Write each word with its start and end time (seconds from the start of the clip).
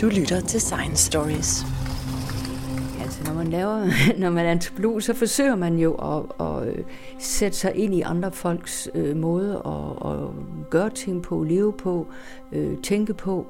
Du 0.00 0.06
lytter 0.08 0.40
til 0.40 0.60
Science 0.60 1.06
Stories. 1.06 1.64
Altså, 3.00 3.24
når 3.24 3.34
man 3.34 3.46
laver, 3.46 3.84
når 4.22 4.30
man 4.30 4.46
er 4.46 4.50
antropolog, 4.50 5.02
så 5.02 5.14
forsøger 5.14 5.56
man 5.56 5.78
jo 5.78 5.94
at, 5.94 6.46
at 6.46 6.68
øh, 6.68 6.84
sætte 7.18 7.58
sig 7.58 7.76
ind 7.76 7.94
i 7.94 8.00
andre 8.00 8.32
folks 8.32 8.88
øh, 8.94 9.16
måde 9.16 9.62
at, 9.66 10.10
at 10.10 10.18
gøre 10.70 10.90
ting 10.90 11.22
på, 11.22 11.42
leve 11.42 11.72
på, 11.72 12.06
øh, 12.52 12.82
tænke 12.82 13.14
på. 13.14 13.46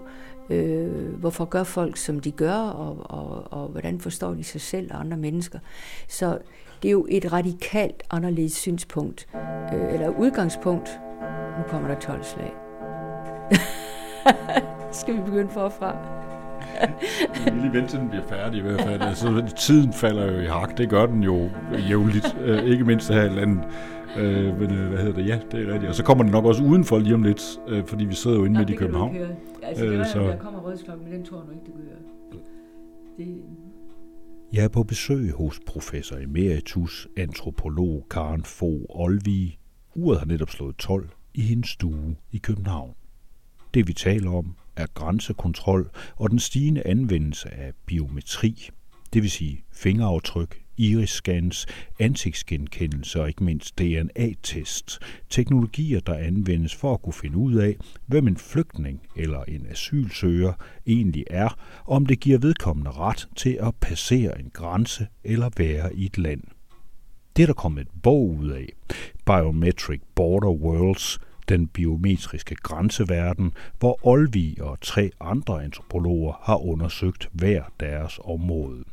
Øh, 0.50 1.14
hvorfor 1.14 1.44
gør 1.44 1.62
folk, 1.62 1.96
som 1.96 2.20
de 2.20 2.30
gør, 2.30 2.56
og, 2.56 2.96
og, 3.10 3.52
og 3.52 3.68
hvordan 3.68 4.00
forstår 4.00 4.34
de 4.34 4.44
sig 4.44 4.60
selv 4.60 4.92
og 4.92 5.00
andre 5.00 5.16
mennesker. 5.16 5.58
Så 6.08 6.38
det 6.82 6.88
er 6.88 6.92
jo 6.92 7.06
et 7.08 7.32
radikalt 7.32 8.02
anderledes 8.10 8.52
synspunkt, 8.52 9.28
øh, 9.74 9.94
eller 9.94 10.08
udgangspunkt. 10.08 11.00
Nu 11.58 11.64
kommer 11.68 11.88
der 11.88 12.00
12 12.00 12.22
slag. 12.24 12.54
Skal 15.00 15.16
vi 15.16 15.20
begynde 15.20 15.50
forfra? 15.50 16.18
Vi 17.44 17.60
lige 17.60 17.72
vente 17.72 17.88
til 17.88 17.98
den 17.98 18.08
bliver 18.08 18.24
færdig 18.28 18.58
i 18.58 18.62
hvert 18.62 18.80
fald. 18.80 19.02
Altså, 19.02 19.54
tiden 19.56 19.92
falder 19.92 20.32
jo 20.32 20.40
i 20.40 20.46
hak, 20.46 20.78
det 20.78 20.88
gør 20.88 21.06
den 21.06 21.22
jo 21.22 21.50
jævnligt, 21.88 22.36
øh, 22.44 22.64
ikke 22.64 22.84
mindst 22.84 23.12
her 23.12 23.24
i 23.24 23.28
landet. 23.28 23.64
Øh, 24.16 24.60
men 24.60 24.70
øh, 24.70 24.88
hvad 24.88 24.98
hedder 24.98 25.14
det? 25.14 25.26
Ja, 25.26 25.38
det 25.52 25.68
er 25.68 25.72
rigtigt. 25.72 25.88
Og 25.88 25.94
så 25.94 26.04
kommer 26.04 26.24
den 26.24 26.32
nok 26.32 26.44
også 26.44 26.62
udenfor 26.62 26.98
lige 26.98 27.14
om 27.14 27.22
lidt, 27.22 27.60
øh, 27.68 27.84
fordi 27.84 28.04
vi 28.04 28.14
sidder 28.14 28.36
jo 28.36 28.44
inde 28.44 28.58
midt 28.58 28.70
i 28.70 28.74
København. 28.74 29.16
Altså, 29.62 29.84
det 29.84 29.94
er, 29.94 30.00
øh, 30.00 30.06
så... 30.06 30.18
der 30.18 30.36
kommer 30.36 30.60
rødsklokken, 30.60 31.04
men 31.04 31.14
den 31.14 31.24
tror 31.24 31.40
du 31.40 31.50
ikke, 31.50 31.64
det 31.66 31.74
gør. 31.74 32.38
Det... 33.18 33.42
Jeg 34.52 34.64
er 34.64 34.68
på 34.68 34.82
besøg 34.82 35.32
hos 35.32 35.60
professor 35.66 36.16
emeritus, 36.16 37.08
antropolog 37.16 38.06
Karen 38.10 38.44
Fogh 38.44 38.82
Olvig. 38.88 39.58
Uret 39.94 40.18
har 40.18 40.26
netop 40.26 40.50
slået 40.50 40.76
12 40.76 41.08
i 41.34 41.40
hendes 41.40 41.70
stue 41.70 42.16
i 42.32 42.38
København. 42.38 42.94
Det 43.74 43.88
vi 43.88 43.92
taler 43.92 44.30
om 44.30 44.54
er 44.78 44.86
grænsekontrol 44.94 45.90
og 46.16 46.30
den 46.30 46.38
stigende 46.38 46.86
anvendelse 46.86 47.54
af 47.54 47.72
biometri, 47.86 48.70
det 49.12 49.22
vil 49.22 49.30
sige 49.30 49.64
fingeraftryk, 49.72 50.62
iris-scans, 50.76 51.66
ansigtsgenkendelse 51.98 53.20
og 53.20 53.28
ikke 53.28 53.44
mindst 53.44 53.78
DNA-test. 53.78 54.98
Teknologier, 55.30 56.00
der 56.00 56.14
anvendes 56.14 56.74
for 56.74 56.94
at 56.94 57.02
kunne 57.02 57.12
finde 57.12 57.36
ud 57.36 57.54
af, 57.54 57.76
hvem 58.06 58.28
en 58.28 58.36
flygtning 58.36 59.00
eller 59.16 59.44
en 59.44 59.66
asylsøger 59.70 60.52
egentlig 60.86 61.24
er, 61.30 61.48
og 61.84 61.96
om 61.96 62.06
det 62.06 62.20
giver 62.20 62.38
vedkommende 62.38 62.90
ret 62.90 63.28
til 63.36 63.58
at 63.62 63.74
passere 63.80 64.40
en 64.40 64.50
grænse 64.52 65.06
eller 65.24 65.50
være 65.56 65.94
i 65.94 66.06
et 66.06 66.18
land. 66.18 66.42
Det 67.36 67.42
er 67.42 67.46
der 67.46 67.54
kommet 67.54 67.80
et 67.80 68.02
bog 68.02 68.30
ud 68.30 68.48
af, 68.48 68.68
Biometric 69.26 70.00
Border 70.14 70.50
Worlds, 70.50 71.18
den 71.48 71.66
biometriske 71.66 72.54
grænseverden, 72.54 73.52
hvor 73.78 73.98
Olvi 74.02 74.58
og 74.60 74.80
tre 74.80 75.10
andre 75.20 75.64
antropologer 75.64 76.40
har 76.42 76.56
undersøgt 76.66 77.28
hver 77.32 77.62
deres 77.80 78.20
område. 78.24 78.84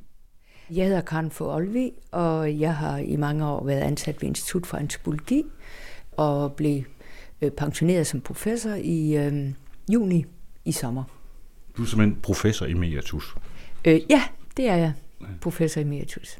Jeg 0.70 0.86
hedder 0.86 1.02
Karen 1.02 1.32
for 1.32 1.56
Olvi, 1.56 1.92
og 2.12 2.60
jeg 2.60 2.76
har 2.76 2.98
i 2.98 3.16
mange 3.16 3.46
år 3.46 3.66
været 3.66 3.82
ansat 3.82 4.22
ved 4.22 4.28
Institut 4.28 4.66
for 4.66 4.78
Antropologi 4.78 5.44
og 6.12 6.54
blev 6.54 6.84
øh, 7.42 7.52
pensioneret 7.52 8.08
som 8.08 8.22
professor 8.22 8.74
i 8.74 9.18
øh, 9.18 9.50
juni 9.94 10.26
i 10.66 10.72
sommer. 10.72 11.04
Du 11.78 11.82
er 11.82 11.88
simpelthen 11.88 12.22
professor 12.22 12.66
emeritus? 12.66 13.36
Øh, 13.86 14.02
ja, 14.10 14.24
det 14.58 14.70
er 14.70 14.76
jeg. 14.76 14.94
Professor 15.42 15.82
emeritus. 15.82 16.38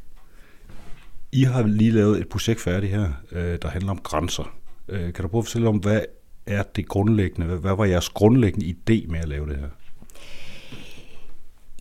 I 1.32 1.44
har 1.44 1.64
lige 1.64 1.92
lavet 1.92 2.20
et 2.22 2.30
projekt 2.30 2.62
færdigt 2.62 2.92
her, 2.92 3.12
øh, 3.32 3.60
der 3.62 3.68
handler 3.68 3.92
om 3.92 3.98
grænser. 3.98 4.56
Øh, 4.88 5.14
kan 5.14 5.24
du 5.24 5.28
prøve 5.28 5.40
at 5.40 5.46
fortælle 5.46 5.68
om, 5.68 5.78
hvad 5.78 6.02
er 6.46 6.64
det 6.64 6.88
grundlæggende? 6.88 7.56
Hvad 7.56 7.76
var 7.76 7.86
jeres 7.86 8.10
grundlæggende 8.10 8.66
idé 8.66 9.12
med 9.12 9.20
at 9.20 9.28
lave 9.28 9.50
det 9.50 9.58
her? 9.58 9.68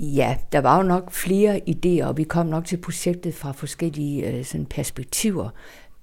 Ja, 0.01 0.37
der 0.53 0.61
var 0.61 0.77
jo 0.77 0.83
nok 0.83 1.11
flere 1.13 1.61
idéer, 1.69 2.05
og 2.05 2.17
vi 2.17 2.25
kom 2.25 2.47
nok 2.47 2.65
til 2.65 2.77
projektet 2.77 3.35
fra 3.35 3.53
forskellige 3.53 4.31
øh, 4.33 4.45
sådan 4.45 4.67
perspektiver. 4.67 5.51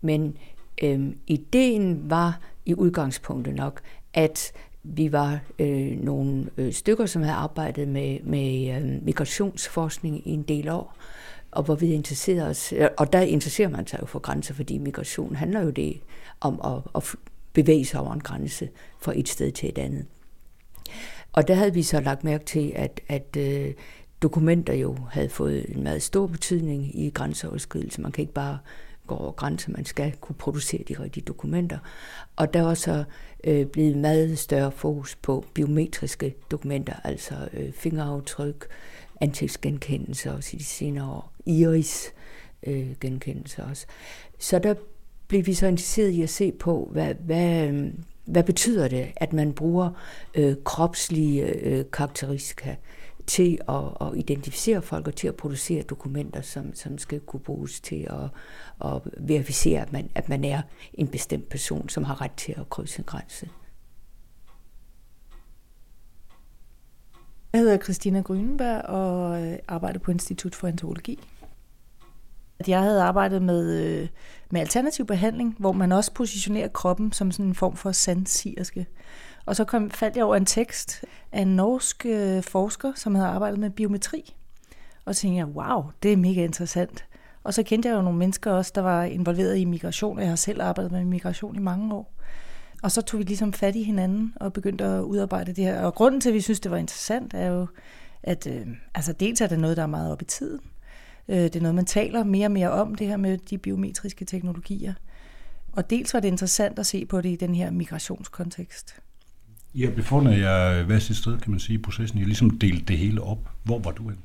Men 0.02 0.38
øh, 0.84 1.00
ideen 1.28 2.10
var 2.10 2.40
i 2.66 2.74
udgangspunktet 2.76 3.56
nok, 3.56 3.82
at 4.14 4.52
vi 4.84 5.12
var 5.12 5.40
øh, 5.60 6.04
nogle 6.04 6.50
øh, 6.58 6.74
stykker, 6.74 7.06
som 7.06 7.22
havde 7.22 7.36
arbejdet 7.36 7.88
med, 7.88 8.20
med 8.24 8.76
øh, 8.76 9.04
migrationsforskning 9.06 10.28
i 10.28 10.32
en 10.32 10.44
del 10.44 10.70
år, 10.70 10.98
og 11.52 11.64
hvor 11.64 11.76
vi 11.76 11.94
interesserede 11.94 12.50
os, 12.50 12.74
og 12.98 13.14
der 13.14 13.22
interesserer 13.22 13.70
man 13.70 13.88
sig 13.88 14.00
jo 14.02 14.06
for 14.06 14.20
grænser, 14.20 14.54
fordi 14.54 14.78
migration 14.78 15.36
handler 15.36 15.62
jo 15.62 15.70
det 15.70 16.02
om 16.42 16.62
at, 16.64 16.92
at 16.96 17.16
bevæge 17.54 17.86
sig 17.86 18.00
over 18.00 18.14
en 18.14 18.20
grænse 18.20 18.70
fra 19.00 19.14
et 19.16 19.30
sted 19.30 19.52
til 19.52 19.70
et 19.70 19.78
andet. 19.78 20.06
Og 21.34 21.48
der 21.48 21.54
havde 21.54 21.74
vi 21.74 21.84
så 21.84 22.00
lagt 22.00 22.24
mærke 22.24 22.46
til, 22.46 22.72
at, 22.76 23.02
at 23.08 23.38
øh, 23.38 23.74
dokumenter 24.22 24.74
jo 24.74 24.98
havde 25.12 25.30
fået 25.30 25.66
en 25.76 25.84
meget 25.84 26.02
stor 26.02 26.28
betydning 26.28 27.00
i 27.00 27.10
grænseoverskridelse. 27.10 28.02
Man 28.02 28.12
kan 28.12 28.22
ikke 28.22 28.34
bare 28.34 28.58
gå 29.08 29.16
over 29.16 29.32
grænser, 29.32 29.72
man 29.72 29.86
skal 29.86 30.16
kunne 30.22 30.36
producere 30.36 30.84
de 30.88 31.00
rigtige 31.00 31.24
dokumenter. 31.24 31.78
Og 32.36 32.54
der 32.54 32.62
var 32.62 32.74
så 32.74 33.04
øh, 33.44 33.66
blevet 33.66 33.98
meget 33.98 34.40
større 34.40 34.72
fokus 34.72 35.16
på 35.16 35.46
biometriske 35.54 36.36
dokumenter, 36.52 36.94
altså 37.04 37.36
øh, 37.54 37.74
fingeraftryk, 37.74 38.68
ansigtsgenkendelse 39.22 40.32
også 40.32 40.50
i 40.56 40.60
de 40.60 40.64
senere 40.64 41.06
år, 41.06 41.34
iris 41.46 42.14
øh, 42.64 42.88
genkendelse 43.02 43.64
også. 43.64 43.86
Så 44.40 44.60
der 44.60 44.74
blev 45.32 45.46
vi 45.46 45.54
så 45.54 45.68
interesseret 45.68 46.10
i 46.10 46.22
at 46.22 46.30
se 46.30 46.52
på, 46.52 46.90
hvad, 46.92 47.16
hvad, 47.16 47.68
øh, 47.68 47.94
hvad 48.26 48.44
betyder 48.44 48.88
det, 48.88 49.12
at 49.16 49.34
man 49.34 49.54
bruger 49.54 49.90
øh, 50.34 50.56
kropslige 50.64 51.46
øh, 51.46 51.86
karakteristika 51.94 52.76
til 53.28 53.60
at, 53.70 53.84
at 54.02 54.08
identificere 54.16 54.82
folk 54.82 55.08
og 55.08 55.16
til 55.16 55.28
at 55.28 55.36
producere 55.36 55.84
dokumenter, 55.84 56.42
som, 56.42 56.76
som 56.76 56.98
skal 56.98 57.20
kunne 57.20 57.40
bruges 57.40 57.82
til 57.82 58.08
at, 58.10 58.30
at 58.92 59.02
verificere, 59.18 59.82
at 59.82 59.92
man, 59.92 60.10
at 60.16 60.30
man 60.30 60.44
er 60.44 60.62
en 60.94 61.08
bestemt 61.08 61.50
person, 61.50 61.90
som 61.90 62.04
har 62.04 62.22
ret 62.22 62.34
til 62.38 62.56
at 62.58 62.70
krydse 62.70 63.00
en 63.00 63.06
grænse. 63.06 63.50
Jeg 67.54 67.62
hedder 67.62 67.78
Christina 67.78 68.22
Grünenberg 68.22 68.86
og 68.86 69.44
øh, 69.44 69.58
arbejder 69.68 70.00
på 70.00 70.12
Institut 70.12 70.56
for 70.56 70.68
Antologi 70.68 71.20
at 72.62 72.70
Jeg 72.70 72.82
havde 72.82 73.02
arbejdet 73.02 73.42
med, 73.42 73.72
øh, 73.74 74.08
med 74.52 74.62
alternativ 74.62 75.06
behandling, 75.06 75.56
hvor 75.60 75.72
man 75.72 75.92
også 75.92 76.14
positionerer 76.14 76.68
kroppen 76.68 77.12
som 77.12 77.32
sådan 77.32 77.46
en 77.46 77.56
form 77.56 77.76
for 77.76 77.92
sansirske. 77.92 78.86
Og 79.46 79.56
så 79.56 79.64
kom, 79.66 79.92
faldt 79.92 80.18
jeg 80.18 80.26
over 80.26 80.36
en 80.36 80.46
tekst 80.46 81.06
af 81.32 81.42
en 81.42 81.56
norsk 81.56 82.06
øh, 82.06 82.44
forsker, 82.44 82.94
som 82.96 83.16
havde 83.16 83.28
arbejdet 83.28 83.60
med 83.60 83.70
biometri. 83.70 84.36
Og 85.06 85.16
så 85.16 85.22
tænkte 85.22 85.38
jeg, 85.38 85.48
wow, 85.48 85.84
det 86.04 86.14
er 86.14 86.18
mega 86.18 86.44
interessant. 86.44 87.06
Og 87.44 87.54
så 87.54 87.64
kendte 87.64 87.90
jeg 87.90 87.96
jo 87.96 88.02
nogle 88.02 88.20
mennesker 88.20 88.52
også, 88.52 88.72
der 88.76 88.82
var 88.82 89.04
involveret 89.04 89.58
i 89.58 89.66
migration, 89.66 90.18
og 90.18 90.22
jeg 90.22 90.32
har 90.32 90.36
selv 90.36 90.62
arbejdet 90.62 90.92
med 90.92 91.06
migration 91.06 91.56
i 91.56 91.60
mange 91.60 91.94
år. 91.94 92.14
Og 92.84 92.92
så 92.92 93.02
tog 93.02 93.18
vi 93.20 93.24
ligesom 93.24 93.54
fat 93.54 93.76
i 93.76 93.84
hinanden 93.84 94.34
og 94.36 94.54
begyndte 94.54 94.84
at 94.84 95.02
udarbejde 95.02 95.54
det 95.54 95.64
her. 95.64 95.82
Og 95.82 95.96
grunden 95.96 96.22
til, 96.22 96.30
at 96.30 96.36
vi 96.36 96.42
synes, 96.42 96.60
det 96.60 96.72
var 96.72 96.78
interessant, 96.78 97.34
er 97.34 97.48
jo, 97.48 97.68
at 98.24 98.48
øh, 98.48 98.68
altså 98.96 99.14
dels 99.14 99.42
er 99.42 99.48
det 99.48 99.60
noget, 99.60 99.78
der 99.78 99.84
er 99.84 99.88
meget 99.88 100.12
op 100.12 100.22
i 100.22 100.26
tiden. 100.26 100.60
Øh, 101.30 101.38
det 101.38 101.56
er 101.56 101.62
noget, 101.62 101.76
man 101.76 101.86
taler 101.86 102.24
mere 102.24 102.48
og 102.48 102.52
mere 102.52 102.72
om, 102.72 102.96
det 102.96 103.08
her 103.08 103.18
med 103.18 103.38
de 103.38 103.58
biometriske 103.58 104.26
teknologier. 104.26 104.94
Og 105.72 105.90
dels 105.90 106.14
var 106.14 106.20
det 106.20 106.28
interessant 106.28 106.80
at 106.80 106.86
se 106.86 107.06
på 107.06 107.22
det 107.22 107.30
i 107.30 107.36
den 107.36 107.56
her 107.56 107.72
migrationskontekst. 107.72 108.96
I 109.74 109.84
har 109.84 109.92
befundet 109.92 110.40
jer 110.40 110.84
hver 110.84 111.00
sit 111.00 111.18
sted, 111.18 111.38
kan 111.38 111.52
man 111.52 111.60
sige, 111.60 111.80
i 111.80 111.82
processen. 111.82 112.18
I 112.18 112.22
har 112.22 112.26
ligesom 112.26 112.50
delt 112.50 112.88
det 112.88 112.98
hele 112.98 113.24
op. 113.24 113.50
Hvor 113.64 113.80
var 113.80 113.92
du 113.92 114.04
hen? 114.04 114.18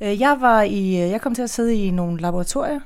Øh, 0.00 0.20
jeg, 0.20 0.36
var 0.40 0.62
i, 0.62 0.94
jeg 0.94 1.20
kom 1.20 1.34
til 1.34 1.42
at 1.42 1.50
sidde 1.50 1.74
i 1.74 1.90
nogle 1.90 2.20
laboratorier, 2.20 2.80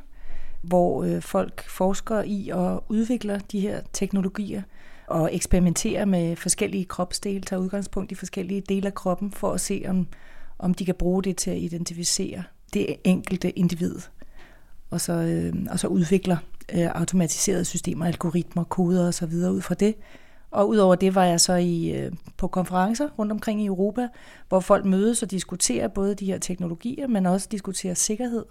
hvor 0.63 1.05
øh, 1.05 1.23
folk 1.23 1.69
forsker 1.69 2.23
i 2.23 2.51
og 2.53 2.85
udvikler 2.89 3.39
de 3.39 3.61
her 3.61 3.81
teknologier 3.93 4.63
og 5.07 5.35
eksperimenterer 5.35 6.05
med 6.05 6.37
forskellige 6.37 6.85
kropsdele, 6.85 7.41
tager 7.41 7.61
udgangspunkt 7.63 8.13
i 8.13 8.15
forskellige 8.15 8.61
dele 8.69 8.87
af 8.87 8.95
kroppen, 8.95 9.33
for 9.33 9.53
at 9.53 9.61
se, 9.61 9.85
om, 9.89 10.07
om 10.59 10.75
de 10.75 10.85
kan 10.85 10.95
bruge 10.95 11.23
det 11.23 11.37
til 11.37 11.51
at 11.51 11.59
identificere 11.59 12.43
det 12.73 12.97
enkelte 13.05 13.51
individ. 13.51 13.95
Og 14.91 15.01
så, 15.01 15.13
øh, 15.13 15.67
og 15.71 15.79
så 15.79 15.87
udvikler 15.87 16.37
øh, 16.75 16.87
automatiserede 16.87 17.65
systemer, 17.65 18.07
algoritmer, 18.07 18.65
koder 18.65 19.09
osv. 19.09 19.33
ud 19.33 19.61
fra 19.61 19.75
det. 19.75 19.95
Og 20.51 20.69
udover 20.69 20.95
det 20.95 21.15
var 21.15 21.25
jeg 21.25 21.41
så 21.41 21.55
i, 21.55 21.91
øh, 21.91 22.13
på 22.37 22.49
konferencer 22.49 23.09
rundt 23.19 23.33
omkring 23.33 23.63
i 23.63 23.67
Europa, 23.67 24.09
hvor 24.49 24.61
folk 24.61 24.85
mødes 24.85 25.23
og 25.23 25.31
diskuterer 25.31 25.89
både 25.89 26.15
de 26.15 26.27
her 26.27 26.39
teknologier, 26.39 27.07
men 27.07 27.27
også 27.27 27.49
diskuterer 27.51 27.95
sikkerhed 27.95 28.45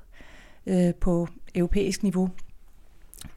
øh, 0.68 0.96
på 0.96 1.28
europæisk 1.56 2.04
niveau. 2.04 2.30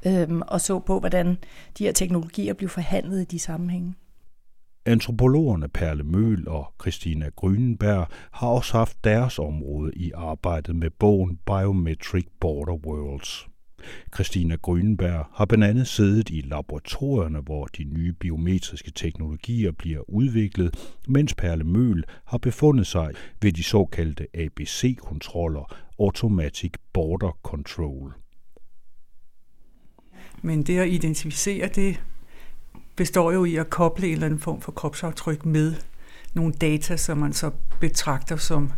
øh, 0.07 0.29
og 0.39 0.61
så 0.61 0.79
på, 0.79 1.01
hvordan 1.01 1.39
de 1.79 1.85
her 1.85 1.93
teknologier 1.93 2.55
blev 2.55 2.69
forhandlet 2.69 3.21
i 3.21 3.25
de 3.25 3.39
sammenhænge. 3.39 3.95
Antropologerne 4.87 5.69
Perle 5.69 6.03
Møl 6.03 6.49
og 6.49 6.73
Christina 6.81 7.31
Grünenberg 7.37 8.07
har 8.31 8.49
også 8.49 8.77
haft 8.77 9.05
deres 9.05 9.39
område 9.39 9.93
i 9.97 10.13
arbejdet 10.15 10.77
med 10.77 10.91
bogen 10.91 11.39
Biometric 11.47 12.27
Border 12.41 12.87
Worlds. 12.87 13.49
Christina 14.15 14.57
Grünenberg 14.63 15.27
har 15.33 15.45
blandt 15.45 15.65
andet 15.65 15.89
siddet 15.89 16.31
i 16.31 16.41
laboratorierne, 16.41 17.41
hvor 17.41 17.67
de 17.67 17.85
nye 17.85 18.13
biometriske 18.13 18.91
teknologier 18.91 19.73
bliver 19.73 20.11
udviklet, 20.11 20.95
mens 21.09 21.35
Perle 21.35 21.65
Møl 21.65 22.05
har 22.25 22.39
befundet 22.39 22.87
sig 22.87 23.13
ved 23.43 23.53
de 23.53 23.63
såkaldte 23.63 24.27
ABC-kontroller, 24.35 25.75
Automatic 25.99 26.73
Border 26.93 27.39
Control. 27.43 28.13
Men 30.43 30.63
det 30.63 30.79
at 30.79 30.89
identificere, 30.89 31.69
det 31.69 32.01
består 32.97 33.33
jo 33.33 33.45
i 33.45 33.57
at 33.57 33.71
koble 33.71 34.07
en 34.07 34.13
eller 34.13 34.27
anden 34.27 34.41
form 34.41 34.61
for 34.61 34.73
kropsaftryk 34.73 35.47
med 35.47 35.75
nogle 36.35 36.53
data, 36.53 36.97
som 36.97 37.19
man 37.19 37.33
så 37.33 37.51
betragter 37.81 38.37
som 38.37 38.73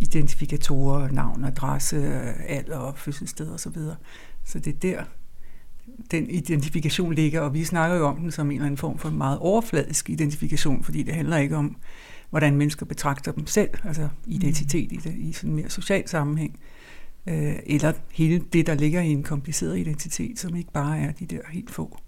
identifikatorer, 0.00 1.10
navn, 1.10 1.44
adresse, 1.44 1.96
alder, 2.48 2.92
fødselssted 2.96 3.50
osv. 3.50 3.76
Så 4.44 4.58
det 4.58 4.74
er 4.74 4.78
der, 4.78 5.04
den 6.10 6.30
identifikation 6.30 7.14
ligger, 7.14 7.40
og 7.40 7.54
vi 7.54 7.64
snakker 7.64 7.96
jo 7.96 8.06
om 8.06 8.16
den 8.16 8.30
som 8.30 8.50
en 8.50 8.52
eller 8.52 8.66
anden 8.66 8.78
form 8.78 8.98
for 8.98 9.10
meget 9.10 9.38
overfladisk 9.38 10.10
identifikation, 10.10 10.84
fordi 10.84 11.02
det 11.02 11.14
handler 11.14 11.36
ikke 11.36 11.56
om, 11.56 11.76
hvordan 12.30 12.56
mennesker 12.56 12.86
betragter 12.86 13.32
dem 13.32 13.46
selv, 13.46 13.70
altså 13.84 14.08
identitet 14.26 14.92
i, 14.92 14.96
det, 14.96 15.14
i 15.14 15.32
sådan 15.32 15.50
en 15.50 15.56
mere 15.56 15.70
social 15.70 16.08
sammenhæng, 16.08 16.60
øh, 17.26 17.54
eller 17.66 17.92
hele 18.12 18.44
det, 18.52 18.66
der 18.66 18.74
ligger 18.74 19.00
i 19.00 19.08
en 19.08 19.22
kompliceret 19.22 19.78
identitet, 19.78 20.38
som 20.38 20.56
ikke 20.56 20.72
bare 20.72 20.98
er 20.98 21.12
de 21.12 21.26
der 21.26 21.40
helt 21.50 21.70
få, 21.70 21.98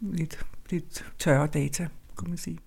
lidt, 0.00 0.46
lidt 0.72 1.04
tørre 1.18 1.46
data, 1.46 1.88
kunne 2.14 2.28
man 2.28 2.38
sige. 2.38 2.58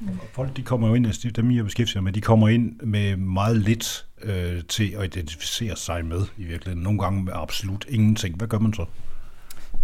Mm. 0.00 0.08
Folk 0.32 0.56
de 0.56 0.62
kommer 0.62 0.88
jo 0.88 0.94
ind, 0.94 1.06
altså 1.06 1.30
dem 1.30 1.50
jeg 1.50 1.64
beskæftiger 1.64 2.00
med, 2.02 2.12
de 2.12 2.20
kommer 2.20 2.48
ind 2.48 2.80
med 2.80 3.16
meget 3.16 3.56
lidt 3.56 4.06
øh, 4.22 4.62
til 4.68 4.94
at 4.98 5.04
identificere 5.04 5.76
sig 5.76 6.04
med 6.04 6.20
i 6.36 6.44
virkeligheden. 6.44 6.82
Nogle 6.82 6.98
gange 6.98 7.22
med 7.22 7.32
absolut 7.36 7.86
ingenting. 7.88 8.36
Hvad 8.36 8.48
gør 8.48 8.58
man 8.58 8.74
så? 8.74 8.84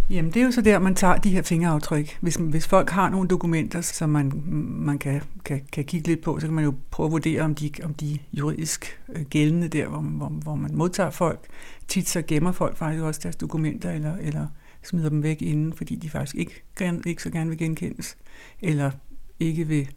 Jamen, 0.09 0.31
det 0.31 0.41
er 0.41 0.45
jo 0.45 0.51
så 0.51 0.61
der, 0.61 0.79
man 0.79 0.95
tager 0.95 1.17
de 1.17 1.29
her 1.29 1.41
fingeraftryk. 1.41 2.17
Hvis, 2.21 2.35
hvis 2.35 2.67
folk 2.67 2.89
har 2.89 3.09
nogle 3.09 3.27
dokumenter, 3.27 3.81
som 3.81 4.09
man, 4.09 4.31
man 4.65 4.97
kan, 4.99 5.21
kan, 5.45 5.61
kan 5.71 5.83
kigge 5.85 6.07
lidt 6.07 6.21
på, 6.21 6.39
så 6.39 6.47
kan 6.47 6.53
man 6.53 6.63
jo 6.63 6.73
prøve 6.91 7.07
at 7.07 7.11
vurdere, 7.11 7.41
om 7.41 7.55
de, 7.55 7.71
om 7.83 7.93
de 7.93 8.19
juridisk 8.33 8.99
øh, 9.15 9.21
gældende 9.21 9.67
der, 9.67 9.87
hvor, 9.87 9.99
hvor, 9.99 10.27
hvor 10.27 10.55
man 10.55 10.75
modtager 10.75 11.09
folk. 11.09 11.39
Tit 11.87 12.09
så 12.09 12.21
gemmer 12.21 12.51
folk 12.51 12.77
faktisk 12.77 13.03
også 13.03 13.19
deres 13.23 13.35
dokumenter, 13.35 13.91
eller, 13.91 14.15
eller 14.21 14.47
smider 14.85 15.09
dem 15.09 15.23
væk 15.23 15.41
inden, 15.41 15.73
fordi 15.73 15.95
de 15.95 16.09
faktisk 16.09 16.35
ikke, 16.35 16.63
gerne, 16.77 17.01
ikke 17.05 17.23
så 17.23 17.29
gerne 17.29 17.49
vil 17.49 17.59
genkendes, 17.59 18.17
eller 18.61 18.91
ikke 19.39 19.67
vil 19.67 19.89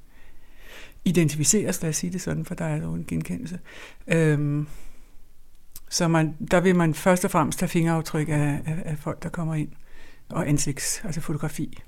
identificeres, 1.05 1.83
lad 1.83 1.91
os 1.91 1.97
sige 1.97 2.13
det 2.13 2.21
sådan, 2.21 2.45
for 2.45 2.55
der 2.55 2.65
er 2.65 2.77
jo 2.77 2.95
en 2.95 3.05
genkendelse. 3.05 3.59
Øhm, 4.07 4.67
så 5.91 6.09
man, 6.09 6.37
der 6.51 6.61
vil 6.61 6.77
man 6.77 6.95
først 6.95 7.25
og 7.25 7.31
fremmest 7.31 7.59
tage 7.59 7.69
fingeraftryk 7.69 8.29
af, 8.29 8.61
af, 8.67 8.83
af 8.85 8.99
folk, 8.99 9.23
der 9.23 9.29
kommer 9.29 9.55
ind, 9.55 9.69
og 10.29 10.49
ansigts, 10.49 11.01
altså 11.05 11.21
fotografi. 11.21 11.83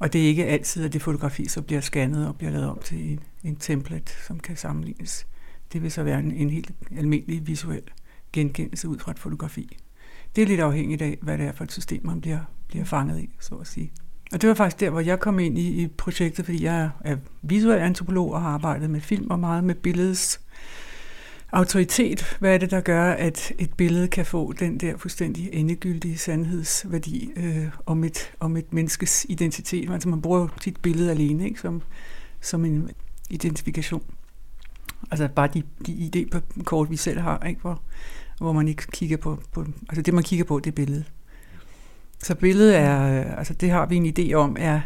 Og 0.00 0.12
det 0.12 0.22
er 0.22 0.26
ikke 0.26 0.46
altid, 0.46 0.84
at 0.84 0.92
det 0.92 1.02
fotografi 1.02 1.48
så 1.48 1.62
bliver 1.62 1.80
scannet 1.80 2.28
og 2.28 2.36
bliver 2.36 2.50
lavet 2.50 2.68
om 2.68 2.78
til 2.84 3.12
en, 3.12 3.20
en 3.44 3.56
template, 3.56 4.12
som 4.26 4.40
kan 4.40 4.56
sammenlignes. 4.56 5.26
Det 5.72 5.82
vil 5.82 5.92
så 5.92 6.02
være 6.02 6.18
en, 6.18 6.32
en 6.32 6.50
helt 6.50 6.70
almindelig 6.96 7.46
visuel 7.46 7.82
genkendelse 8.32 8.88
ud 8.88 8.98
fra 8.98 9.10
et 9.10 9.18
fotografi. 9.18 9.76
Det 10.36 10.42
er 10.42 10.46
lidt 10.46 10.60
afhængigt 10.60 11.02
af, 11.02 11.18
hvad 11.22 11.38
det 11.38 11.46
er 11.46 11.52
for 11.52 11.64
et 11.64 11.72
system, 11.72 12.06
man 12.06 12.20
bliver, 12.20 12.40
bliver 12.68 12.84
fanget 12.84 13.20
i, 13.20 13.30
så 13.40 13.54
at 13.54 13.66
sige. 13.66 13.92
Og 14.32 14.42
det 14.42 14.48
var 14.48 14.54
faktisk 14.54 14.80
der, 14.80 14.90
hvor 14.90 15.00
jeg 15.00 15.20
kom 15.20 15.38
ind 15.38 15.58
i, 15.58 15.82
i 15.82 15.86
projektet, 15.86 16.44
fordi 16.44 16.64
jeg 16.64 16.90
er 17.00 17.16
visuel 17.42 17.78
antropolog 17.78 18.32
og 18.32 18.42
har 18.42 18.48
arbejdet 18.48 18.90
med 18.90 19.00
film 19.00 19.30
og 19.30 19.38
meget 19.38 19.64
med 19.64 19.74
billedets 19.74 20.40
autoritet. 21.52 22.36
Hvad 22.40 22.54
er 22.54 22.58
det, 22.58 22.70
der 22.70 22.80
gør, 22.80 23.12
at 23.12 23.52
et 23.58 23.72
billede 23.74 24.08
kan 24.08 24.26
få 24.26 24.52
den 24.52 24.78
der 24.78 24.96
fuldstændig 24.96 25.48
endegyldige 25.52 26.18
sandhedsværdi 26.18 27.30
øh, 27.36 27.66
om, 27.86 28.04
et, 28.04 28.32
om 28.40 28.56
et 28.56 28.72
menneskes 28.72 29.26
identitet? 29.28 29.90
Altså 29.90 30.08
man 30.08 30.22
bruger 30.22 30.48
sit 30.60 30.80
billede 30.82 31.10
alene 31.10 31.44
ikke? 31.44 31.60
Som, 31.60 31.82
som 32.40 32.64
en 32.64 32.90
identifikation. 33.30 34.02
Altså 35.10 35.28
bare 35.28 35.48
de, 35.54 35.62
de 35.86 35.92
ID-kort, 35.92 36.90
vi 36.90 36.96
selv 36.96 37.20
har, 37.20 37.46
ikke? 37.46 37.60
Hvor, 37.60 37.82
hvor 38.40 38.52
man 38.52 38.68
ikke 38.68 38.86
kigger 38.86 39.16
på, 39.16 39.42
på... 39.52 39.66
Altså 39.88 40.02
det, 40.02 40.14
man 40.14 40.24
kigger 40.24 40.44
på, 40.44 40.58
det 40.58 40.70
er 40.70 40.74
billedet. 40.74 41.12
Så 42.22 42.34
billedet 42.34 42.76
er, 42.76 43.24
altså 43.36 43.54
det 43.54 43.70
har 43.70 43.86
vi 43.86 43.96
en 43.96 44.14
idé 44.18 44.34
om, 44.34 44.56
er, 44.58 44.80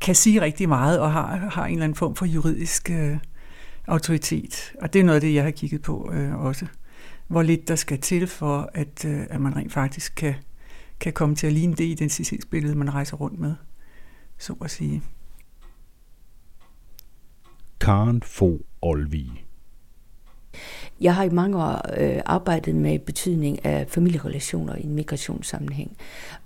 kan 0.00 0.14
sige 0.14 0.40
rigtig 0.40 0.68
meget 0.68 1.00
og 1.00 1.12
har, 1.12 1.36
har 1.36 1.66
en 1.66 1.72
eller 1.72 1.84
anden 1.84 1.96
form 1.96 2.14
for 2.14 2.26
juridisk 2.26 2.90
øh, 2.90 3.16
autoritet. 3.86 4.72
Og 4.82 4.92
det 4.92 5.00
er 5.00 5.04
noget 5.04 5.14
af 5.14 5.20
det, 5.20 5.34
jeg 5.34 5.44
har 5.44 5.50
kigget 5.50 5.82
på 5.82 6.10
øh, 6.12 6.34
også. 6.34 6.66
Hvor 7.28 7.42
lidt 7.42 7.68
der 7.68 7.76
skal 7.76 8.00
til 8.00 8.26
for, 8.26 8.70
at, 8.74 9.04
øh, 9.04 9.26
at 9.30 9.40
man 9.40 9.56
rent 9.56 9.72
faktisk 9.72 10.14
kan, 10.16 10.34
kan 11.00 11.12
komme 11.12 11.34
til 11.34 11.46
at 11.46 11.52
ligne 11.52 11.74
det 11.74 11.84
identitetsbillede, 11.84 12.74
man 12.74 12.94
rejser 12.94 13.16
rundt 13.16 13.40
med, 13.40 13.54
så 14.38 14.52
at 14.52 14.70
sige. 14.70 15.02
Karen 17.80 18.22
Fogh 18.22 18.60
Olvig 18.82 19.45
jeg 21.00 21.14
har 21.14 21.24
i 21.24 21.28
mange 21.28 21.58
år 21.58 22.00
øh, 22.00 22.20
arbejdet 22.26 22.74
med 22.74 22.98
betydning 22.98 23.64
af 23.64 23.86
familierelationer 23.88 24.76
i 24.76 24.84
en 24.84 24.94
migrationssammenhæng, 24.94 25.96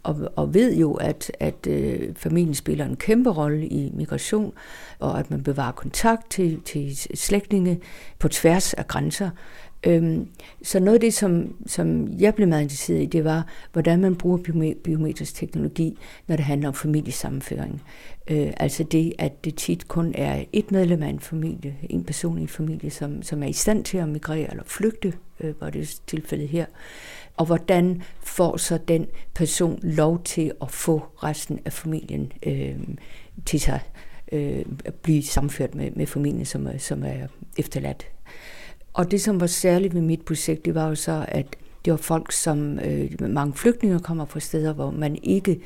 og, 0.02 0.32
og 0.36 0.54
ved 0.54 0.76
jo, 0.76 0.94
at, 0.94 1.32
at 1.40 1.66
øh, 1.66 2.14
familien 2.16 2.54
spiller 2.54 2.84
en 2.84 2.96
kæmpe 2.96 3.30
rolle 3.30 3.66
i 3.66 3.90
migration, 3.94 4.52
og 4.98 5.18
at 5.18 5.30
man 5.30 5.42
bevarer 5.42 5.72
kontakt 5.72 6.30
til, 6.30 6.60
til 6.60 6.96
slægtninge 7.14 7.80
på 8.18 8.28
tværs 8.28 8.74
af 8.74 8.86
grænser. 8.86 9.30
Øhm, 9.86 10.28
så 10.62 10.80
noget 10.80 10.94
af 10.94 11.00
det, 11.00 11.14
som, 11.14 11.54
som 11.66 12.08
jeg 12.18 12.34
blev 12.34 12.48
meget 12.48 12.62
interesseret 12.62 13.02
i, 13.02 13.06
det 13.06 13.24
var, 13.24 13.46
hvordan 13.72 14.00
man 14.00 14.16
bruger 14.16 14.74
biometrisk 14.84 15.34
teknologi, 15.34 15.98
når 16.26 16.36
det 16.36 16.44
handler 16.44 16.68
om 16.68 16.74
familiesammenføring. 16.74 17.82
Øh, 18.30 18.52
altså 18.56 18.84
det, 18.84 19.12
at 19.18 19.44
det 19.44 19.54
tit 19.54 19.88
kun 19.88 20.12
er 20.14 20.44
et 20.52 20.72
medlem 20.72 21.02
af 21.02 21.08
en 21.08 21.20
familie, 21.20 21.76
en 21.90 22.04
person 22.04 22.38
i 22.38 22.42
en 22.42 22.48
familie, 22.48 22.90
som, 22.90 23.22
som 23.22 23.42
er 23.42 23.46
i 23.46 23.52
stand 23.52 23.84
til 23.84 23.98
at 23.98 24.08
migrere 24.08 24.50
eller 24.50 24.64
flygte, 24.66 25.12
øh, 25.40 25.60
var 25.60 25.70
det 25.70 26.00
tilfældet 26.06 26.48
her. 26.48 26.66
Og 27.36 27.46
hvordan 27.46 28.02
får 28.22 28.56
så 28.56 28.78
den 28.88 29.06
person 29.34 29.78
lov 29.82 30.22
til 30.22 30.52
at 30.62 30.70
få 30.70 30.98
resten 30.98 31.60
af 31.64 31.72
familien 31.72 32.32
øh, 32.46 32.78
til 33.46 33.60
sig, 33.60 33.80
øh, 34.32 34.64
at 34.84 34.94
blive 34.94 35.22
samført 35.22 35.74
med, 35.74 35.90
med 35.90 36.06
familien, 36.06 36.44
som 36.44 36.66
er, 36.66 36.78
som 36.78 37.04
er 37.04 37.26
efterladt 37.58 38.06
og 38.92 39.10
det, 39.10 39.20
som 39.20 39.40
var 39.40 39.46
særligt 39.46 39.94
ved 39.94 40.00
mit 40.00 40.22
projekt, 40.22 40.64
det 40.64 40.74
var 40.74 40.88
jo 40.88 40.94
så, 40.94 41.24
at 41.28 41.56
det 41.84 41.90
var 41.90 41.96
folk, 41.96 42.32
som 42.32 42.78
øh, 42.78 43.10
mange 43.20 43.54
flygtninge 43.54 44.00
kommer 44.00 44.24
fra 44.24 44.40
steder, 44.40 44.72
hvor 44.72 44.90
man 44.90 45.18
ikke 45.22 45.60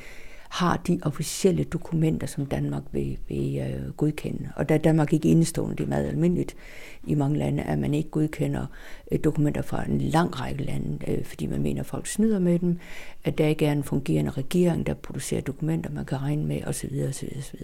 har 0.55 0.77
de 0.77 0.99
officielle 1.03 1.63
dokumenter, 1.63 2.27
som 2.27 2.45
Danmark 2.45 2.83
vil, 2.91 3.17
vil 3.27 3.57
øh, 3.57 3.91
godkende. 3.91 4.49
Og 4.55 4.69
der 4.69 4.77
Danmark 4.77 5.13
ikke 5.13 5.29
indestående, 5.29 5.75
det 5.75 5.83
er 5.83 5.87
meget 5.87 6.07
almindeligt 6.07 6.55
i 7.03 7.15
mange 7.15 7.37
lande, 7.37 7.63
at 7.63 7.79
man 7.79 7.93
ikke 7.93 8.09
godkender 8.09 8.65
øh, 9.11 9.19
dokumenter 9.23 9.61
fra 9.61 9.85
en 9.89 10.01
lang 10.01 10.41
række 10.41 10.63
lande, 10.63 11.11
øh, 11.11 11.25
fordi 11.25 11.45
man 11.45 11.61
mener, 11.61 11.81
at 11.81 11.85
folk 11.85 12.07
snyder 12.07 12.39
med 12.39 12.59
dem, 12.59 12.79
at 13.23 13.37
der 13.37 13.47
ikke 13.47 13.65
er 13.65 13.71
en 13.71 13.83
fungerende 13.83 14.31
regering, 14.31 14.85
der 14.85 14.93
producerer 14.93 15.41
dokumenter, 15.41 15.89
man 15.91 16.05
kan 16.05 16.21
regne 16.21 16.45
med, 16.45 16.63
osv. 16.67 16.89
osv., 17.09 17.27
osv. 17.39 17.59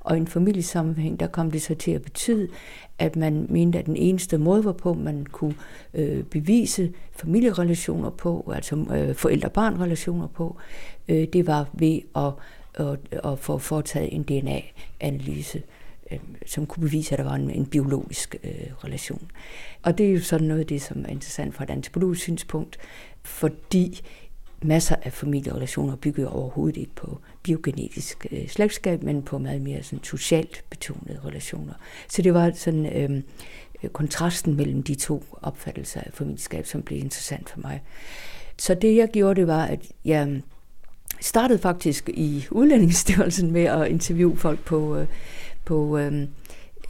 Og 0.00 0.16
i 0.16 0.20
en 0.20 0.26
familiesammenhæng, 0.26 1.20
der 1.20 1.26
kom 1.26 1.50
det 1.50 1.62
så 1.62 1.74
til 1.74 1.90
at 1.90 2.02
betyde, 2.02 2.48
at 2.98 3.16
man 3.16 3.46
mente, 3.50 3.78
at 3.78 3.86
den 3.86 3.96
eneste 3.96 4.38
måde, 4.38 4.62
hvorpå 4.62 4.94
man 4.94 5.26
kunne 5.26 5.54
øh, 5.94 6.22
bevise 6.22 6.92
familierelationer 7.12 8.10
på, 8.10 8.52
altså 8.54 8.76
øh, 8.76 9.14
forældre-barn-relationer 9.14 10.26
på, 10.26 10.56
øh, 11.08 11.28
det 11.32 11.46
var 11.46 11.68
ved 11.72 12.00
at, 12.16 12.32
at, 12.74 12.98
at 13.32 13.38
få 13.38 13.58
foretaget 13.58 14.14
en 14.14 14.22
DNA-analyse, 14.22 15.62
øh, 16.12 16.18
som 16.46 16.66
kunne 16.66 16.80
bevise, 16.80 17.12
at 17.12 17.18
der 17.18 17.24
var 17.24 17.34
en, 17.34 17.50
en 17.50 17.66
biologisk 17.66 18.36
øh, 18.44 18.84
relation. 18.84 19.30
Og 19.82 19.98
det 19.98 20.06
er 20.06 20.10
jo 20.10 20.20
sådan 20.20 20.46
noget 20.46 20.60
af 20.60 20.66
det, 20.66 20.82
som 20.82 21.04
er 21.04 21.08
interessant 21.08 21.54
fra 21.54 21.64
et 21.64 21.70
antropologisk 21.70 22.22
synspunkt, 22.22 22.78
fordi 23.22 24.00
masser 24.62 24.96
af 25.02 25.12
familierelationer 25.12 25.96
bygger 25.96 26.28
overhovedet 26.28 26.76
ikke 26.76 26.94
på 26.94 27.18
biogenetisk 27.42 28.26
øh, 28.30 28.48
slægtskab, 28.48 29.02
men 29.02 29.22
på 29.22 29.38
meget 29.38 29.62
mere 29.62 29.82
sådan, 29.82 30.04
socialt 30.04 30.64
betonede 30.70 31.20
relationer. 31.24 31.74
Så 32.08 32.22
det 32.22 32.34
var 32.34 32.52
sådan 32.54 32.86
øh, 32.86 33.22
øh 33.82 33.90
kontrasten 33.90 34.56
mellem 34.56 34.82
de 34.82 34.94
to 34.94 35.24
opfattelser 35.42 36.00
af 36.00 36.12
familieskab, 36.12 36.66
som 36.66 36.82
blev 36.82 36.98
interessant 36.98 37.50
for 37.50 37.60
mig. 37.60 37.82
Så 38.58 38.74
det 38.74 38.96
jeg 38.96 39.08
gjorde, 39.08 39.40
det 39.40 39.46
var, 39.46 39.64
at 39.64 39.80
jeg 40.04 40.42
startede 41.20 41.58
faktisk 41.58 42.08
i 42.08 42.46
udlændingsstyrelsen 42.50 43.50
med 43.50 43.64
at 43.64 43.88
interviewe 43.88 44.36
folk 44.36 44.64
på, 44.64 44.96
øh, 44.96 45.06
på 45.64 45.98
øh, 45.98 46.22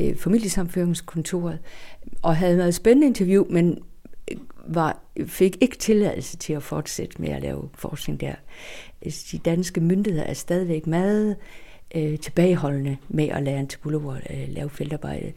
øh 0.00 0.16
familiesamføringskontoret, 0.16 1.59
og 2.23 2.37
havde 2.37 2.59
været 2.59 2.75
spændende 2.75 3.06
interview, 3.06 3.45
men 3.50 3.78
øh, 4.30 4.37
var, 4.66 4.99
fik 5.26 5.56
ikke 5.61 5.76
tilladelse 5.76 6.37
til 6.37 6.52
at 6.52 6.62
fortsætte 6.62 7.23
med 7.23 7.28
at 7.28 7.42
lave 7.42 7.68
forskning 7.75 8.21
der. 8.21 8.35
Øh, 9.06 9.12
de 9.33 9.38
danske 9.38 9.80
myndigheder 9.80 10.26
er 10.26 10.35
stadigvæk 10.35 10.87
meget 10.87 11.37
øh, 11.95 12.18
tilbageholdende 12.18 12.97
med 13.09 13.28
at 13.28 13.42
lære 13.42 13.59
antropologer 13.59 14.16
øh, 14.30 14.49
lave 14.49 14.71
feltarbejde 14.71 15.33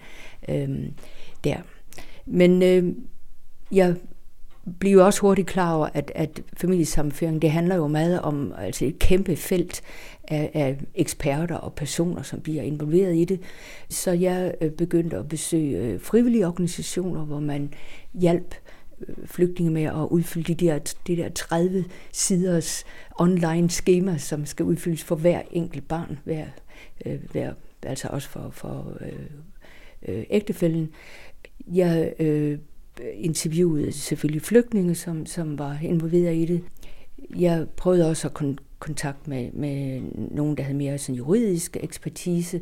øh, 0.50 0.70
der. 1.44 1.58
Men 2.26 2.64
øh, 2.64 2.94
jeg 3.72 3.96
bliver 4.80 5.04
også 5.04 5.22
hurtigt 5.22 5.48
klar 5.48 5.74
over, 5.74 5.90
at, 5.94 6.12
at 6.16 6.42
familiesammenføring, 6.58 7.42
det 7.42 7.52
handler 7.52 7.76
jo 7.76 7.88
meget 7.88 8.22
om 8.22 8.54
altså 8.58 8.86
et 8.86 9.00
kæmpe 9.00 9.36
felt 9.36 9.82
af, 10.28 10.52
af 10.54 10.78
eksperter 10.96 11.56
og 11.56 11.74
personer, 11.74 12.22
som 12.22 12.42
bliver 12.42 12.64
involveret 12.64 13.16
i 13.16 13.26
det. 13.26 13.40
Så 13.90 14.12
jeg 14.12 14.54
øh, 14.62 14.72
begyndte 14.72 15.18
at 15.18 15.30
besøge 15.30 15.78
øh, 15.78 16.02
frivillige 16.02 16.48
organisationer, 16.48 17.26
hvor 17.26 17.40
man 17.40 17.74
hjalp 18.14 18.56
øh, 19.08 19.16
flygtninge 19.26 19.74
med 19.74 19.84
at 19.84 20.08
udfylde 20.10 20.54
de 20.54 20.66
der, 20.66 20.94
de 21.08 21.18
der 21.18 21.30
30 21.30 21.86
siders 22.12 22.84
online 23.20 23.70
skema, 23.70 24.18
som 24.18 24.46
skal 24.46 24.66
udfyldes 24.66 25.04
for 25.04 25.16
hver 25.16 25.42
enkelt 25.52 25.88
barn, 25.88 26.20
hver, 26.24 26.46
hver, 27.32 27.54
altså 27.84 28.08
også 28.12 28.30
for, 28.30 28.50
for 28.52 28.98
øh, 29.02 29.30
øh, 30.08 30.24
ægtefælden. 30.30 30.90
Jeg 31.68 32.14
øh, 32.20 32.60
interviewede 33.14 33.92
selvfølgelig 33.92 34.42
flygtninge, 34.42 34.96
som, 34.96 35.26
som 35.26 35.60
var 35.60 35.80
involveret 35.84 36.36
i 36.36 36.46
det. 36.46 36.64
Jeg 37.40 37.68
prøvede 37.78 38.10
også 38.10 38.28
at 38.28 38.42
kon- 38.42 38.66
kontakt 38.80 39.28
med, 39.28 39.52
med 39.52 40.02
nogen, 40.32 40.58
der 40.58 40.64
havde 40.64 40.78
mere 40.78 40.98
sådan 40.98 41.16
juridisk 41.16 41.78
ekspertise. 41.80 42.62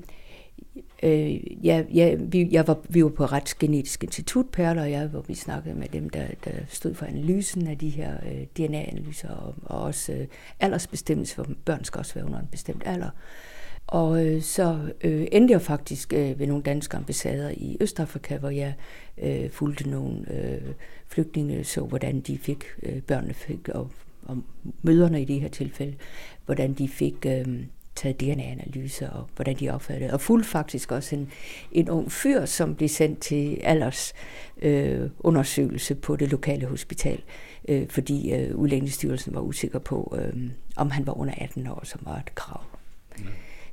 Øh, 1.04 1.66
ja, 1.66 1.84
jeg, 1.94 2.18
vi, 2.20 2.48
jeg 2.52 2.68
var, 2.68 2.80
vi 2.90 3.04
var 3.04 3.10
på 3.10 3.26
Retsgenetisk 3.26 4.04
Institut, 4.04 4.46
Perler 4.52 4.82
og 4.82 4.92
jeg, 4.92 5.08
hvor 5.08 5.22
vi 5.28 5.34
snakkede 5.34 5.76
med 5.76 5.88
dem, 5.88 6.10
der, 6.10 6.28
der 6.46 6.52
stod 6.68 6.94
for 6.94 7.06
analysen 7.06 7.68
af 7.68 7.78
de 7.78 7.90
her 7.90 8.14
øh, 8.26 8.68
DNA-analyser, 8.68 9.30
og, 9.30 9.56
og 9.64 9.82
også 9.82 10.14
øh, 10.14 10.28
aldersbestemmelse, 10.60 11.36
for 11.36 11.48
børn 11.66 11.84
skal 11.84 12.00
også 12.00 12.14
være 12.14 12.26
under 12.26 12.40
en 12.40 12.48
bestemt 12.52 12.84
alder. 12.86 13.10
Og 13.88 14.26
øh, 14.26 14.42
så 14.42 14.80
øh, 15.02 15.28
endte 15.32 15.52
jeg 15.52 15.62
faktisk 15.62 16.14
øh, 16.14 16.40
ved 16.40 16.48
nogle 16.48 16.64
danske 16.64 16.98
ambassader 16.98 17.50
i 17.50 17.78
Østafrika, 17.82 18.38
hvor 18.38 18.50
jeg 18.50 18.74
øh, 19.18 19.50
fulgte 19.52 19.90
nogle 19.90 20.34
øh, 20.34 20.74
flygtninge, 21.08 21.64
så 21.64 21.82
hvordan 21.82 22.22
de 22.22 22.38
fik, 22.38 22.64
øh, 22.84 23.02
børnene 23.02 23.34
fik, 23.34 23.70
og, 23.70 23.92
og 24.24 24.38
møderne 24.82 25.22
i 25.22 25.26
det 25.26 25.42
her 25.42 25.50
tilfælde, 25.50 25.96
hvordan 26.46 26.74
de 26.74 26.88
fik 26.90 27.26
øh, 27.26 27.64
taget 27.96 28.22
DNA-analyser, 28.22 29.10
og 29.10 29.30
hvordan 29.36 29.56
de 29.56 29.70
opfattede 29.70 30.14
Og 30.14 30.22
fulgte 30.22 30.50
faktisk 30.50 30.92
også 30.92 31.16
en, 31.16 31.32
en 31.72 31.90
ung 31.90 32.12
fyr, 32.12 32.46
som 32.46 32.76
blev 32.76 32.90
sendt 32.90 33.20
til 33.20 33.60
alders 33.64 34.14
øh, 34.62 35.10
undersøgelse 35.20 35.96
på 35.96 36.16
det 36.16 36.32
lokale 36.32 36.66
hospital, 36.66 37.22
øh, 37.68 37.90
fordi 37.90 38.34
øh, 38.34 38.56
udlændingsstyrelsen 38.56 39.34
var 39.34 39.42
usikker 39.42 39.80
på, 39.80 40.18
øh, 40.20 40.50
om 40.76 40.92
han 40.92 41.08
var 41.08 41.18
under 41.18 41.34
18 41.38 41.68
år, 41.68 41.82
som 41.84 42.02
var 42.06 42.16
et 42.18 42.36
krav. 42.36 42.62
Ja. 43.20 43.24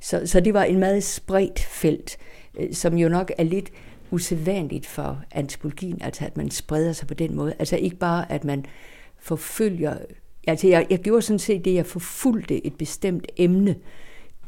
Så, 0.05 0.21
så 0.25 0.39
det 0.39 0.53
var 0.53 0.63
en 0.63 0.79
meget 0.79 1.03
spredt 1.03 1.59
felt, 1.59 2.17
øh, 2.59 2.73
som 2.73 2.97
jo 2.97 3.09
nok 3.09 3.31
er 3.37 3.43
lidt 3.43 3.71
usædvanligt 4.11 4.85
for 4.85 5.23
antropologien, 5.31 6.01
altså 6.01 6.25
at 6.25 6.37
man 6.37 6.51
spreder 6.51 6.93
sig 6.93 7.07
på 7.07 7.13
den 7.13 7.35
måde. 7.35 7.53
Altså 7.59 7.77
ikke 7.77 7.95
bare, 7.95 8.31
at 8.31 8.43
man 8.43 8.65
forfølger... 9.19 9.97
Altså 10.47 10.67
jeg, 10.67 10.87
jeg 10.89 10.99
gjorde 10.99 11.21
sådan 11.21 11.39
set 11.39 11.65
det, 11.65 11.73
jeg 11.73 11.85
forfulgte 11.85 12.65
et 12.65 12.77
bestemt 12.77 13.27
emne, 13.37 13.75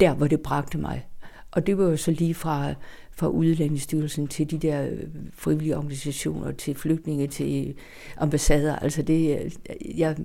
der 0.00 0.14
hvor 0.14 0.26
det 0.26 0.40
bragte 0.40 0.78
mig. 0.78 1.06
Og 1.50 1.66
det 1.66 1.78
var 1.78 1.84
jo 1.84 1.96
så 1.96 2.10
lige 2.10 2.34
fra, 2.34 2.74
fra 3.12 3.28
Udlændingsstyrelsen 3.28 4.28
til 4.28 4.50
de 4.50 4.58
der 4.58 4.86
øh, 4.86 5.02
frivillige 5.32 5.76
organisationer, 5.76 6.52
til 6.52 6.74
flygtninge, 6.74 7.26
til 7.26 7.74
ambassader. 8.16 8.76
Altså 8.76 9.02
det, 9.02 9.40
øh, 9.40 9.50
jeg, 10.00 10.16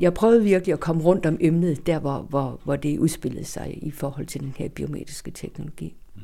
jeg 0.00 0.14
prøvede 0.14 0.44
virkelig 0.44 0.72
at 0.72 0.80
komme 0.80 1.02
rundt 1.02 1.26
om 1.26 1.36
emnet, 1.40 1.86
der 1.86 1.98
hvor, 1.98 2.18
hvor, 2.28 2.60
hvor 2.64 2.76
det 2.76 2.98
udspillede 2.98 3.44
sig 3.44 3.78
i 3.82 3.90
forhold 3.90 4.26
til 4.26 4.40
den 4.40 4.54
her 4.56 4.68
biometriske 4.68 5.30
teknologi. 5.30 5.94
Mm. 6.14 6.22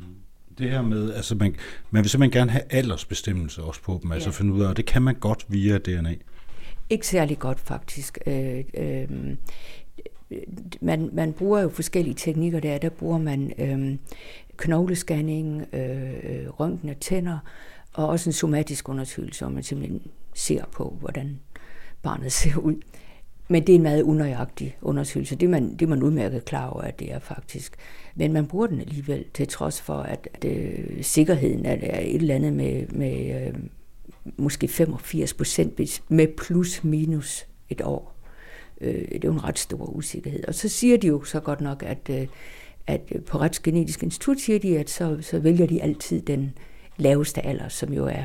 Det 0.59 0.71
her 0.71 0.83
med, 0.83 1.13
altså 1.15 1.35
man, 1.35 1.57
man 1.91 2.03
vil 2.03 2.11
simpelthen 2.11 2.41
gerne 2.41 2.51
have 2.51 2.63
aldersbestemmelse 2.71 3.63
også 3.63 3.83
på 3.83 4.01
dem, 4.03 4.13
altså 4.13 4.29
ja. 4.29 4.33
finde 4.33 4.53
ud 4.53 4.63
af, 4.63 4.69
og 4.69 4.77
det 4.77 4.87
kan 4.87 5.03
man 5.03 5.15
godt 5.15 5.47
via 5.49 5.79
DNA. 5.79 6.15
Ikke 6.91 7.07
særlig 7.07 7.39
godt 7.39 7.61
faktisk. 7.61 8.19
Øh, 8.27 8.65
øh, 8.75 9.09
man, 10.81 11.11
man 11.13 11.33
bruger 11.33 11.61
jo 11.61 11.69
forskellige 11.69 12.15
teknikker 12.15 12.61
der. 12.61 12.79
Der 12.79 12.89
bruger 12.89 13.19
man 13.19 13.53
øh, 13.59 13.99
knoglescanning, 14.57 15.75
øh, 15.75 16.49
røntgen 16.49 16.89
af 16.89 16.97
tænder, 17.01 17.39
og 17.93 18.09
også 18.09 18.29
en 18.31 18.35
somatisk 18.35 18.89
undersøgelse, 18.89 19.45
hvor 19.45 19.53
man 19.53 19.63
simpelthen 19.63 20.03
ser 20.35 20.65
på, 20.73 20.97
hvordan 21.01 21.41
barnet 22.03 22.33
ser 22.43 22.57
ud. 22.57 22.75
Men 23.49 23.67
det 23.67 23.73
er 23.73 23.77
en 23.77 23.83
meget 23.83 24.03
unøjagtig 24.03 24.77
undersøgelse. 24.83 25.37
Det 25.37 25.47
er 25.47 25.51
man, 25.51 25.73
det 25.73 25.83
er 25.83 25.87
man 25.87 26.03
udmærket 26.03 26.45
klar 26.45 26.67
over, 26.67 26.83
at 26.83 27.01
det 27.01 27.13
er 27.13 27.19
faktisk. 27.19 27.77
Men 28.15 28.33
man 28.33 28.47
bruger 28.47 28.67
den 28.67 28.81
alligevel, 28.81 29.25
til 29.35 29.49
trods 29.49 29.81
for, 29.81 29.97
at, 29.97 30.29
at 30.35 30.45
øh, 30.45 31.03
sikkerheden 31.03 31.67
er, 31.67 31.77
er 31.83 32.01
et 32.01 32.15
eller 32.15 32.35
andet 32.35 32.53
med, 32.53 32.87
med 32.89 33.47
øh, 33.47 33.55
måske 34.37 34.69
85 34.69 35.35
procent 35.35 36.01
med 36.09 36.27
plus 36.37 36.85
minus 36.85 37.47
et 37.69 37.81
år. 37.81 38.17
Øh, 38.81 38.95
det 38.95 39.25
er 39.25 39.29
jo 39.29 39.33
en 39.33 39.45
ret 39.45 39.59
stor 39.59 39.87
usikkerhed. 39.87 40.45
Og 40.49 40.55
så 40.55 40.69
siger 40.69 40.97
de 40.97 41.07
jo 41.07 41.25
så 41.25 41.41
godt 41.41 41.61
nok, 41.61 41.83
at, 41.83 42.11
øh, 42.11 42.27
at 42.87 43.01
på 43.27 43.39
Retsgenetisk 43.39 44.03
Institut 44.03 44.41
siger 44.41 44.59
de, 44.59 44.79
at 44.79 44.91
så, 44.91 45.19
så 45.21 45.39
vælger 45.39 45.67
de 45.67 45.83
altid 45.83 46.23
den 46.23 46.53
laveste 46.97 47.47
alder, 47.47 47.69
som 47.69 47.93
jo 47.93 48.07
er 48.07 48.25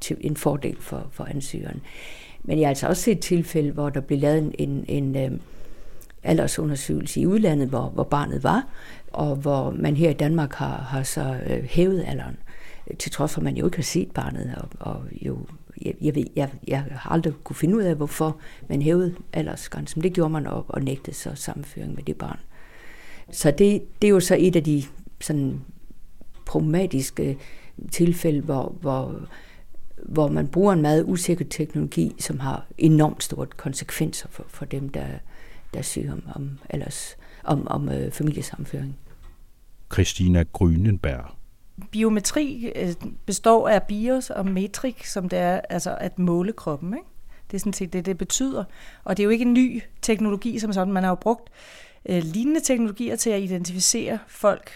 til 0.00 0.16
en 0.20 0.36
fordel 0.36 0.76
for, 0.80 1.08
for 1.12 1.24
ansøgeren. 1.24 1.80
Men 2.44 2.58
jeg 2.58 2.66
har 2.66 2.70
altså 2.70 2.86
også 2.86 3.02
set 3.02 3.20
tilfælde, 3.20 3.70
hvor 3.70 3.90
der 3.90 4.00
blev 4.00 4.18
lavet 4.18 4.38
en, 4.38 4.54
en, 4.58 4.84
en 4.88 5.16
øh, 5.16 5.38
aldersundersøgelse 6.22 7.20
i 7.20 7.26
udlandet, 7.26 7.68
hvor, 7.68 7.88
hvor 7.88 8.04
barnet 8.04 8.44
var, 8.44 8.66
og 9.12 9.36
hvor 9.36 9.70
man 9.70 9.96
her 9.96 10.10
i 10.10 10.14
Danmark 10.14 10.52
har, 10.52 10.76
har 10.76 11.02
så 11.02 11.36
øh, 11.46 11.64
hævet 11.64 12.04
alderen, 12.06 12.36
øh, 12.90 12.96
til 12.96 13.12
trods 13.12 13.34
for, 13.34 13.40
at 13.40 13.44
man 13.44 13.56
jo 13.56 13.64
ikke 13.64 13.76
har 13.76 13.82
set 13.82 14.10
barnet, 14.10 14.54
og, 14.56 14.68
og 14.80 15.02
jo 15.12 15.38
jeg, 15.84 15.94
jeg, 16.00 16.14
ved, 16.14 16.24
jeg, 16.36 16.50
jeg 16.68 16.84
har 16.90 17.10
aldrig 17.10 17.34
kunne 17.44 17.56
finde 17.56 17.76
ud 17.76 17.82
af, 17.82 17.94
hvorfor 17.94 18.36
man 18.68 18.82
hævede 18.82 19.14
aldersgrænsen. 19.32 20.02
Det 20.02 20.12
gjorde 20.12 20.30
man 20.30 20.46
og, 20.46 20.64
og 20.68 20.82
nægtede 20.82 21.16
så 21.16 21.30
sammenføring 21.34 21.94
med 21.94 22.02
det 22.02 22.16
barn. 22.16 22.38
Så 23.30 23.50
det, 23.50 23.82
det 24.02 24.08
er 24.08 24.12
jo 24.12 24.20
så 24.20 24.36
et 24.38 24.56
af 24.56 24.64
de 24.64 24.82
sådan 25.20 25.60
problematiske 26.46 27.28
øh, 27.30 27.36
tilfælde, 27.90 28.40
hvor, 28.40 28.74
hvor 28.80 29.28
hvor 30.02 30.28
man 30.28 30.48
bruger 30.48 30.72
en 30.72 30.82
meget 30.82 31.04
usikker 31.08 31.44
teknologi, 31.50 32.14
som 32.18 32.40
har 32.40 32.66
enormt 32.78 33.22
store 33.22 33.46
konsekvenser 33.46 34.28
for, 34.30 34.44
for 34.48 34.64
dem, 34.64 34.88
der, 34.88 35.06
der 35.74 35.82
syger 35.82 36.12
om, 36.12 36.22
om, 36.34 36.58
ellers, 36.70 37.16
om, 37.44 37.68
om 37.68 37.88
øh, 37.88 38.12
familiesammenføring. 38.12 38.96
Christina 39.92 40.44
Grünenberg. 40.52 41.30
Biometri 41.90 42.72
øh, 42.76 42.94
består 43.26 43.68
af 43.68 43.82
bios 43.82 44.30
og 44.30 44.46
metrik, 44.46 45.04
som 45.04 45.28
det 45.28 45.38
er 45.38 45.60
altså 45.68 45.96
at 46.00 46.18
måle 46.18 46.52
kroppen. 46.52 46.94
Ikke? 46.94 47.06
Det 47.50 47.56
er 47.56 47.58
sådan 47.58 47.72
set 47.72 47.92
det, 47.92 48.06
det 48.06 48.18
betyder. 48.18 48.64
Og 49.04 49.16
det 49.16 49.22
er 49.22 49.24
jo 49.24 49.30
ikke 49.30 49.44
en 49.44 49.52
ny 49.52 49.82
teknologi 50.02 50.58
som 50.58 50.72
sådan. 50.72 50.92
Man 50.92 51.02
har 51.02 51.10
jo 51.10 51.14
brugt 51.14 51.50
øh, 52.08 52.22
lignende 52.22 52.60
teknologier 52.60 53.16
til 53.16 53.30
at 53.30 53.42
identificere 53.42 54.18
folk 54.28 54.70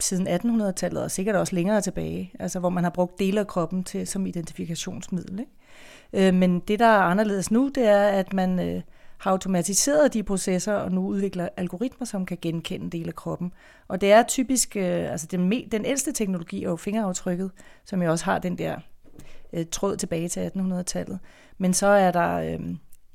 siden 0.00 0.28
1800-tallet, 0.28 1.02
og 1.02 1.10
sikkert 1.10 1.36
også 1.36 1.54
længere 1.54 1.80
tilbage, 1.80 2.32
altså 2.38 2.60
hvor 2.60 2.70
man 2.70 2.84
har 2.84 2.90
brugt 2.90 3.18
dele 3.18 3.40
af 3.40 3.46
kroppen 3.46 3.84
til, 3.84 4.06
som 4.06 4.26
identifikationsmiddel. 4.26 5.40
Ikke? 5.40 6.28
Øh, 6.28 6.34
men 6.34 6.60
det, 6.60 6.78
der 6.78 6.86
er 6.86 7.00
anderledes 7.00 7.50
nu, 7.50 7.70
det 7.74 7.88
er, 7.88 8.08
at 8.08 8.32
man 8.32 8.60
øh, 8.60 8.82
har 9.18 9.30
automatiseret 9.30 10.14
de 10.14 10.22
processer, 10.22 10.72
og 10.72 10.92
nu 10.92 11.06
udvikler 11.06 11.48
algoritmer, 11.56 12.06
som 12.06 12.26
kan 12.26 12.38
genkende 12.42 12.90
dele 12.90 13.08
af 13.08 13.14
kroppen. 13.14 13.52
Og 13.88 14.00
det 14.00 14.12
er 14.12 14.22
typisk, 14.22 14.76
øh, 14.76 15.12
altså 15.12 15.26
den, 15.30 15.48
me, 15.48 15.64
den 15.72 15.84
ældste 15.84 16.12
teknologi 16.12 16.64
er 16.64 16.68
jo 16.68 16.76
fingeraftrykket, 16.76 17.50
som 17.84 18.02
jo 18.02 18.10
også 18.10 18.24
har 18.24 18.38
den 18.38 18.58
der 18.58 18.76
øh, 19.52 19.66
tråd 19.72 19.96
tilbage 19.96 20.28
til 20.28 20.50
1800-tallet. 20.56 21.18
Men 21.58 21.74
så 21.74 21.86
er 21.86 22.10
der 22.10 22.36
øh, 22.36 22.60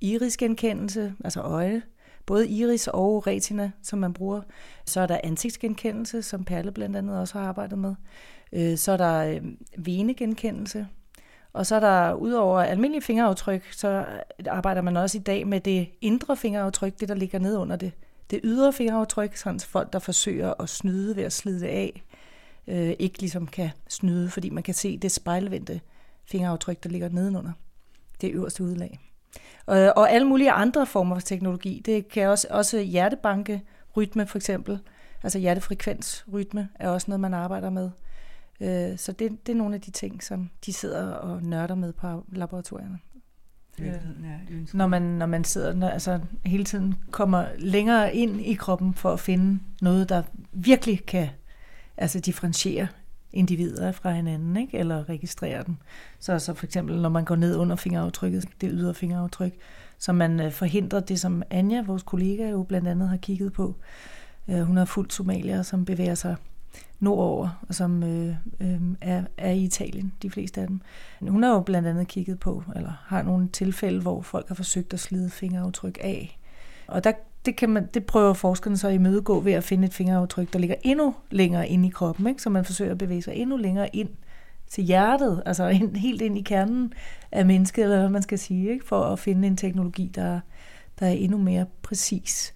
irisgenkendelse, 0.02 1.14
altså 1.24 1.42
øje, 1.42 1.82
både 2.30 2.50
iris 2.50 2.88
og 2.88 3.28
retina, 3.28 3.72
som 3.84 4.00
man 4.00 4.14
bruger. 4.14 4.42
Så 4.86 5.02
er 5.02 5.08
der 5.08 5.20
ansigtsgenkendelse, 5.24 6.22
som 6.22 6.44
Perle 6.44 6.72
blandt 6.72 6.96
andet 6.96 7.20
også 7.20 7.40
har 7.40 7.48
arbejdet 7.48 7.78
med. 7.78 7.96
Øh, 8.54 8.78
så 8.78 8.92
er 8.92 8.98
der 8.98 9.24
øh, 9.24 9.42
venegenkendelse. 9.78 10.88
Og 11.54 11.66
så 11.66 11.76
er 11.76 11.80
der, 11.80 12.14
udover 12.14 12.60
almindelige 12.60 13.02
fingeraftryk, 13.02 13.74
så 13.74 14.06
arbejder 14.48 14.82
man 14.82 14.98
også 14.98 15.18
i 15.18 15.22
dag 15.22 15.48
med 15.48 15.60
det 15.60 15.90
indre 16.02 16.38
fingeraftryk, 16.38 17.00
det 17.00 17.10
der 17.10 17.16
ligger 17.16 17.40
ned 17.40 17.58
under 17.58 17.76
det. 17.76 17.92
Det 18.32 18.40
ydre 18.44 18.74
fingeraftryk, 18.74 19.36
sådan 19.36 19.60
folk, 19.60 19.94
der 19.94 20.00
forsøger 20.00 20.54
at 20.60 20.70
snyde 20.70 21.16
ved 21.16 21.24
at 21.24 21.34
slide 21.34 21.60
det 21.60 21.68
af, 21.68 22.04
øh, 22.68 22.94
ikke 23.00 23.20
ligesom 23.20 23.48
kan 23.48 23.70
snyde, 23.88 24.30
fordi 24.30 24.50
man 24.50 24.64
kan 24.64 24.74
se 24.74 24.98
det 24.98 25.12
spejlvendte 25.12 25.82
fingeraftryk, 26.26 26.84
der 26.84 26.90
ligger 26.90 27.10
nedenunder 27.10 27.52
det 28.22 28.32
øverste 28.32 28.64
udlag. 28.64 29.09
Øh, 29.70 29.90
og 29.96 30.12
alle 30.12 30.28
mulige 30.28 30.52
andre 30.52 30.86
former 30.86 31.16
for 31.16 31.22
teknologi. 31.22 31.82
Det 31.86 32.08
kan 32.08 32.28
også, 32.28 32.48
også 32.50 32.80
hjertebanke, 32.80 33.62
rytme 33.98 34.28
for 34.28 34.38
eksempel. 34.38 34.80
Altså 35.24 35.40
hjertefrekvensrytme 35.40 36.70
er 36.76 36.90
også 36.90 37.06
noget, 37.08 37.20
man 37.20 37.34
arbejder 37.34 37.70
med. 37.70 37.90
Øh, 38.62 38.98
så 38.98 39.12
det, 39.12 39.48
det 39.48 39.52
er 39.52 39.58
nogle 39.58 39.76
af 39.76 39.82
de 39.82 39.92
ting, 39.92 40.24
som 40.24 40.50
de 40.66 40.74
sidder 40.74 41.12
og 41.12 41.44
nørder 41.44 41.76
med 41.76 41.94
på 41.94 42.26
laboratorierne. 42.32 43.00
Ja, 43.80 43.94
når 44.74 44.88
man 44.88 45.02
når 45.02 45.26
man 45.26 45.44
sidder 45.44 45.74
når, 45.74 45.90
altså 45.90 46.20
hele 46.46 46.64
tiden 46.64 46.96
kommer 47.12 47.46
længere 47.58 48.16
ind 48.16 48.42
i 48.42 48.54
kroppen 48.54 48.94
for 48.94 49.14
at 49.14 49.20
finde 49.20 49.60
noget 49.82 50.10
der 50.10 50.24
virkelig 50.52 51.06
kan 51.06 51.30
altså 51.98 52.20
differentiere 52.20 52.88
individer 53.34 53.92
fra 53.92 54.12
hinanden, 54.12 54.58
ikke? 54.58 54.78
eller 54.78 55.10
registrere 55.10 55.64
dem. 55.64 55.76
Så, 56.20 56.40
så 56.40 56.54
for 56.54 56.66
eksempel, 56.66 57.02
når 57.02 57.10
man 57.10 57.26
går 57.26 57.36
ned 57.36 57.56
under 57.56 57.76
fingeraftrykket, 57.76 58.46
det 58.62 58.70
ydre 58.74 58.94
fingeraftryk, 58.94 59.54
så 59.98 60.14
man 60.14 60.40
øh, 60.40 60.52
forhindrer 60.52 61.00
det, 61.00 61.20
som 61.20 61.44
Anja, 61.50 61.82
vores 61.82 62.04
kollega, 62.04 62.50
jo 62.50 62.64
blandt 62.64 62.88
andet 62.88 63.10
har 63.10 63.18
kigget 63.18 63.54
på. 63.54 63.76
Øh, 64.48 64.62
hun 64.62 64.78
har 64.78 64.86
fuldt 64.86 65.14
somalier, 65.14 65.62
som 65.62 65.86
bevæger 65.86 66.16
sig 66.16 66.36
nordover, 67.00 67.60
og 67.70 67.76
som 67.76 68.04
øh, 68.04 68.36
øh, 68.60 68.82
er, 69.02 69.24
er 69.38 69.52
i 69.52 69.64
Italien, 69.64 70.14
de 70.22 70.30
fleste 70.30 70.62
af 70.62 70.68
dem. 70.68 70.82
Hun 71.22 71.44
har 71.44 71.50
jo 71.50 71.60
blandt 71.60 71.88
andet 71.88 72.08
kigget 72.08 72.40
på, 72.40 72.64
eller 72.76 73.04
har 73.06 73.22
nogle 73.22 73.50
tilfælde, 73.50 74.02
hvor 74.02 74.22
folk 74.22 74.48
har 74.48 74.56
forsøgt 74.56 74.94
at 74.94 75.00
slide 75.00 75.30
fingeraftryk 75.30 75.98
af. 76.02 76.40
Og 76.88 77.04
der, 77.04 77.12
det, 77.46 77.56
kan 77.56 77.70
man, 77.70 77.88
det 77.94 78.06
prøver 78.06 78.34
forskerne 78.34 78.78
så 78.78 78.88
at 78.88 78.94
imødegå 78.94 79.40
ved 79.40 79.54
at 79.54 79.64
finde 79.64 79.86
et 79.86 79.94
fingeraftryk, 79.94 80.54
der 80.54 80.60
ligger 80.60 80.76
endnu 80.84 81.16
længere 81.32 81.70
ind 81.70 81.86
i 81.86 81.90
kroppen, 81.90 82.28
ikke? 82.28 82.42
så 82.42 82.50
man 82.50 82.66
forsøger 82.66 82.92
at 82.92 82.98
bevæge 82.98 83.22
sig 83.22 83.36
endnu 83.36 83.58
længere 83.58 83.96
ind 83.96 84.10
til 84.68 84.84
hjertet, 84.84 85.44
altså 85.46 85.68
ind, 85.68 85.96
helt 85.96 86.22
ind 86.22 86.38
i 86.38 86.42
kernen 86.42 86.94
af 87.32 87.46
mennesket, 87.46 87.84
eller 87.84 88.00
hvad 88.00 88.10
man 88.10 88.22
skal 88.22 88.40
sige, 88.40 88.72
ikke? 88.72 88.88
for 88.88 89.04
at 89.04 89.20
finde 89.20 89.48
en 89.48 89.58
teknologi, 89.58 90.12
der, 90.16 90.40
der 91.00 91.06
er 91.06 91.12
endnu 91.12 91.38
mere 91.38 91.66
præcis. 91.82 92.54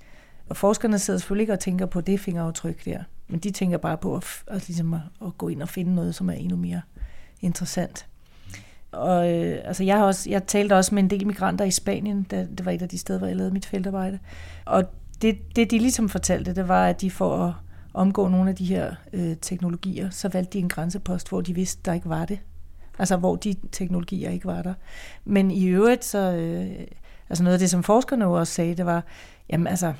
Og 0.49 0.57
forskerne 0.57 0.99
sidder 0.99 1.19
selvfølgelig 1.19 1.43
ikke 1.43 1.53
og 1.53 1.59
tænker 1.59 1.85
på 1.85 2.01
det 2.01 2.19
fingeraftryk 2.19 2.85
der, 2.85 3.03
men 3.27 3.39
de 3.39 3.51
tænker 3.51 3.77
bare 3.77 3.97
på 3.97 4.15
at, 4.15 4.43
at, 4.47 4.67
ligesom 4.67 4.93
at, 4.93 5.01
at 5.25 5.37
gå 5.37 5.47
ind 5.47 5.61
og 5.61 5.69
finde 5.69 5.95
noget, 5.95 6.15
som 6.15 6.29
er 6.29 6.33
endnu 6.33 6.57
mere 6.57 6.81
interessant. 7.41 8.07
Og 8.93 9.31
øh, 9.31 9.61
altså 9.63 9.83
jeg, 9.83 9.97
har 9.97 10.05
også, 10.05 10.29
jeg 10.29 10.43
talte 10.43 10.75
også 10.75 10.95
med 10.95 11.03
en 11.03 11.09
del 11.09 11.27
migranter 11.27 11.65
i 11.65 11.71
Spanien, 11.71 12.23
da, 12.23 12.47
det 12.57 12.65
var 12.65 12.71
et 12.71 12.81
af 12.81 12.89
de 12.89 12.97
steder, 12.97 13.19
hvor 13.19 13.27
jeg 13.27 13.35
lavede 13.35 13.53
mit 13.53 13.65
feltarbejde. 13.65 14.19
Og 14.65 14.83
det, 15.21 15.55
det 15.55 15.71
de 15.71 15.79
ligesom 15.79 16.09
fortalte, 16.09 16.55
det 16.55 16.67
var, 16.67 16.87
at 16.87 17.01
de 17.01 17.11
for 17.11 17.45
at 17.45 17.53
omgå 17.93 18.27
nogle 18.27 18.49
af 18.49 18.55
de 18.55 18.65
her 18.65 18.95
øh, 19.13 19.35
teknologier, 19.41 20.09
så 20.09 20.29
valgte 20.29 20.53
de 20.53 20.59
en 20.59 20.69
grænsepost, 20.69 21.29
hvor 21.29 21.41
de 21.41 21.53
vidste, 21.53 21.81
der 21.85 21.93
ikke 21.93 22.09
var 22.09 22.25
det. 22.25 22.39
Altså 22.99 23.17
hvor 23.17 23.35
de 23.35 23.55
teknologier 23.71 24.29
ikke 24.29 24.45
var 24.45 24.61
der. 24.61 24.73
Men 25.25 25.51
i 25.51 25.65
øvrigt, 25.65 26.05
så, 26.05 26.17
øh, 26.17 26.87
altså 27.29 27.43
noget 27.43 27.53
af 27.53 27.59
det, 27.59 27.69
som 27.69 27.83
forskerne 27.83 28.27
også 28.27 28.53
sagde, 28.53 28.75
det 28.75 28.85
var, 28.85 29.03
jamen 29.49 29.67
altså, 29.67 29.93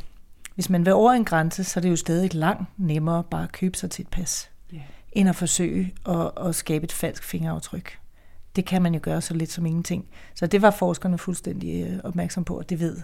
hvis 0.55 0.69
man 0.69 0.85
vil 0.85 0.93
over 0.93 1.11
en 1.11 1.25
grænse, 1.25 1.63
så 1.63 1.79
er 1.79 1.81
det 1.81 1.89
jo 1.89 1.95
stadig 1.95 2.33
langt 2.33 2.69
nemmere 2.77 3.23
bare 3.23 3.43
at 3.43 3.51
købe 3.51 3.77
sig 3.77 3.91
til 3.91 4.03
et 4.03 4.09
pas, 4.09 4.49
yeah. 4.73 4.83
end 5.11 5.29
at 5.29 5.35
forsøge 5.35 5.93
at, 6.09 6.31
at 6.47 6.55
skabe 6.55 6.83
et 6.83 6.91
falsk 6.91 7.23
fingeraftryk. 7.23 7.97
Det 8.55 8.65
kan 8.65 8.81
man 8.81 8.93
jo 8.93 8.99
gøre 9.03 9.21
så 9.21 9.33
lidt 9.33 9.51
som 9.51 9.65
ingenting. 9.65 10.05
Så 10.35 10.47
det 10.47 10.61
var 10.61 10.71
forskerne 10.71 11.17
fuldstændig 11.17 11.87
øh, 11.87 11.99
opmærksom 12.03 12.43
på, 12.43 12.57
og 12.57 12.69
det 12.69 12.79
ved 12.79 12.97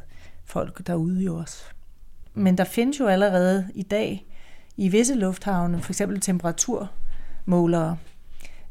folk 0.46 0.88
derude 0.88 1.24
jo 1.24 1.36
også. 1.36 1.64
Men 2.34 2.58
der 2.58 2.64
findes 2.64 3.00
jo 3.00 3.08
allerede 3.08 3.68
i 3.76 3.84
dag 3.84 4.26
i 4.78 4.90
visse 4.90 5.16
lufthavne, 5.16 5.82
for 5.82 5.92
eksempel 5.92 6.20
temperaturmålere, 6.22 7.98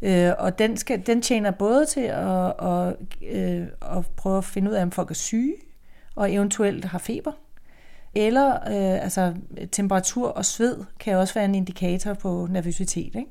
øh, 0.02 0.32
og 0.38 0.58
den, 0.58 0.76
skal, 0.76 1.06
den 1.06 1.22
tjener 1.22 1.50
både 1.50 1.86
til 1.86 2.00
at, 2.00 2.62
at, 2.62 2.96
øh, 3.22 3.66
at 3.96 4.06
prøve 4.16 4.38
at 4.38 4.44
finde 4.44 4.70
ud 4.70 4.76
af, 4.76 4.82
om 4.82 4.90
folk 4.90 5.10
er 5.10 5.14
syge, 5.14 5.54
og 6.14 6.34
eventuelt 6.34 6.84
har 6.84 6.98
feber, 6.98 7.32
eller 8.14 8.54
øh, 8.54 9.02
altså, 9.02 9.34
temperatur 9.72 10.28
og 10.28 10.44
sved 10.44 10.84
kan 11.00 11.16
også 11.16 11.34
være 11.34 11.44
en 11.44 11.54
indikator 11.54 12.14
på 12.14 12.48
nervøsitet. 12.50 13.14
Ikke? 13.14 13.30